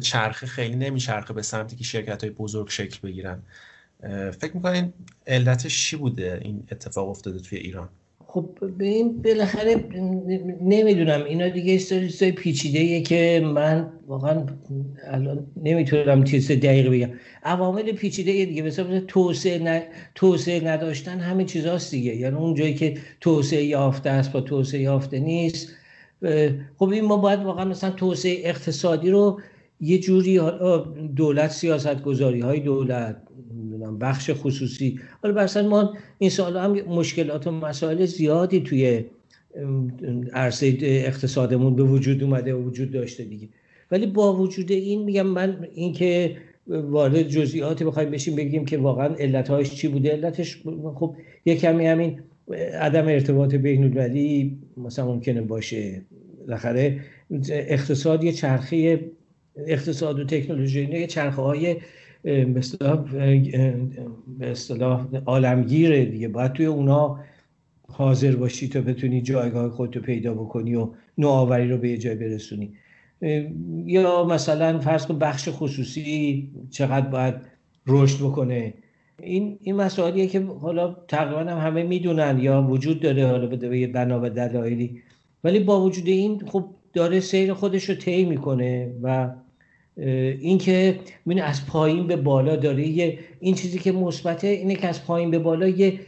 [0.02, 3.42] چرخه خیلی نمیچرخه به سمتی که شرکت های بزرگ شکل بگیرن.
[4.40, 4.94] فکر می‌کنین
[5.28, 7.90] علتش چی بوده؟ این اتفاق افتاده توی ایران.
[8.28, 9.76] خب به این بالاخره
[10.62, 11.24] نمی‌دونم.
[11.24, 14.46] اینا دیگه سری پیچیده که من واقعا
[15.08, 17.10] الان نمی‌تونم چیز دقیق بگم.
[17.44, 18.62] عوامل پیچیده دیگه.
[18.62, 22.16] مثلا توسعه توسعه نداشتن همه چیزاست دیگه.
[22.16, 25.68] یعنی اون جایی که توسعه یافته است با توسعه یافته نیست.
[26.78, 29.42] خب این ما باید واقعا مثلا توسعه اقتصادی رو
[29.82, 30.40] یه جوری
[31.16, 33.22] دولت سیاست گذاری های دولت
[33.98, 35.00] بخش خصوصی.
[35.24, 39.04] حالا برسن ما این سال هم مشکلات و مسائل زیادی توی
[40.34, 43.48] عرصه اقتصادمون به وجود اومده و وجود داشته دیگه.
[43.92, 46.38] ولی با وجود این میگم من اینکه
[46.68, 50.12] وارد جزئیاتی بخوایم بشیم بگیم که واقعا علتهاش چی بوده.
[50.12, 50.62] علتش
[50.96, 52.20] خب یه کمی همین
[52.74, 56.02] عدم ارتباط بین المللی مثلا ممکنه باشه.
[56.48, 57.00] بالاخره
[57.50, 59.00] اقتصاد یه چرخه
[59.68, 61.76] اقتصاد و تکنولوژی یه چرخه های
[62.24, 62.62] به
[64.42, 66.28] اصطلاح عالمگیره دیگه.
[66.28, 67.20] باید توی اونا
[67.88, 72.74] حاضر باشی تا بتونی جایگاه خودتو پیدا بکنی و نوآوری رو به یه جای برسونی.
[73.86, 77.36] یا مثلا فرض کن بخش خصوصی چقدر باید
[77.88, 78.74] رشد بکنه.
[79.20, 84.20] این این مسائلیه که حالا تقریبا هم همه می‌دونن یا وجود داره حالا به بنا
[84.24, 85.02] و دلایلی.
[85.44, 89.30] ولی با وجود این خب داره سیر خودش رو طی می‌کنه و
[90.00, 92.88] اینکه ببین از پایین به بالا داره.
[92.88, 96.00] یه این چیزی که مثبته اینه که از پایین به بالا یه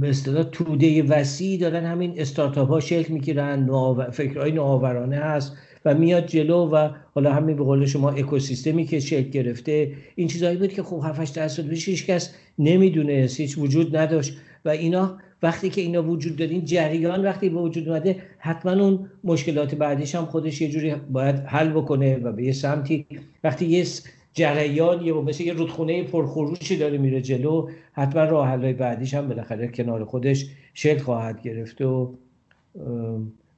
[0.00, 1.84] به اصطلاح توده وسیع دارن.
[1.84, 4.10] همین استارتاپ ها شکل می‌گیرن نوآور...
[4.10, 9.28] فکرهای نوآورانه هست و میاد جلو و حالا همین به قول شما اکوسیستمی که شکل
[9.28, 9.92] گرفته.
[10.14, 14.68] این چیزایی بود که خب 7 8 درصد هیچ کس نمی‌دونه هیچ وجود نداشت و
[14.68, 20.14] اینا وقتی که اینا وجود دارین جریان وقتی به وجود اومده حتما اون مشکلات بعدیش
[20.14, 23.06] هم خودش یه جوری باید حل بکنه و به یه سمتی
[23.44, 23.84] وقتی یه
[24.32, 29.68] جریان یه مثل یه رودخونه پرخروشی داره میره جلو حتما راه حلای بعدیش هم بالاخره
[29.68, 32.14] کنار خودش شکل خواهد گرفت و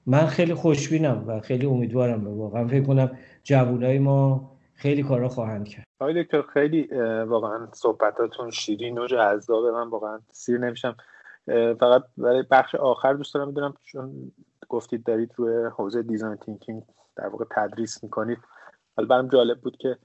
[0.06, 5.84] من خیلی خوشبینم و خیلی امیدوارم واقعا فکر کنم جوانای ما خیلی کارا خواهند کرد.
[6.00, 6.88] آقای دکتر خیلی
[7.26, 10.96] واقعا صحبتاتون شیرین و جذابه من واقعا سیر نمیشم.
[11.80, 14.32] فقط برای بخش آخر دوست دارم بدونم چون
[14.68, 16.82] گفتید دارید روی حوزه design thinking
[17.16, 18.38] در واقع تدریس می‌کنید.
[18.96, 19.98] حالا برام جالب بود که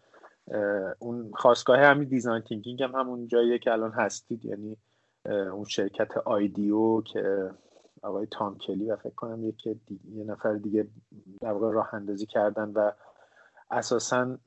[0.99, 4.45] اون خاستگاه همین design thinking هم همون جاییه که الان هستید.
[4.45, 4.77] یعنی
[5.25, 7.51] اون شرکت IDEO که
[8.01, 9.79] آقای تام کلی و فکر کنم یکی
[10.13, 10.87] یه نفر دیگه
[11.41, 12.91] در واقع راه اندازی کردن و
[13.71, 14.37] اساسا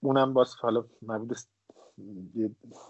[0.00, 1.38] اونم باز حالا مربوط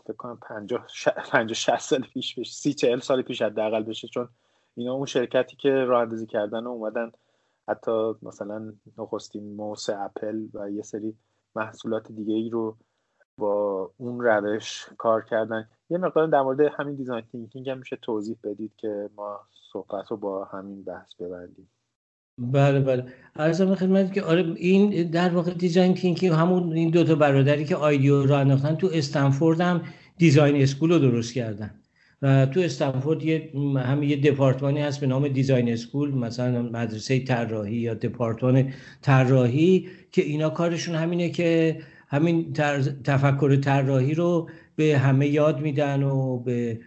[0.06, 0.86] فکر کنم 50
[1.31, 4.28] 50 60 سال پیش بشه 30 40 سال پیش حداقل بشه چون
[4.74, 7.12] اینا اون شرکتی که راه اندازی کردن و اومدن
[7.68, 11.14] حتی مثلا نخستین موس اپل و یه سری
[11.56, 12.76] محصولات دیگه ای رو
[13.39, 15.68] با اون روش کار کردن.
[15.90, 19.40] یه مقدار در مورد همین design thinking هم میشه توضیح بدید که ما
[19.72, 21.70] صحبت رو با همین بحث ببندیم.
[22.39, 23.05] بله بله.
[23.36, 28.22] عرضم خدمت که آره این در واقع design thinking همون این دوتا برادری که IDEO
[28.23, 29.82] رو انداختن تو استنفورد هم
[30.18, 31.70] design school رو درست کردن.
[32.23, 37.77] و تو استنفورد یه همین یه دپارتمانی هست به نام design school مثلا مدرسه طراحی
[37.77, 41.78] یا دپارتمان طراحی که اینا کارشون همینه که
[42.09, 42.52] همین
[43.05, 46.81] تفکر طراحی رو به همه یاد میدن و به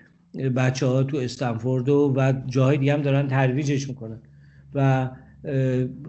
[0.55, 4.21] بچه ها تو استنفورد و, و جاهای دیگه هم دارن ترویجش می‌کنن.
[4.73, 5.09] و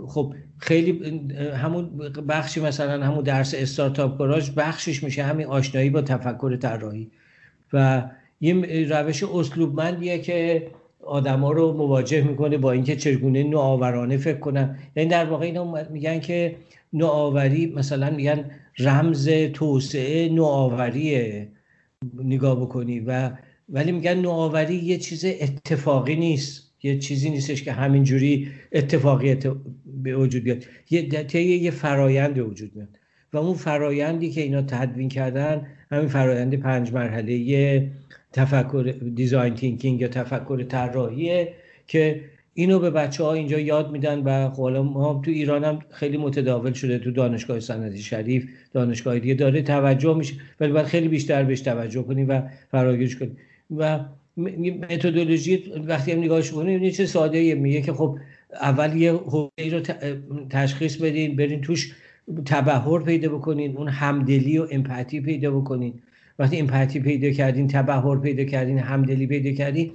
[0.06, 1.20] خب خیلی
[1.54, 1.98] همون
[2.28, 7.10] بخشی مثلا همون درس استارتاپ گراژ بخشش میشه همین آشنایی با تفکر طراحی.
[7.72, 8.02] و
[8.40, 10.66] یه روش اسلوبمندیه که
[11.00, 14.78] آدما رو مواجه می‌کنه با اینکه چگونه نوآورانه فکر کنن.
[14.96, 16.56] یعنی در واقع اینا میگن که
[16.92, 21.48] نوآوری مثلا میگن رمز توسعه نوآوریه.
[22.14, 23.30] نگاه بکنی و
[23.68, 26.67] ولی میگن نوآوری یه چیز اتفاقی نیست.
[26.82, 29.36] یه چیزی نیستش که همینجوری اتفاقی
[30.02, 30.64] به وجود بیاد.
[30.90, 32.98] یه یه فرایند به وجود میاد.
[33.32, 37.90] و اون فرایندی که اینا تدوین کردن همین فرایند پنج مرحله
[38.32, 41.54] تفکر design thinking یا تفکر طراحیه
[41.86, 42.20] که
[42.54, 46.16] اینو به بچه ها اینجا یاد میدن و خب حالا ما تو ایران هم خیلی
[46.16, 51.44] متداول شده تو دانشگاه صنعتی شریف دانشگاه دیگه داره توجه میشه ولی باید خیلی بیشتر
[51.44, 53.36] بهش توجه کنیم و فراگیرش کنیم
[53.76, 54.00] و
[54.38, 58.18] متدولوژی وقتی هم نگاهش کنیم یه چه ساده میگه که خب
[58.52, 59.80] اول یه حوزه رو
[60.50, 61.92] تشخیص بدین برین توش
[62.46, 65.94] تبهر پیدا بکنین اون همدلی و امپاتی پیدا بکنین.
[66.38, 69.90] وقتی امپاتی پیدا کردین تبهر پیدا کردین همدلی پیدا کردین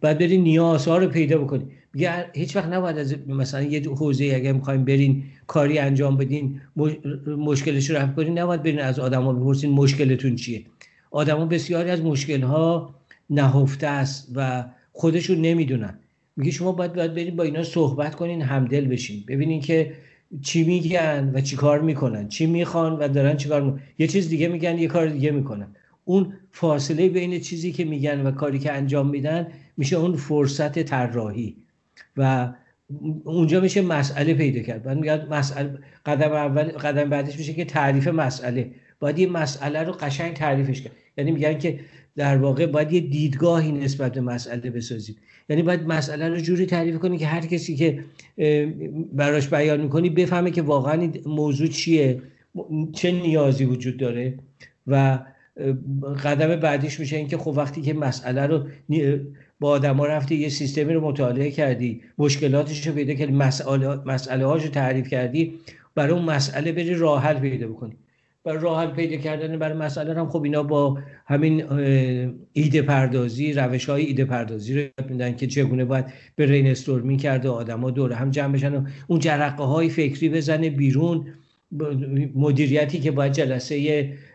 [0.00, 1.66] باید برین نیازها رو پیدا بکنین.
[1.94, 6.60] میگه هیچ وقت نباید از مثلا یه حوزه اگه می‌خوایم برین کاری انجام بدین
[7.26, 10.62] مشکلش رو رفت کنین نباید برین از آدما بپرسین مشکلتون چیه.
[11.10, 12.94] آدما بسیاری از مشکلها
[13.30, 15.98] نهفته است و خودشون نمی‌دونن.
[16.36, 19.24] میگه شما باید باید برین با اینا صحبت کنین همدل بشین.
[19.28, 19.92] ببینین که
[20.42, 24.28] چی میگن و چی کار می‌کنن چی می‌خوان و دارن چی کار می‌کنن یه چیز
[24.28, 25.66] دیگه میگن یه کار دیگه می‌کنن.
[26.04, 29.46] اون فاصله بین چیزی که میگن و کاری که انجام میدن
[29.76, 31.56] میشه اون فرصت طراحی.
[32.16, 32.52] و
[33.24, 34.82] اونجا میشه مسئله پیدا کرد.
[34.82, 38.70] بعد میگن مسئله قدم اول قدم بعدش میشه که تعریف مسئله.
[39.00, 40.92] باید یه مسئله رو قشنگ تعریفش کرد.
[41.18, 41.80] یعنی میگن که
[42.16, 45.16] در واقع باید یه دیدگاهی نسبت به مسئله بسازیم
[45.48, 48.04] یعنی باید مسئله رو جوری تعریف کنی که هر کسی که
[49.12, 52.22] براش بیان می‌کنی بفهمه که واقعا موضوع چیه
[52.92, 54.34] چه نیازی وجود داره
[54.86, 55.18] و
[56.24, 58.66] قدم بعدیش میشه اینکه خب وقتی که مسئله رو
[59.60, 64.58] با آدما رفتی یه سیستمی رو مطالعه کردی مشکلاتش رو پیدا کردی مسئله, مسئله رو
[64.58, 65.54] تعریف کردی
[65.94, 67.96] برای اون مسئله بری راه حل پیدا بکنی.
[68.44, 71.64] برای راه پیدا کردن برای مسئله هم خب اینا با همین
[72.52, 76.04] ایده پردازی روش های ایده پردازی رو میدن که چگونه باید
[76.36, 80.70] به رین استورمینگ کرده آدما دور هم جمع بشن و اون جرقه های فکری بزنه
[80.70, 81.26] بیرون.
[82.34, 83.74] مدیریتی که باید جلسه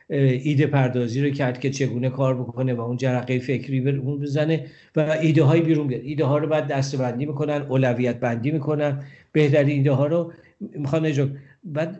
[0.10, 4.66] ایده پردازی رو کرد که چگونه کار بکنه و اون جرقه فکری اون بزنه
[4.96, 6.02] و ایده های بیرون بیاد.
[6.04, 9.04] ایده ها رو بعد دسته بندی می‌کنن اولویت بندی می‌کنن.
[9.32, 11.14] بهترین ایده ها رو می‌خوان
[11.64, 12.00] بعد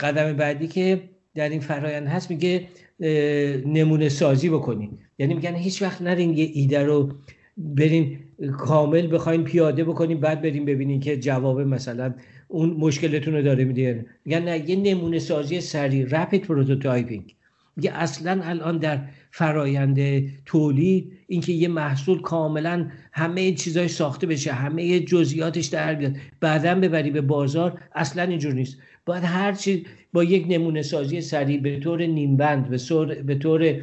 [0.00, 1.00] قدم بعدی که
[1.34, 2.68] در این فرایند هست میگه
[3.66, 7.12] نمونه سازی بکنین یعنی میگن هیچ وقت نرین یه ایده رو
[7.56, 8.18] برین
[8.58, 12.14] کامل بخواین پیاده بکنین بعد بریم ببینین که جواب مثلا
[12.48, 17.34] اون مشکلتون رو داره میده میگن نه یه نمونه سازی سریع rapid prototyping
[17.76, 19.00] میگه اصلا الان در
[19.30, 19.98] فرایند
[20.44, 27.10] تولید اینکه یه محصول کاملا همه چیزای ساخته بشه همه جزئیاتش در بیاد بعدا ببری
[27.10, 28.78] به بازار اصلا اینجور نیست.
[29.06, 32.78] باید هر چی با یک نمونه سازی سریع به طور نیمبند به,
[33.22, 33.76] به طور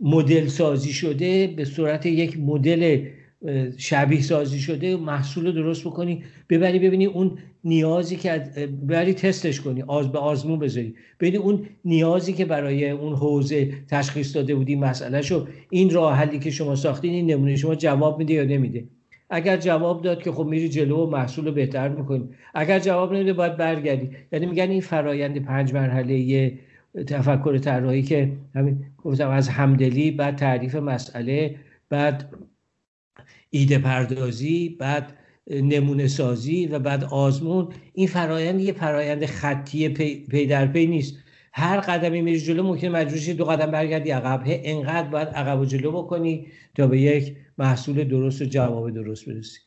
[0.00, 3.06] مدل سازی شده به صورت یک مدل
[3.76, 8.30] شبیه سازی شده محصول رو درست بکنی ببری ببینی اون نیازی که
[8.88, 10.94] ببری تستش کنی آز به آزمون بذاری.
[11.20, 16.38] ببینی اون نیازی که برای اون حوزه تشخیص داده بودی مسئله شو این راه حلی
[16.38, 18.84] که شما ساختین این نمونه شما جواب میده یا نمیده.
[19.30, 22.28] اگر جواب داد که خب میری جلو و محصول رو بهتر می‌کنی.
[22.54, 24.10] اگر جواب نمیده باید برگردی.
[24.32, 26.52] یعنی میگن این فرایند پنج مرحله
[27.06, 31.54] تفکر طراحی که همین گفتم از همدلی بعد تعریف مسئله
[31.88, 32.34] بعد
[33.50, 35.12] ایده پردازی بعد
[35.50, 37.68] نمونه سازی و بعد آزمون.
[37.92, 41.14] این فرایند یه فرایند خطی پی, در پی نیست.
[41.52, 44.42] هر قدمی میری جلو ممکن مجبور دو قدم برگردی عقب.
[44.46, 49.60] انقدر باید عقب و جلو بکنی تا به یک محصول درست و جواب درست برسی.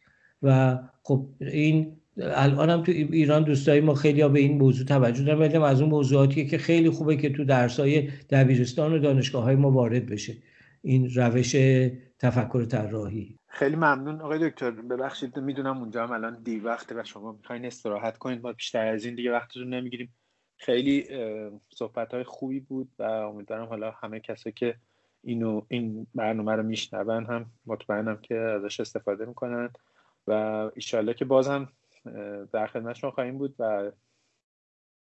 [0.43, 5.23] و خب این الان هم تو ایران دوستای ما خیلی ها به این موضوع توجه
[5.23, 9.55] دارن ولی از اون موضوعاتیه که خیلی خوبه که تو درسای دبیرستان و دانشگاه های
[9.55, 10.33] ما وارد بشه.
[10.81, 11.55] این روش
[12.19, 13.35] تفکر طراحی.
[13.47, 14.21] خیلی ممنون.
[14.21, 18.53] آقای دکتر ببخشید می‌دونم اونجا هم الان دی وقته و شما می‌خواین استراحت کنید ما
[18.53, 20.15] بیشتر از این دیگه وقتتون نمی‌گیریم.
[20.57, 21.05] خیلی
[21.69, 24.75] صحبت های خوبی بود و امیدوارم حالا همه کسایی که
[25.23, 29.69] اینو این برنامه رو میشنون هم مطمئنم که ازش استفاده می‌کنن
[30.27, 30.33] و
[30.75, 31.67] ایشالله که باز هم
[32.53, 33.91] در خدمتشون خواهیم بود و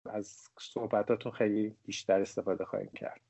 [0.10, 3.22] از صحبتاتون خیلی بیشتر استفاده خواهیم کرد.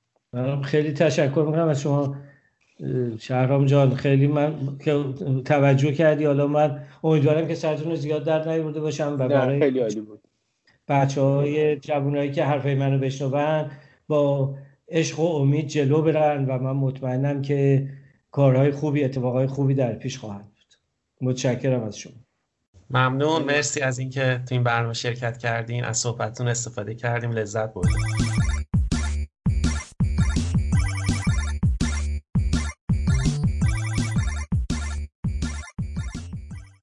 [0.64, 2.16] خیلی تشکر می‌کنم از شما
[3.20, 3.96] شهرام جان.
[3.96, 5.04] خیلی من که
[5.46, 6.26] توجه کردی.
[6.26, 10.22] حالا من امیدوارم که سرتون زیاد در نیورده باشم و برای خیلی عالی بود.
[10.88, 13.70] بچه های جوانایی که حرفای منو بشنون
[14.08, 14.56] با
[14.90, 17.90] عشق و امید جلو برن و من مطمئنم که
[18.32, 20.74] کارهای خوبی اتفاقهای خوبی در پیش خواهد بود.
[21.22, 22.14] متشکرم از شما.
[22.90, 23.44] ممنون.
[23.44, 25.84] مرسی از اینکه تو این برنامه شرکت کردین.
[25.84, 27.32] از صحبتتون استفاده کردیم.
[27.32, 28.27] لذت بردیم.